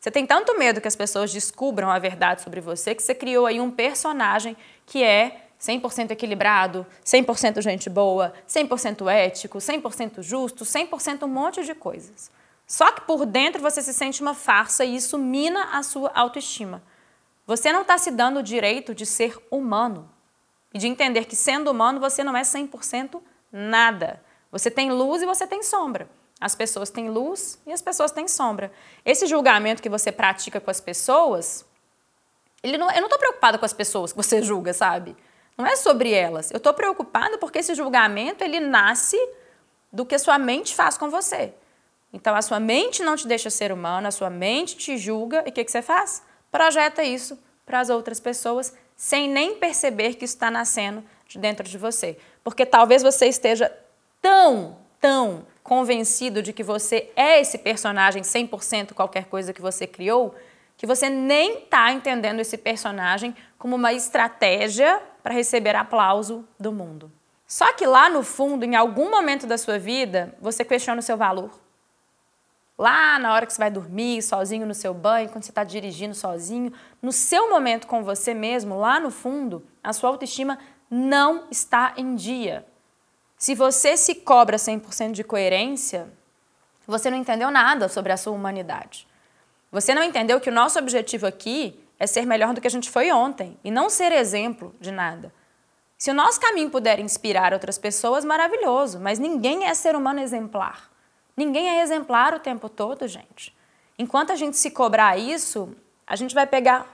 Você 0.00 0.10
tem 0.10 0.26
tanto 0.26 0.58
medo 0.58 0.80
que 0.80 0.88
as 0.88 0.96
pessoas 0.96 1.30
descubram 1.32 1.90
a 1.90 1.98
verdade 1.98 2.42
sobre 2.42 2.60
você 2.60 2.94
que 2.94 3.02
você 3.02 3.14
criou 3.14 3.46
aí 3.46 3.60
um 3.60 3.70
personagem 3.70 4.56
que 4.86 5.04
é 5.04 5.42
100% 5.60 6.10
equilibrado, 6.10 6.86
100% 7.04 7.60
gente 7.60 7.90
boa, 7.90 8.32
100% 8.48 9.08
ético, 9.12 9.58
100% 9.58 10.22
justo, 10.22 10.64
100% 10.64 11.24
um 11.24 11.28
monte 11.28 11.62
de 11.62 11.74
coisas. 11.74 12.30
Só 12.70 12.92
que 12.92 13.00
por 13.00 13.26
dentro 13.26 13.60
você 13.60 13.82
se 13.82 13.92
sente 13.92 14.22
uma 14.22 14.32
farsa 14.32 14.84
e 14.84 14.94
isso 14.94 15.18
mina 15.18 15.70
a 15.72 15.82
sua 15.82 16.08
autoestima. 16.14 16.80
Você 17.44 17.72
não 17.72 17.82
está 17.82 17.98
se 17.98 18.12
dando 18.12 18.38
o 18.38 18.42
direito 18.44 18.94
de 18.94 19.04
ser 19.04 19.36
humano 19.50 20.08
e 20.72 20.78
de 20.78 20.86
entender 20.86 21.24
que 21.24 21.34
sendo 21.34 21.68
humano 21.68 21.98
você 21.98 22.22
não 22.22 22.36
é 22.36 22.42
100% 22.42 23.20
nada. 23.50 24.22
Você 24.52 24.70
tem 24.70 24.92
luz 24.92 25.20
e 25.20 25.26
você 25.26 25.48
tem 25.48 25.64
sombra. 25.64 26.08
As 26.40 26.54
pessoas 26.54 26.90
têm 26.90 27.10
luz 27.10 27.60
e 27.66 27.72
as 27.72 27.82
pessoas 27.82 28.12
têm 28.12 28.28
sombra. 28.28 28.70
Esse 29.04 29.26
julgamento 29.26 29.82
que 29.82 29.88
você 29.88 30.12
pratica 30.12 30.60
com 30.60 30.70
as 30.70 30.80
pessoas, 30.80 31.66
ele 32.62 32.78
não, 32.78 32.88
eu 32.92 32.98
não 32.98 33.08
estou 33.08 33.18
preocupada 33.18 33.58
com 33.58 33.64
as 33.64 33.72
pessoas 33.72 34.12
que 34.12 34.16
você 34.16 34.42
julga, 34.42 34.72
sabe? 34.72 35.16
Não 35.58 35.66
é 35.66 35.74
sobre 35.74 36.12
elas. 36.12 36.52
Eu 36.52 36.58
estou 36.58 36.72
preocupada 36.72 37.36
porque 37.36 37.58
esse 37.58 37.74
julgamento 37.74 38.44
ele 38.44 38.60
nasce 38.60 39.18
do 39.92 40.06
que 40.06 40.14
a 40.14 40.20
sua 40.20 40.38
mente 40.38 40.72
faz 40.72 40.96
com 40.96 41.10
você. 41.10 41.52
Então 42.12 42.34
a 42.34 42.42
sua 42.42 42.58
mente 42.58 43.02
não 43.02 43.16
te 43.16 43.26
deixa 43.26 43.50
ser 43.50 43.72
humano, 43.72 44.08
a 44.08 44.10
sua 44.10 44.30
mente 44.30 44.76
te 44.76 44.96
julga 44.96 45.42
e 45.46 45.50
o 45.50 45.52
que, 45.52 45.64
que 45.64 45.70
você 45.70 45.82
faz? 45.82 46.22
Projeta 46.50 47.02
isso 47.04 47.38
para 47.64 47.80
as 47.80 47.88
outras 47.88 48.18
pessoas 48.18 48.74
sem 48.96 49.28
nem 49.28 49.54
perceber 49.54 50.14
que 50.14 50.24
isso 50.24 50.34
está 50.34 50.50
nascendo 50.50 51.04
de 51.26 51.38
dentro 51.38 51.66
de 51.66 51.78
você. 51.78 52.18
Porque 52.42 52.66
talvez 52.66 53.02
você 53.02 53.26
esteja 53.26 53.72
tão, 54.20 54.76
tão 55.00 55.46
convencido 55.62 56.42
de 56.42 56.52
que 56.52 56.64
você 56.64 57.10
é 57.14 57.40
esse 57.40 57.58
personagem 57.58 58.22
100% 58.22 58.92
qualquer 58.92 59.26
coisa 59.26 59.52
que 59.52 59.62
você 59.62 59.86
criou, 59.86 60.34
que 60.76 60.86
você 60.86 61.08
nem 61.08 61.58
está 61.58 61.92
entendendo 61.92 62.40
esse 62.40 62.58
personagem 62.58 63.36
como 63.58 63.76
uma 63.76 63.92
estratégia 63.92 65.00
para 65.22 65.34
receber 65.34 65.76
aplauso 65.76 66.44
do 66.58 66.72
mundo. 66.72 67.12
Só 67.46 67.72
que 67.72 67.86
lá 67.86 68.08
no 68.08 68.22
fundo, 68.22 68.64
em 68.64 68.74
algum 68.74 69.10
momento 69.10 69.46
da 69.46 69.58
sua 69.58 69.78
vida, 69.78 70.34
você 70.40 70.64
questiona 70.64 71.00
o 71.00 71.02
seu 71.02 71.16
valor. 71.16 71.59
Lá 72.80 73.18
na 73.18 73.34
hora 73.34 73.44
que 73.44 73.52
você 73.52 73.58
vai 73.58 73.70
dormir, 73.70 74.22
sozinho 74.22 74.66
no 74.66 74.72
seu 74.72 74.94
banho, 74.94 75.28
quando 75.28 75.44
você 75.44 75.50
está 75.50 75.62
dirigindo 75.62 76.14
sozinho, 76.14 76.72
no 77.02 77.12
seu 77.12 77.50
momento 77.50 77.86
com 77.86 78.02
você 78.02 78.32
mesmo, 78.32 78.78
lá 78.78 78.98
no 78.98 79.10
fundo, 79.10 79.62
a 79.84 79.92
sua 79.92 80.08
autoestima 80.08 80.58
não 80.90 81.44
está 81.50 81.92
em 81.98 82.14
dia. 82.14 82.64
Se 83.36 83.54
você 83.54 83.98
se 83.98 84.14
cobra 84.14 84.56
100% 84.56 85.12
de 85.12 85.22
coerência, 85.22 86.10
você 86.86 87.10
não 87.10 87.18
entendeu 87.18 87.50
nada 87.50 87.86
sobre 87.86 88.12
a 88.12 88.16
sua 88.16 88.32
humanidade. 88.32 89.06
Você 89.70 89.94
não 89.94 90.02
entendeu 90.02 90.40
que 90.40 90.48
o 90.48 90.54
nosso 90.54 90.78
objetivo 90.78 91.26
aqui 91.26 91.78
é 91.98 92.06
ser 92.06 92.24
melhor 92.24 92.54
do 92.54 92.62
que 92.62 92.66
a 92.66 92.70
gente 92.70 92.88
foi 92.88 93.12
ontem 93.12 93.58
e 93.62 93.70
não 93.70 93.90
ser 93.90 94.10
exemplo 94.10 94.74
de 94.80 94.90
nada. 94.90 95.30
Se 95.98 96.10
o 96.10 96.14
nosso 96.14 96.40
caminho 96.40 96.70
puder 96.70 96.98
inspirar 96.98 97.52
outras 97.52 97.76
pessoas, 97.76 98.24
maravilhoso, 98.24 98.98
mas 98.98 99.18
ninguém 99.18 99.66
é 99.66 99.74
ser 99.74 99.94
humano 99.94 100.20
exemplar. 100.20 100.90
Ninguém 101.36 101.68
é 101.68 101.82
exemplar 101.82 102.34
o 102.34 102.40
tempo 102.40 102.68
todo, 102.68 103.06
gente. 103.08 103.56
Enquanto 103.98 104.32
a 104.32 104.36
gente 104.36 104.56
se 104.56 104.70
cobrar 104.70 105.18
isso, 105.18 105.74
a 106.06 106.16
gente 106.16 106.34
vai 106.34 106.46
pegar 106.46 106.86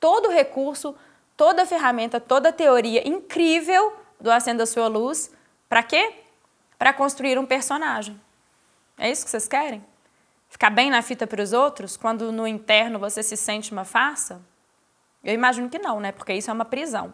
todo 0.00 0.28
o 0.28 0.32
recurso, 0.32 0.94
toda 1.36 1.62
a 1.62 1.66
ferramenta, 1.66 2.20
toda 2.20 2.48
a 2.48 2.52
teoria 2.52 3.06
incrível 3.06 3.96
do 4.20 4.30
Acenda 4.30 4.62
a 4.62 4.66
Sua 4.66 4.88
Luz 4.88 5.30
para 5.68 5.82
quê? 5.82 6.14
Para 6.78 6.92
construir 6.92 7.38
um 7.38 7.46
personagem. 7.46 8.20
É 8.98 9.10
isso 9.10 9.24
que 9.24 9.30
vocês 9.30 9.46
querem? 9.46 9.84
Ficar 10.48 10.70
bem 10.70 10.90
na 10.90 11.02
fita 11.02 11.26
para 11.26 11.42
os 11.42 11.52
outros 11.52 11.96
quando 11.96 12.32
no 12.32 12.46
interno 12.46 12.98
você 12.98 13.22
se 13.22 13.36
sente 13.36 13.72
uma 13.72 13.84
farsa? 13.84 14.40
Eu 15.22 15.34
imagino 15.34 15.68
que 15.68 15.78
não, 15.78 16.00
né? 16.00 16.12
Porque 16.12 16.32
isso 16.32 16.50
é 16.50 16.52
uma 16.52 16.64
prisão. 16.64 17.12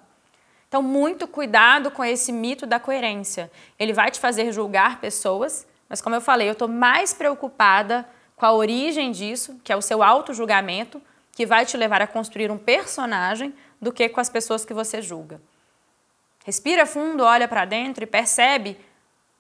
Então, 0.68 0.82
muito 0.82 1.26
cuidado 1.26 1.90
com 1.90 2.04
esse 2.04 2.32
mito 2.32 2.66
da 2.66 2.78
coerência. 2.78 3.50
Ele 3.78 3.92
vai 3.92 4.10
te 4.10 4.20
fazer 4.20 4.52
julgar 4.52 5.00
pessoas, 5.00 5.66
mas 5.92 6.00
como 6.00 6.16
eu 6.16 6.22
falei, 6.22 6.48
eu 6.48 6.52
estou 6.52 6.68
mais 6.68 7.12
preocupada 7.12 8.08
com 8.34 8.46
a 8.46 8.52
origem 8.54 9.12
disso, 9.12 9.60
que 9.62 9.70
é 9.70 9.76
o 9.76 9.82
seu 9.82 10.02
auto-julgamento, 10.02 11.02
que 11.32 11.44
vai 11.44 11.66
te 11.66 11.76
levar 11.76 12.00
a 12.00 12.06
construir 12.06 12.50
um 12.50 12.56
personagem, 12.56 13.54
do 13.78 13.92
que 13.92 14.08
com 14.08 14.18
as 14.18 14.30
pessoas 14.30 14.64
que 14.64 14.72
você 14.72 15.02
julga. 15.02 15.38
Respira 16.46 16.86
fundo, 16.86 17.22
olha 17.24 17.46
para 17.46 17.66
dentro 17.66 18.04
e 18.04 18.06
percebe 18.06 18.80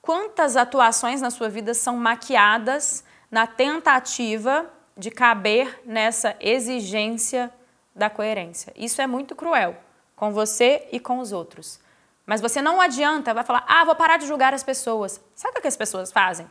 quantas 0.02 0.54
atuações 0.54 1.22
na 1.22 1.30
sua 1.30 1.48
vida 1.48 1.72
são 1.72 1.96
maquiadas 1.96 3.02
na 3.30 3.46
tentativa 3.46 4.70
de 4.94 5.10
caber 5.10 5.80
nessa 5.86 6.36
exigência 6.38 7.50
da 7.94 8.10
coerência. 8.10 8.74
Isso 8.76 9.00
é 9.00 9.06
muito 9.06 9.34
cruel 9.34 9.74
com 10.14 10.30
você 10.32 10.86
e 10.92 11.00
com 11.00 11.18
os 11.18 11.32
outros. 11.32 11.80
Mas 12.26 12.40
você 12.40 12.62
não 12.62 12.80
adianta, 12.80 13.34
vai 13.34 13.44
falar, 13.44 13.64
ah, 13.66 13.84
vou 13.84 13.94
parar 13.94 14.16
de 14.16 14.26
julgar 14.26 14.54
as 14.54 14.62
pessoas. 14.62 15.20
Sabe 15.34 15.58
o 15.58 15.62
que 15.62 15.68
as 15.68 15.76
pessoas 15.76 16.12
fazem? 16.12 16.48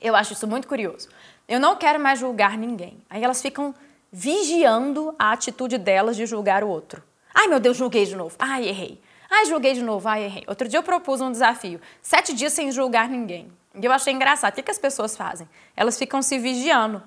Eu 0.00 0.14
acho 0.14 0.32
isso 0.32 0.46
muito 0.46 0.68
curioso. 0.68 1.08
Eu 1.48 1.58
não 1.60 1.76
quero 1.76 1.98
mais 1.98 2.18
julgar 2.18 2.56
ninguém. 2.56 3.02
Aí 3.08 3.22
elas 3.22 3.40
ficam 3.40 3.74
vigiando 4.12 5.14
a 5.18 5.32
atitude 5.32 5.78
delas 5.78 6.16
de 6.16 6.26
julgar 6.26 6.64
o 6.64 6.68
outro. 6.68 7.02
Ai, 7.34 7.46
meu 7.46 7.60
Deus, 7.60 7.76
julguei 7.76 8.04
de 8.04 8.16
novo. 8.16 8.34
Ai, 8.38 8.68
errei. 8.68 9.00
Ai, 9.30 9.44
julguei 9.46 9.74
de 9.74 9.82
novo, 9.82 10.08
ai, 10.08 10.24
errei. 10.24 10.44
Outro 10.46 10.66
dia 10.66 10.78
eu 10.78 10.82
propus 10.82 11.20
um 11.20 11.30
desafio: 11.30 11.80
sete 12.00 12.32
dias 12.32 12.52
sem 12.52 12.72
julgar 12.72 13.08
ninguém. 13.08 13.52
E 13.74 13.84
eu 13.84 13.92
achei 13.92 14.12
engraçado. 14.12 14.52
O 14.52 14.56
que, 14.56 14.62
que 14.62 14.70
as 14.70 14.78
pessoas 14.78 15.16
fazem? 15.16 15.48
Elas 15.76 15.98
ficam 15.98 16.22
se 16.22 16.38
vigiando. 16.38 17.02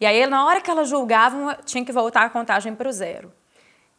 E 0.00 0.06
aí, 0.06 0.26
na 0.26 0.44
hora 0.46 0.60
que 0.60 0.70
elas 0.70 0.88
julgavam, 0.88 1.54
tinha 1.64 1.84
que 1.84 1.92
voltar 1.92 2.22
a 2.22 2.30
contagem 2.30 2.74
para 2.74 2.88
o 2.88 2.92
zero. 2.92 3.32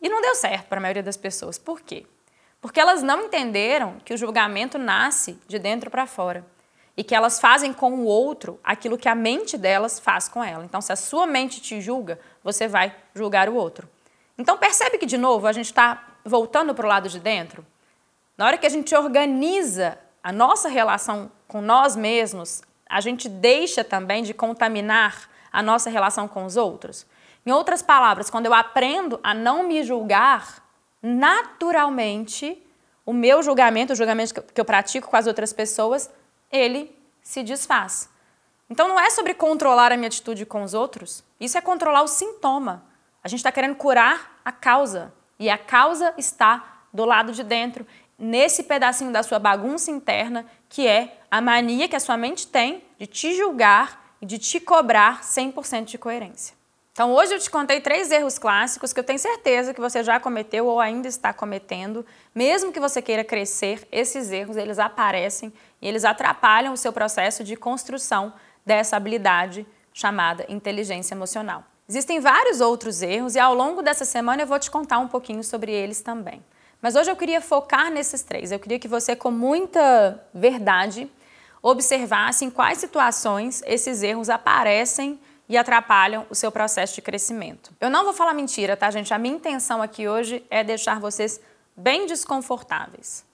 E 0.01 0.09
não 0.09 0.21
deu 0.21 0.35
certo 0.35 0.67
para 0.67 0.79
a 0.79 0.81
maioria 0.81 1.03
das 1.03 1.15
pessoas. 1.15 1.57
Por 1.57 1.81
quê? 1.81 2.05
Porque 2.61 2.79
elas 2.79 3.01
não 3.01 3.25
entenderam 3.25 3.97
que 4.05 4.13
o 4.13 4.17
julgamento 4.17 4.77
nasce 4.77 5.37
de 5.47 5.57
dentro 5.57 5.89
para 5.89 6.05
fora. 6.05 6.45
E 6.95 7.03
que 7.03 7.15
elas 7.15 7.39
fazem 7.39 7.73
com 7.73 7.91
o 7.93 8.05
outro 8.05 8.59
aquilo 8.63 8.97
que 8.97 9.09
a 9.09 9.15
mente 9.15 9.57
delas 9.57 9.99
faz 9.99 10.29
com 10.29 10.43
ela. 10.43 10.63
Então, 10.63 10.79
se 10.79 10.93
a 10.93 10.95
sua 10.95 11.25
mente 11.25 11.59
te 11.59 11.81
julga, 11.81 12.19
você 12.43 12.67
vai 12.67 12.95
julgar 13.15 13.49
o 13.49 13.55
outro. 13.55 13.89
Então, 14.37 14.57
percebe 14.57 14.99
que, 14.99 15.05
de 15.05 15.17
novo, 15.17 15.47
a 15.47 15.51
gente 15.51 15.65
está 15.65 16.03
voltando 16.23 16.75
para 16.75 16.85
o 16.85 16.89
lado 16.89 17.09
de 17.09 17.19
dentro, 17.19 17.65
na 18.37 18.45
hora 18.45 18.57
que 18.57 18.65
a 18.65 18.69
gente 18.69 18.95
organiza 18.95 19.97
a 20.23 20.31
nossa 20.31 20.69
relação 20.69 21.31
com 21.47 21.61
nós 21.61 21.95
mesmos, 21.95 22.61
a 22.87 23.01
gente 23.01 23.27
deixa 23.27 23.83
também 23.83 24.23
de 24.23 24.33
contaminar 24.33 25.29
a 25.51 25.61
nossa 25.61 25.89
relação 25.89 26.27
com 26.27 26.45
os 26.45 26.57
outros. 26.57 27.05
Em 27.45 27.51
outras 27.51 27.81
palavras, 27.81 28.29
quando 28.29 28.45
eu 28.45 28.53
aprendo 28.53 29.19
a 29.23 29.33
não 29.33 29.63
me 29.63 29.83
julgar, 29.83 30.63
naturalmente 31.01 32.61
o 33.05 33.13
meu 33.13 33.41
julgamento, 33.41 33.93
o 33.93 33.95
julgamento 33.95 34.41
que 34.41 34.61
eu 34.61 34.65
pratico 34.65 35.09
com 35.09 35.17
as 35.17 35.27
outras 35.27 35.51
pessoas, 35.51 36.09
ele 36.51 36.95
se 37.21 37.43
desfaz. 37.43 38.09
Então 38.69 38.87
não 38.87 38.99
é 38.99 39.09
sobre 39.09 39.33
controlar 39.33 39.91
a 39.91 39.97
minha 39.97 40.07
atitude 40.07 40.45
com 40.45 40.63
os 40.63 40.73
outros, 40.73 41.23
isso 41.39 41.57
é 41.57 41.61
controlar 41.61 42.03
o 42.03 42.07
sintoma. 42.07 42.85
A 43.23 43.27
gente 43.27 43.39
está 43.39 43.51
querendo 43.51 43.75
curar 43.75 44.39
a 44.43 44.51
causa. 44.51 45.13
E 45.37 45.49
a 45.49 45.57
causa 45.57 46.13
está 46.17 46.83
do 46.93 47.05
lado 47.05 47.31
de 47.31 47.43
dentro, 47.43 47.85
nesse 48.17 48.63
pedacinho 48.63 49.11
da 49.11 49.23
sua 49.23 49.39
bagunça 49.39 49.89
interna, 49.89 50.45
que 50.69 50.87
é 50.87 51.19
a 51.29 51.41
mania 51.41 51.87
que 51.87 51.95
a 51.95 51.99
sua 51.99 52.17
mente 52.17 52.47
tem 52.47 52.83
de 52.99 53.07
te 53.07 53.33
julgar 53.33 54.15
e 54.21 54.25
de 54.25 54.37
te 54.37 54.59
cobrar 54.59 55.21
100% 55.21 55.85
de 55.85 55.97
coerência. 55.97 56.55
Então, 57.01 57.15
hoje 57.15 57.33
eu 57.33 57.39
te 57.39 57.49
contei 57.49 57.81
três 57.81 58.11
erros 58.11 58.37
clássicos 58.37 58.93
que 58.93 58.99
eu 58.99 59.03
tenho 59.03 59.17
certeza 59.17 59.73
que 59.73 59.81
você 59.81 60.03
já 60.03 60.19
cometeu 60.19 60.67
ou 60.67 60.79
ainda 60.79 61.07
está 61.07 61.33
cometendo. 61.33 62.05
Mesmo 62.35 62.71
que 62.71 62.79
você 62.79 63.01
queira 63.01 63.23
crescer, 63.23 63.87
esses 63.91 64.31
erros 64.31 64.55
eles 64.55 64.77
aparecem 64.77 65.51
e 65.81 65.87
eles 65.87 66.05
atrapalham 66.05 66.73
o 66.73 66.77
seu 66.77 66.93
processo 66.93 67.43
de 67.43 67.55
construção 67.55 68.31
dessa 68.63 68.97
habilidade 68.97 69.65
chamada 69.91 70.45
inteligência 70.47 71.15
emocional. 71.15 71.63
Existem 71.89 72.19
vários 72.19 72.61
outros 72.61 73.01
erros 73.01 73.33
e 73.33 73.39
ao 73.39 73.55
longo 73.55 73.81
dessa 73.81 74.05
semana 74.05 74.43
eu 74.43 74.47
vou 74.47 74.59
te 74.59 74.69
contar 74.69 74.99
um 74.99 75.07
pouquinho 75.07 75.43
sobre 75.43 75.71
eles 75.71 76.01
também. 76.01 76.45
Mas 76.79 76.95
hoje 76.95 77.09
eu 77.09 77.15
queria 77.15 77.41
focar 77.41 77.89
nesses 77.89 78.21
três. 78.21 78.51
Eu 78.51 78.59
queria 78.59 78.77
que 78.77 78.87
você, 78.87 79.15
com 79.15 79.31
muita 79.31 80.23
verdade, 80.31 81.11
observasse 81.63 82.45
em 82.45 82.51
quais 82.51 82.77
situações 82.77 83.63
esses 83.65 84.03
erros 84.03 84.29
aparecem 84.29 85.19
e 85.51 85.57
atrapalham 85.57 86.25
o 86.29 86.33
seu 86.33 86.49
processo 86.49 86.95
de 86.95 87.01
crescimento. 87.01 87.73
Eu 87.81 87.89
não 87.89 88.05
vou 88.05 88.13
falar 88.13 88.33
mentira, 88.33 88.77
tá, 88.77 88.89
gente? 88.89 89.13
A 89.13 89.17
minha 89.17 89.35
intenção 89.35 89.81
aqui 89.81 90.07
hoje 90.07 90.41
é 90.49 90.63
deixar 90.63 90.97
vocês 90.97 91.41
bem 91.75 92.05
desconfortáveis. 92.05 93.25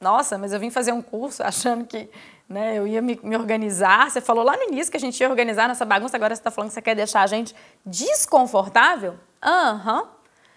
Nossa, 0.00 0.38
mas 0.38 0.52
eu 0.52 0.60
vim 0.60 0.70
fazer 0.70 0.92
um 0.92 1.02
curso 1.02 1.42
achando 1.42 1.84
que 1.84 2.08
né? 2.48 2.76
Eu 2.76 2.86
ia 2.86 3.02
me, 3.02 3.18
me, 3.22 3.36
organizar. 3.36 4.10
Você 4.10 4.20
falou 4.20 4.44
lá 4.44 4.56
no 4.56 4.64
início 4.64 4.90
que 4.90 4.96
a 4.96 5.00
gente 5.00 5.20
ia 5.20 5.28
organizar 5.28 5.68
nossa 5.68 5.84
bagunça, 5.84 6.16
agora 6.16 6.34
você 6.34 6.40
está 6.40 6.50
falando 6.50 6.70
que 6.70 6.74
você 6.74 6.82
quer 6.82 6.96
deixar 6.96 7.22
a 7.22 7.26
gente 7.26 7.54
desconfortável? 7.84 9.16
Aham. 9.42 10.02
Uhum. 10.02 10.08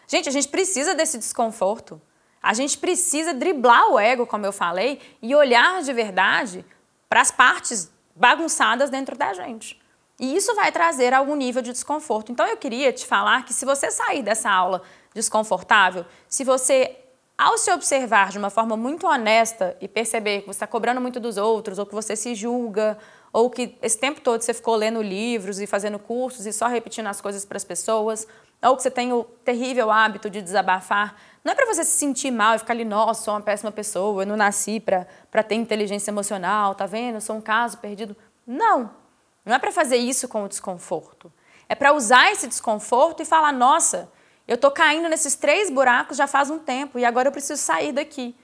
Gente, 0.07 0.29
a 0.29 0.31
gente 0.31 0.47
precisa 0.47 0.93
desse 0.93 1.17
desconforto. 1.17 1.99
A 2.41 2.53
gente 2.53 2.77
precisa 2.77 3.33
driblar 3.33 3.91
o 3.91 3.99
ego, 3.99 4.27
como 4.27 4.45
eu 4.45 4.51
falei, 4.51 4.99
e 5.21 5.33
olhar 5.33 5.81
de 5.81 5.93
verdade 5.93 6.65
para 7.07 7.21
as 7.21 7.31
partes 7.31 7.91
bagunçadas 8.15 8.89
dentro 8.89 9.15
da 9.15 9.33
gente. 9.33 9.82
E 10.23 10.37
isso 10.37 10.55
vai 10.55 10.71
trazer 10.71 11.13
algum 11.13 11.35
nível 11.35 11.61
de 11.61 11.73
desconforto. 11.73 12.31
Então 12.31 12.47
eu 12.47 12.55
queria 12.55 12.93
te 12.93 13.05
falar 13.05 13.43
que 13.43 13.53
se 13.53 13.65
você 13.65 13.91
sair 13.91 14.23
dessa 14.23 14.49
aula 14.49 14.81
desconfortável, 15.13 16.05
se 16.29 16.45
você, 16.45 16.95
ao 17.37 17.57
se 17.57 17.69
observar 17.69 18.29
de 18.29 18.37
uma 18.37 18.49
forma 18.49 18.77
muito 18.77 19.05
honesta 19.05 19.75
e 19.81 19.87
perceber 19.89 20.39
que 20.39 20.45
você 20.45 20.51
está 20.51 20.65
cobrando 20.65 21.01
muito 21.01 21.19
dos 21.19 21.35
outros, 21.35 21.77
ou 21.77 21.85
que 21.85 21.93
você 21.93 22.15
se 22.15 22.35
julga, 22.35 22.97
ou 23.33 23.49
que 23.49 23.77
esse 23.81 23.97
tempo 23.97 24.21
todo 24.21 24.41
você 24.41 24.53
ficou 24.53 24.77
lendo 24.77 25.01
livros 25.01 25.59
e 25.59 25.67
fazendo 25.67 25.99
cursos 25.99 26.45
e 26.45 26.53
só 26.53 26.67
repetindo 26.67 27.07
as 27.07 27.19
coisas 27.19 27.43
para 27.43 27.57
as 27.57 27.65
pessoas, 27.65 28.25
ou 28.61 28.77
que 28.77 28.83
você 28.83 28.89
tem 28.89 29.11
o 29.11 29.25
terrível 29.43 29.91
hábito 29.91 30.29
de 30.29 30.41
desabafar, 30.41 31.17
não 31.43 31.51
é 31.51 31.55
para 31.55 31.65
você 31.65 31.83
se 31.83 31.97
sentir 31.97 32.31
mal 32.31 32.55
e 32.55 32.59
ficar 32.59 32.71
ali, 32.71 32.85
nossa, 32.85 33.25
sou 33.25 33.33
uma 33.33 33.41
péssima 33.41 33.73
pessoa, 33.73 34.23
eu 34.23 34.25
não 34.25 34.37
nasci 34.37 34.79
para 34.79 35.43
ter 35.43 35.55
inteligência 35.55 36.11
emocional, 36.11 36.75
tá 36.75 36.85
vendo? 36.85 37.19
Sou 37.19 37.35
um 37.35 37.41
caso 37.41 37.77
perdido. 37.79 38.15
Não. 38.47 39.02
Não 39.45 39.55
é 39.55 39.59
para 39.59 39.71
fazer 39.71 39.97
isso 39.97 40.27
com 40.27 40.43
o 40.43 40.49
desconforto. 40.49 41.31
É 41.67 41.75
para 41.75 41.93
usar 41.93 42.31
esse 42.31 42.47
desconforto 42.47 43.21
e 43.21 43.25
falar, 43.25 43.51
nossa, 43.51 44.11
eu 44.47 44.55
estou 44.55 44.71
caindo 44.71 45.09
nesses 45.09 45.35
três 45.35 45.69
buracos 45.69 46.17
já 46.17 46.27
faz 46.27 46.49
um 46.49 46.59
tempo 46.59 46.99
e 46.99 47.05
agora 47.05 47.27
eu 47.27 47.31
preciso 47.31 47.61
sair 47.61 47.91
daqui. 47.91 48.35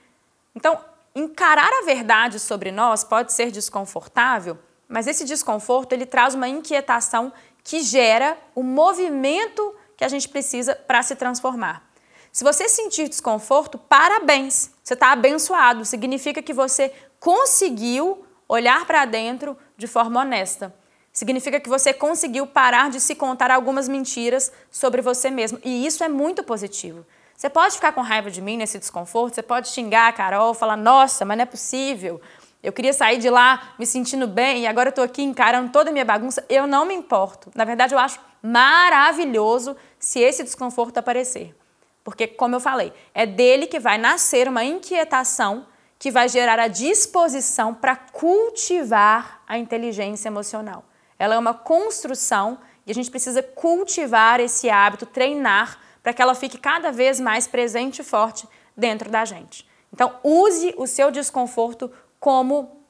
Então, 0.55 0.79
encarar 1.15 1.69
a 1.81 1.85
verdade 1.85 2.39
sobre 2.39 2.71
nós 2.71 3.03
pode 3.03 3.33
ser 3.33 3.51
desconfortável, 3.51 4.57
mas 4.87 5.07
esse 5.07 5.25
desconforto 5.25 5.93
ele 5.93 6.05
traz 6.05 6.33
uma 6.33 6.47
inquietação 6.47 7.31
que 7.63 7.81
gera 7.81 8.37
o 8.55 8.63
movimento 8.63 9.75
que 9.95 10.03
a 10.03 10.07
gente 10.07 10.27
precisa 10.29 10.75
para 10.75 11.03
se 11.03 11.15
transformar. 11.15 11.89
Se 12.31 12.43
você 12.43 12.69
sentir 12.69 13.09
desconforto, 13.09 13.77
parabéns, 13.77 14.71
você 14.83 14.93
está 14.93 15.11
abençoado. 15.11 15.83
Significa 15.83 16.41
que 16.41 16.53
você 16.53 16.93
conseguiu 17.19 18.25
olhar 18.47 18.85
para 18.85 19.05
dentro 19.05 19.57
de 19.75 19.87
forma 19.87 20.21
honesta. 20.21 20.73
Significa 21.11 21.59
que 21.59 21.69
você 21.69 21.93
conseguiu 21.93 22.45
parar 22.45 22.89
de 22.89 22.99
se 22.99 23.15
contar 23.15 23.51
algumas 23.51 23.87
mentiras 23.87 24.51
sobre 24.69 25.01
você 25.01 25.29
mesmo. 25.29 25.59
E 25.63 25.85
isso 25.85 26.03
é 26.03 26.09
muito 26.09 26.43
positivo. 26.43 27.05
Você 27.35 27.49
pode 27.49 27.75
ficar 27.75 27.93
com 27.93 28.01
raiva 28.01 28.29
de 28.29 28.41
mim 28.41 28.57
nesse 28.57 28.77
desconforto, 28.77 29.35
você 29.35 29.41
pode 29.41 29.69
xingar 29.69 30.09
a 30.09 30.13
Carol, 30.13 30.53
falar: 30.53 30.75
nossa, 30.75 31.23
mas 31.23 31.37
não 31.37 31.43
é 31.43 31.45
possível. 31.45 32.21
Eu 32.61 32.73
queria 32.73 32.91
sair 32.91 33.17
de 33.17 33.29
lá 33.29 33.73
me 33.79 33.85
sentindo 33.85 34.27
bem 34.27 34.63
e 34.63 34.67
agora 34.67 34.89
eu 34.89 34.91
estou 34.91 35.03
aqui 35.05 35.23
encarando 35.23 35.71
toda 35.71 35.89
a 35.89 35.93
minha 35.93 36.03
bagunça. 36.03 36.43
Eu 36.49 36.67
não 36.67 36.83
me 36.85 36.93
importo. 36.93 37.49
Na 37.55 37.63
verdade, 37.63 37.93
eu 37.93 37.99
acho 37.99 38.19
maravilhoso 38.43 39.77
se 39.97 40.19
esse 40.19 40.43
desconforto 40.43 40.97
aparecer. 40.97 41.55
Porque, 42.03 42.27
como 42.27 42.55
eu 42.55 42.59
falei, 42.59 42.91
é 43.13 43.25
dele 43.25 43.67
que 43.67 43.79
vai 43.79 43.97
nascer 43.97 44.47
uma 44.47 44.63
inquietação 44.63 45.65
que 45.97 46.11
vai 46.11 46.27
gerar 46.27 46.59
a 46.59 46.67
disposição 46.67 47.73
para 47.73 47.95
cultivar 47.95 49.41
a 49.47 49.57
inteligência 49.57 50.27
emocional. 50.27 50.83
Ela 51.19 51.35
é 51.35 51.37
uma 51.37 51.53
construção 51.53 52.57
e 52.87 52.91
a 52.91 52.95
gente 52.95 53.11
precisa 53.11 53.43
cultivar 53.43 54.39
esse 54.39 54.69
hábito, 54.69 55.05
treinar 55.05 55.77
para 56.01 56.13
que 56.13 56.21
ela 56.21 56.33
fique 56.33 56.57
cada 56.57 56.91
vez 56.91 57.19
mais 57.19 57.45
presente 57.45 57.99
e 57.99 58.03
forte 58.03 58.47
dentro 58.75 59.11
da 59.11 59.25
gente. 59.25 59.67
Então, 59.93 60.15
use 60.23 60.73
o 60.77 60.87
seu 60.87 61.11
desconforto 61.11 61.91
como 62.19 62.83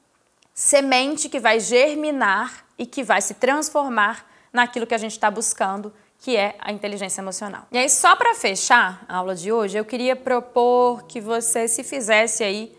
semente 0.53 1.27
que 1.27 1.39
vai 1.39 1.59
germinar 1.59 2.65
e 2.77 2.85
que 2.85 3.03
vai 3.03 3.21
se 3.21 3.33
transformar 3.33 4.25
naquilo 4.53 4.85
que 4.85 4.93
a 4.93 4.97
gente 4.97 5.13
está 5.13 5.31
buscando, 5.31 5.93
que 6.19 6.35
é 6.35 6.55
a 6.59 6.71
inteligência 6.71 7.21
emocional. 7.21 7.65
E 7.71 7.77
aí, 7.77 7.89
só 7.89 8.15
para 8.15 8.35
fechar 8.35 9.03
a 9.07 9.17
aula 9.17 9.35
de 9.35 9.51
hoje, 9.51 9.77
eu 9.77 9.85
queria 9.85 10.15
propor 10.15 11.03
que 11.03 11.19
você 11.19 11.67
se 11.67 11.83
fizesse 11.83 12.43
aí 12.43 12.77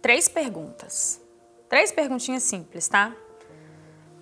três 0.00 0.28
perguntas. 0.28 1.20
Três 1.68 1.92
perguntinhas 1.92 2.42
simples, 2.42 2.88
tá? 2.88 3.12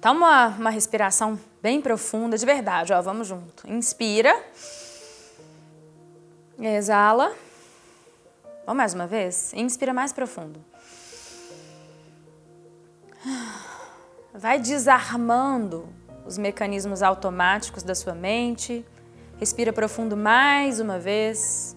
Toma 0.06 0.20
uma, 0.20 0.46
uma 0.56 0.70
respiração 0.70 1.36
bem 1.60 1.80
profunda, 1.80 2.38
de 2.38 2.46
verdade, 2.46 2.92
ó, 2.92 3.02
vamos 3.02 3.26
junto. 3.26 3.68
Inspira. 3.68 4.40
Exala. 6.60 7.34
Vamos 8.64 8.76
mais 8.76 8.94
uma 8.94 9.08
vez? 9.08 9.52
Inspira 9.52 9.92
mais 9.92 10.12
profundo. 10.12 10.64
Vai 14.32 14.60
desarmando 14.60 15.88
os 16.24 16.38
mecanismos 16.38 17.02
automáticos 17.02 17.82
da 17.82 17.96
sua 17.96 18.14
mente. 18.14 18.86
Respira 19.38 19.72
profundo 19.72 20.16
mais 20.16 20.78
uma 20.78 21.00
vez. 21.00 21.75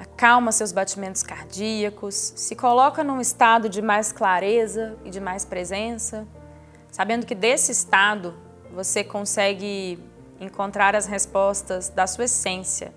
Acalma 0.00 0.50
seus 0.50 0.72
batimentos 0.72 1.22
cardíacos, 1.22 2.32
se 2.34 2.56
coloca 2.56 3.04
num 3.04 3.20
estado 3.20 3.68
de 3.68 3.82
mais 3.82 4.10
clareza 4.10 4.96
e 5.04 5.10
de 5.10 5.20
mais 5.20 5.44
presença, 5.44 6.26
sabendo 6.90 7.26
que 7.26 7.34
desse 7.34 7.70
estado 7.70 8.34
você 8.72 9.04
consegue 9.04 10.02
encontrar 10.40 10.96
as 10.96 11.04
respostas 11.04 11.90
da 11.90 12.06
sua 12.06 12.24
essência 12.24 12.94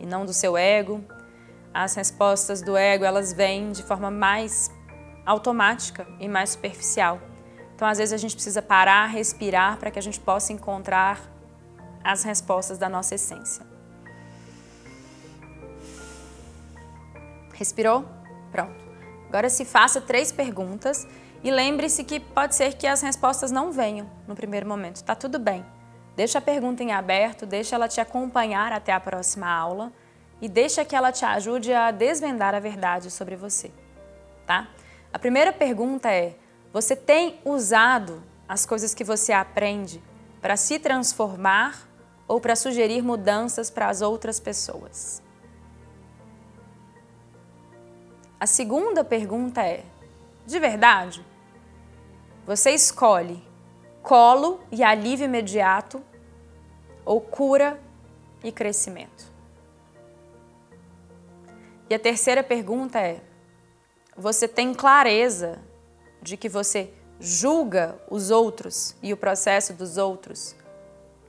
e 0.00 0.04
não 0.04 0.26
do 0.26 0.34
seu 0.34 0.56
ego. 0.56 1.04
As 1.72 1.94
respostas 1.94 2.60
do 2.60 2.76
ego, 2.76 3.04
elas 3.04 3.32
vêm 3.32 3.70
de 3.70 3.84
forma 3.84 4.10
mais 4.10 4.72
automática 5.24 6.04
e 6.18 6.26
mais 6.26 6.50
superficial. 6.50 7.20
Então, 7.76 7.86
às 7.86 7.98
vezes, 7.98 8.12
a 8.12 8.16
gente 8.16 8.34
precisa 8.34 8.60
parar, 8.60 9.06
respirar 9.06 9.78
para 9.78 9.88
que 9.88 10.00
a 10.00 10.02
gente 10.02 10.18
possa 10.18 10.52
encontrar 10.52 11.20
as 12.02 12.24
respostas 12.24 12.76
da 12.76 12.88
nossa 12.88 13.14
essência. 13.14 13.73
Respirou? 17.54 18.04
Pronto. 18.52 18.84
Agora 19.28 19.48
se 19.48 19.64
faça 19.64 20.00
três 20.00 20.30
perguntas 20.30 21.06
e 21.42 21.50
lembre-se 21.50 22.04
que 22.04 22.20
pode 22.20 22.54
ser 22.54 22.74
que 22.74 22.86
as 22.86 23.02
respostas 23.02 23.50
não 23.50 23.72
venham 23.72 24.08
no 24.28 24.34
primeiro 24.34 24.66
momento. 24.66 25.02
Tá 25.02 25.14
tudo 25.14 25.38
bem. 25.38 25.64
Deixa 26.16 26.38
a 26.38 26.42
pergunta 26.42 26.82
em 26.82 26.92
aberto, 26.92 27.44
deixa 27.44 27.74
ela 27.74 27.88
te 27.88 28.00
acompanhar 28.00 28.72
até 28.72 28.92
a 28.92 29.00
próxima 29.00 29.48
aula 29.48 29.92
e 30.40 30.48
deixa 30.48 30.84
que 30.84 30.94
ela 30.94 31.10
te 31.10 31.24
ajude 31.24 31.72
a 31.72 31.90
desvendar 31.90 32.54
a 32.54 32.60
verdade 32.60 33.10
sobre 33.10 33.34
você, 33.34 33.70
tá? 34.46 34.68
A 35.12 35.18
primeira 35.18 35.52
pergunta 35.52 36.10
é: 36.10 36.36
você 36.72 36.94
tem 36.94 37.40
usado 37.44 38.22
as 38.48 38.64
coisas 38.66 38.94
que 38.94 39.02
você 39.02 39.32
aprende 39.32 40.02
para 40.40 40.56
se 40.56 40.78
transformar 40.78 41.88
ou 42.28 42.40
para 42.40 42.54
sugerir 42.54 43.02
mudanças 43.02 43.70
para 43.70 43.88
as 43.88 44.00
outras 44.00 44.38
pessoas? 44.38 45.23
A 48.44 48.46
segunda 48.46 49.02
pergunta 49.02 49.62
é: 49.62 49.82
de 50.44 50.60
verdade, 50.60 51.24
você 52.44 52.72
escolhe 52.72 53.42
colo 54.02 54.60
e 54.70 54.84
alívio 54.84 55.24
imediato 55.24 56.04
ou 57.06 57.22
cura 57.22 57.80
e 58.42 58.52
crescimento? 58.52 59.32
E 61.88 61.94
a 61.94 61.98
terceira 61.98 62.42
pergunta 62.42 63.00
é: 63.00 63.22
você 64.14 64.46
tem 64.46 64.74
clareza 64.74 65.58
de 66.20 66.36
que 66.36 66.50
você 66.50 66.92
julga 67.18 67.98
os 68.10 68.30
outros 68.30 68.94
e 69.02 69.10
o 69.10 69.16
processo 69.16 69.72
dos 69.72 69.96
outros, 69.96 70.54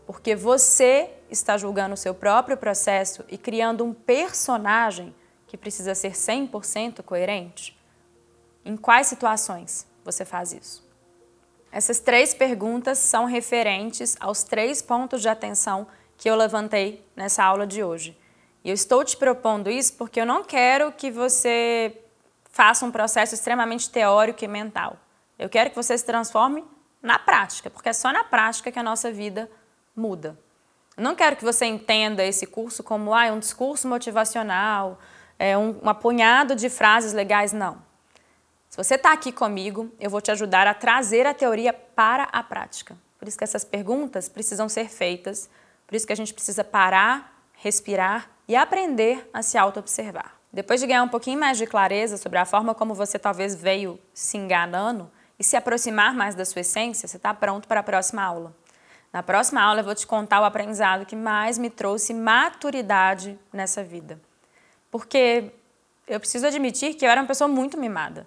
porque 0.05 0.35
você 0.35 1.11
está 1.31 1.57
julgando 1.57 1.93
o 1.93 1.97
seu 1.97 2.13
próprio 2.13 2.57
processo 2.57 3.23
e 3.29 3.37
criando 3.37 3.85
um 3.85 3.93
personagem 3.93 5.15
que 5.55 5.61
precisa 5.61 5.95
ser 5.95 6.11
100% 6.11 7.01
coerente? 7.01 7.77
Em 8.63 8.75
quais 8.75 9.07
situações 9.07 9.87
você 10.03 10.25
faz 10.25 10.51
isso? 10.51 10.85
Essas 11.71 11.99
três 11.99 12.33
perguntas 12.33 12.99
são 12.99 13.25
referentes 13.25 14.15
aos 14.19 14.43
três 14.43 14.81
pontos 14.81 15.21
de 15.21 15.29
atenção 15.29 15.87
que 16.17 16.29
eu 16.29 16.35
levantei 16.35 17.05
nessa 17.15 17.43
aula 17.43 17.65
de 17.65 17.83
hoje. 17.83 18.17
E 18.63 18.69
eu 18.69 18.73
estou 18.73 19.03
te 19.03 19.15
propondo 19.15 19.69
isso 19.69 19.93
porque 19.93 20.19
eu 20.19 20.25
não 20.25 20.43
quero 20.43 20.91
que 20.91 21.09
você 21.09 22.01
faça 22.49 22.85
um 22.85 22.91
processo 22.91 23.33
extremamente 23.33 23.89
teórico 23.89 24.43
e 24.43 24.47
mental. 24.47 24.97
Eu 25.37 25.49
quero 25.49 25.69
que 25.69 25.75
você 25.75 25.97
se 25.97 26.05
transforme 26.05 26.63
na 27.01 27.19
prática, 27.19 27.69
porque 27.69 27.89
é 27.89 27.93
só 27.93 28.11
na 28.11 28.23
prática 28.23 28.71
que 28.71 28.79
a 28.79 28.83
nossa 28.83 29.11
vida 29.11 29.49
muda. 29.95 30.37
Eu 30.97 31.03
não 31.03 31.13
quero 31.13 31.35
que 31.35 31.43
você 31.43 31.65
entenda 31.65 32.23
esse 32.23 32.47
curso 32.47 32.81
como 32.81 33.13
ah, 33.13 33.25
um 33.33 33.39
discurso 33.39 33.87
motivacional, 33.87 34.97
é 35.37 35.57
um, 35.57 35.79
um 35.83 35.89
apunhado 35.89 36.55
de 36.55 36.69
frases 36.69 37.13
legais, 37.13 37.51
não. 37.51 37.77
Se 38.69 38.77
você 38.77 38.95
está 38.95 39.13
aqui 39.13 39.31
comigo, 39.31 39.91
eu 39.99 40.09
vou 40.09 40.19
te 40.19 40.31
ajudar 40.31 40.67
a 40.67 40.73
trazer 40.73 41.25
a 41.25 41.33
teoria 41.33 41.71
para 41.71 42.23
a 42.23 42.43
prática. 42.43 42.97
Por 43.17 43.27
isso 43.27 43.37
que 43.37 43.43
essas 43.43 43.63
perguntas 43.63 44.27
precisam 44.27 44.67
ser 44.67 44.89
feitas, 44.89 45.49
por 45.87 45.95
isso 45.95 46.05
que 46.05 46.13
a 46.13 46.15
gente 46.15 46.33
precisa 46.33 46.63
parar, 46.63 47.41
respirar 47.53 48.29
e 48.47 48.55
aprender 48.55 49.29
a 49.33 49.41
se 49.41 49.57
auto-observar. 49.57 50.35
Depois 50.51 50.79
de 50.79 50.87
ganhar 50.87 51.03
um 51.03 51.07
pouquinho 51.07 51.39
mais 51.39 51.57
de 51.57 51.65
clareza 51.65 52.17
sobre 52.17 52.37
a 52.37 52.45
forma 52.45 52.75
como 52.75 52.93
você 52.93 53.19
talvez 53.19 53.55
veio 53.55 53.99
se 54.13 54.37
enganando 54.37 55.09
e 55.37 55.43
se 55.43 55.55
aproximar 55.55 56.13
mais 56.13 56.35
da 56.35 56.45
sua 56.45 56.61
essência, 56.61 57.07
você 57.07 57.17
está 57.17 57.33
pronto 57.33 57.67
para 57.67 57.79
a 57.79 57.83
próxima 57.83 58.23
aula. 58.23 58.55
Na 59.11 59.23
próxima 59.23 59.61
aula 59.61 59.79
eu 59.79 59.85
vou 59.85 59.95
te 59.95 60.05
contar 60.05 60.41
o 60.41 60.43
aprendizado 60.45 61.05
que 61.05 61.15
mais 61.15 61.57
me 61.57 61.69
trouxe 61.69 62.13
maturidade 62.13 63.39
nessa 63.51 63.83
vida. 63.83 64.19
Porque 64.97 65.51
eu 66.07 66.21
preciso 66.21 66.47
admitir 66.47 66.93
que 66.93 67.05
eu 67.05 67.09
era 67.09 67.19
uma 67.19 67.27
pessoa 67.27 67.49
muito 67.49 67.77
mimada. 67.77 68.25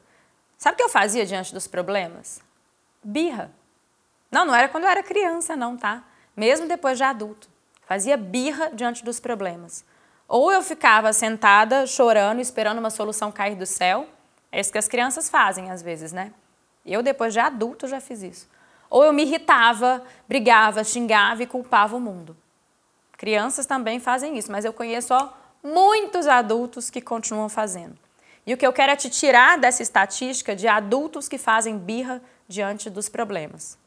Sabe 0.58 0.74
o 0.74 0.76
que 0.76 0.82
eu 0.82 0.88
fazia 0.90 1.24
diante 1.24 1.54
dos 1.54 1.66
problemas? 1.66 2.42
Birra. 3.02 3.50
Não, 4.30 4.44
não 4.44 4.54
era 4.54 4.68
quando 4.68 4.84
eu 4.84 4.90
era 4.90 5.02
criança, 5.02 5.56
não, 5.56 5.78
tá? 5.78 6.04
Mesmo 6.36 6.68
depois 6.68 6.98
de 6.98 7.04
adulto. 7.04 7.48
Fazia 7.86 8.18
birra 8.18 8.70
diante 8.70 9.02
dos 9.02 9.18
problemas. 9.18 9.82
Ou 10.28 10.52
eu 10.52 10.60
ficava 10.60 11.10
sentada, 11.14 11.86
chorando, 11.86 12.38
esperando 12.38 12.80
uma 12.80 12.90
solução 12.90 13.32
cair 13.32 13.56
do 13.56 13.64
céu. 13.64 14.06
É 14.52 14.60
isso 14.60 14.70
que 14.70 14.76
as 14.76 14.88
crianças 14.88 15.30
fazem 15.30 15.70
às 15.70 15.80
vezes, 15.80 16.12
né? 16.12 16.34
Eu, 16.84 17.02
depois 17.02 17.32
de 17.32 17.40
adulto, 17.40 17.88
já 17.88 17.98
fiz 17.98 18.22
isso. 18.22 18.46
Ou 18.90 19.02
eu 19.04 19.12
me 19.14 19.22
irritava, 19.22 20.04
brigava, 20.28 20.84
xingava 20.84 21.42
e 21.42 21.46
culpava 21.46 21.96
o 21.96 22.00
mundo. 22.00 22.36
Crianças 23.16 23.64
também 23.64 23.98
fazem 23.98 24.36
isso, 24.36 24.52
mas 24.52 24.66
eu 24.66 24.72
conheço 24.74 25.14
ó, 25.14 25.32
muitos 25.62 26.26
adultos 26.26 26.90
que 26.90 27.00
continuam 27.00 27.48
fazendo. 27.48 27.98
E 28.46 28.54
o 28.54 28.56
que 28.56 28.66
eu 28.66 28.72
quero 28.72 28.92
é 28.92 28.96
te 28.96 29.10
tirar 29.10 29.58
dessa 29.58 29.82
estatística 29.82 30.56
de 30.56 30.66
adultos 30.66 31.28
que 31.28 31.36
fazem 31.36 31.76
birra 31.76 32.22
diante 32.48 32.88
dos 32.88 33.08
problemas. 33.08 33.78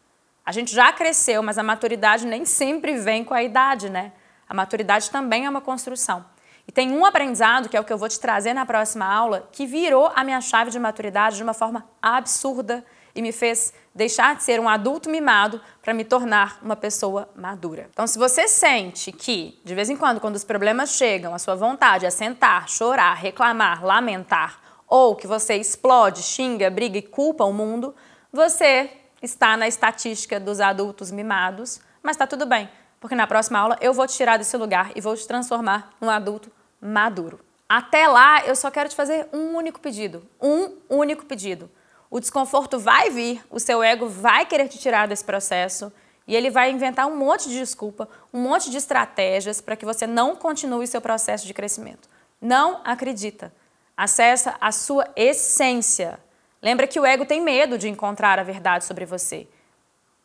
A 0.46 0.52
gente 0.52 0.74
já 0.74 0.92
cresceu, 0.94 1.42
mas 1.42 1.58
a 1.58 1.64
maturidade 1.64 2.26
nem 2.26 2.46
sempre 2.46 2.98
vem 2.98 3.24
com 3.24 3.34
a 3.34 3.44
idade, 3.44 3.90
né? 3.90 4.12
A 4.48 4.54
maturidade 4.54 5.10
também 5.10 5.46
é 5.46 5.50
uma 5.50 5.62
construção. 5.62 6.26
E 6.68 6.72
tem 6.72 6.92
um 6.92 7.06
aprendizado, 7.06 7.70
que 7.70 7.76
é 7.76 7.80
o 7.80 7.84
que 7.84 7.92
eu 7.92 7.98
vou 7.98 8.10
te 8.10 8.20
trazer 8.20 8.54
na 8.54 8.66
próxima 8.66 9.06
aula, 9.06 9.50
que 9.52 9.66
virou 9.66 10.12
a 10.16 10.24
minha 10.24 10.42
chave 10.42 10.70
de 10.70 10.80
maturidade 10.80 11.38
de 11.38 11.44
uma 11.44 11.54
forma 11.54 11.88
absurda 12.02 12.86
e 13.16 13.22
me 13.22 13.32
fez 13.32 13.74
deixar 13.94 14.36
de 14.36 14.44
ser 14.44 14.60
um 14.60 14.70
adulto 14.70 15.10
mimado 15.10 15.62
para 15.82 15.94
me 15.94 16.04
tornar 16.04 16.60
uma 16.62 16.76
pessoa 16.76 17.30
madura. 17.36 17.90
Então, 17.92 18.08
se 18.08 18.18
você 18.18 18.48
sente 18.48 19.12
que, 19.12 19.60
de 19.64 19.76
vez 19.76 19.90
em 19.90 19.98
quando, 19.98 20.20
quando 20.20 20.36
os 20.36 20.44
problemas 20.44 20.92
chegam, 20.92 21.34
a 21.34 21.40
sua 21.40 21.56
vontade 21.56 22.06
é 22.06 22.10
sentar, 22.10 22.70
chorar, 22.70 23.14
reclamar, 23.14 23.84
lamentar, 23.84 24.60
ou 24.88 25.16
que 25.16 25.28
você 25.28 25.56
explode, 25.56 26.22
xinga, 26.22 26.70
briga 26.70 26.98
e 26.98 27.02
culpa 27.02 27.44
o 27.44 27.54
mundo, 27.54 27.96
você 28.32 28.90
está 29.22 29.56
na 29.56 29.68
estatística 29.68 30.40
dos 30.40 30.60
adultos 30.60 31.12
mimados, 31.12 31.80
mas 32.02 32.16
está 32.16 32.26
tudo 32.26 32.46
bem, 32.46 32.70
porque 33.00 33.16
na 33.16 33.28
próxima 33.28 33.60
aula 33.60 33.78
eu 33.82 33.94
vou 33.94 34.08
te 34.08 34.16
tirar 34.16 34.38
desse 34.38 34.58
lugar 34.58 34.92
e 34.96 35.02
vou 35.02 35.16
te 35.16 35.28
transformar 35.28 35.92
num 36.02 36.10
adulto 36.10 36.52
maduro. 36.82 37.40
Até 37.70 38.08
lá, 38.08 38.46
eu 38.46 38.56
só 38.56 38.70
quero 38.70 38.90
te 38.90 38.96
fazer 38.96 39.30
um 39.32 39.56
único 39.56 39.80
pedido, 39.80 40.24
um 40.42 40.78
único 40.90 41.26
pedido 41.26 41.70
o 42.12 42.20
desconforto 42.20 42.78
vai 42.78 43.10
vir, 43.10 43.42
o 43.50 43.58
seu 43.58 43.82
ego 43.82 44.10
vai 44.10 44.46
querer 44.46 44.68
te 44.68 44.78
tirar 44.78 45.08
desse 45.08 45.24
processo 45.24 45.92
e 46.28 46.36
ele 46.36 46.50
vai 46.52 46.70
inventar 46.70 47.08
um 47.08 47.16
monte 47.16 47.48
de 47.48 47.58
desculpa, 47.58 48.08
um 48.34 48.42
monte 48.42 48.70
de 48.70 48.76
estratégias 48.76 49.62
para 49.62 49.78
que 49.78 49.86
você 49.86 50.06
não 50.06 50.36
continue 50.36 50.86
seu 50.86 51.00
processo 51.00 51.48
de 51.48 51.54
crescimento. 51.54 52.10
Não 52.42 52.82
acredita. 52.84 53.54
Acessa 53.96 54.56
a 54.60 54.74
sua 54.74 55.08
essência. 55.16 56.20
Lembra 56.62 56.86
que 56.86 57.00
o 57.00 57.06
ego 57.06 57.26
tem 57.26 57.40
medo 57.40 57.78
de 57.78 57.88
encontrar 57.88 58.38
a 58.38 58.44
verdade 58.44 58.84
sobre 58.84 59.06
você. 59.06 59.48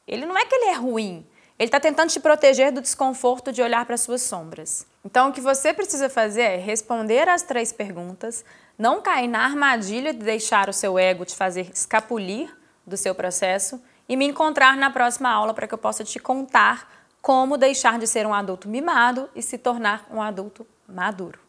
Ele 0.09 0.27
não 0.27 0.37
é 0.37 0.45
que 0.45 0.55
ele 0.57 0.71
é 0.71 0.75
ruim, 0.75 1.25
ele 1.57 1.69
está 1.69 1.79
tentando 1.79 2.11
te 2.11 2.19
proteger 2.19 2.73
do 2.73 2.83
desconforto 2.83 3.53
de 3.53 3.63
olhar 3.63 3.87
para 3.87 3.97
suas 3.97 4.23
sombras. 4.23 4.87
Então, 5.07 5.29
o 5.29 5.33
que 5.33 5.41
você 5.41 5.73
precisa 5.73 6.11
fazer 6.11 6.43
é 6.43 6.57
responder 6.57 7.29
às 7.29 7.41
três 7.41 7.73
perguntas, 7.73 8.45
não 8.77 9.01
cair 9.01 9.29
na 9.29 9.45
armadilha 9.45 10.13
de 10.13 10.19
deixar 10.19 10.69
o 10.69 10.73
seu 10.73 10.99
ego 10.99 11.25
te 11.25 11.37
fazer 11.37 11.71
escapulir 11.73 12.53
do 12.85 12.97
seu 12.97 13.15
processo 13.15 13.81
e 14.09 14.17
me 14.17 14.25
encontrar 14.25 14.77
na 14.77 14.91
próxima 14.91 15.31
aula 15.31 15.55
para 15.55 15.69
que 15.69 15.75
eu 15.75 15.79
possa 15.79 16.03
te 16.03 16.19
contar 16.19 16.93
como 17.23 17.57
deixar 17.57 18.01
de 18.01 18.07
ser 18.09 18.27
um 18.27 18.35
adulto 18.35 18.69
mimado 18.69 19.31
e 19.33 19.43
se 19.43 19.57
tornar 19.57 20.05
um 20.11 20.21
adulto 20.21 20.67
maduro. 20.89 21.46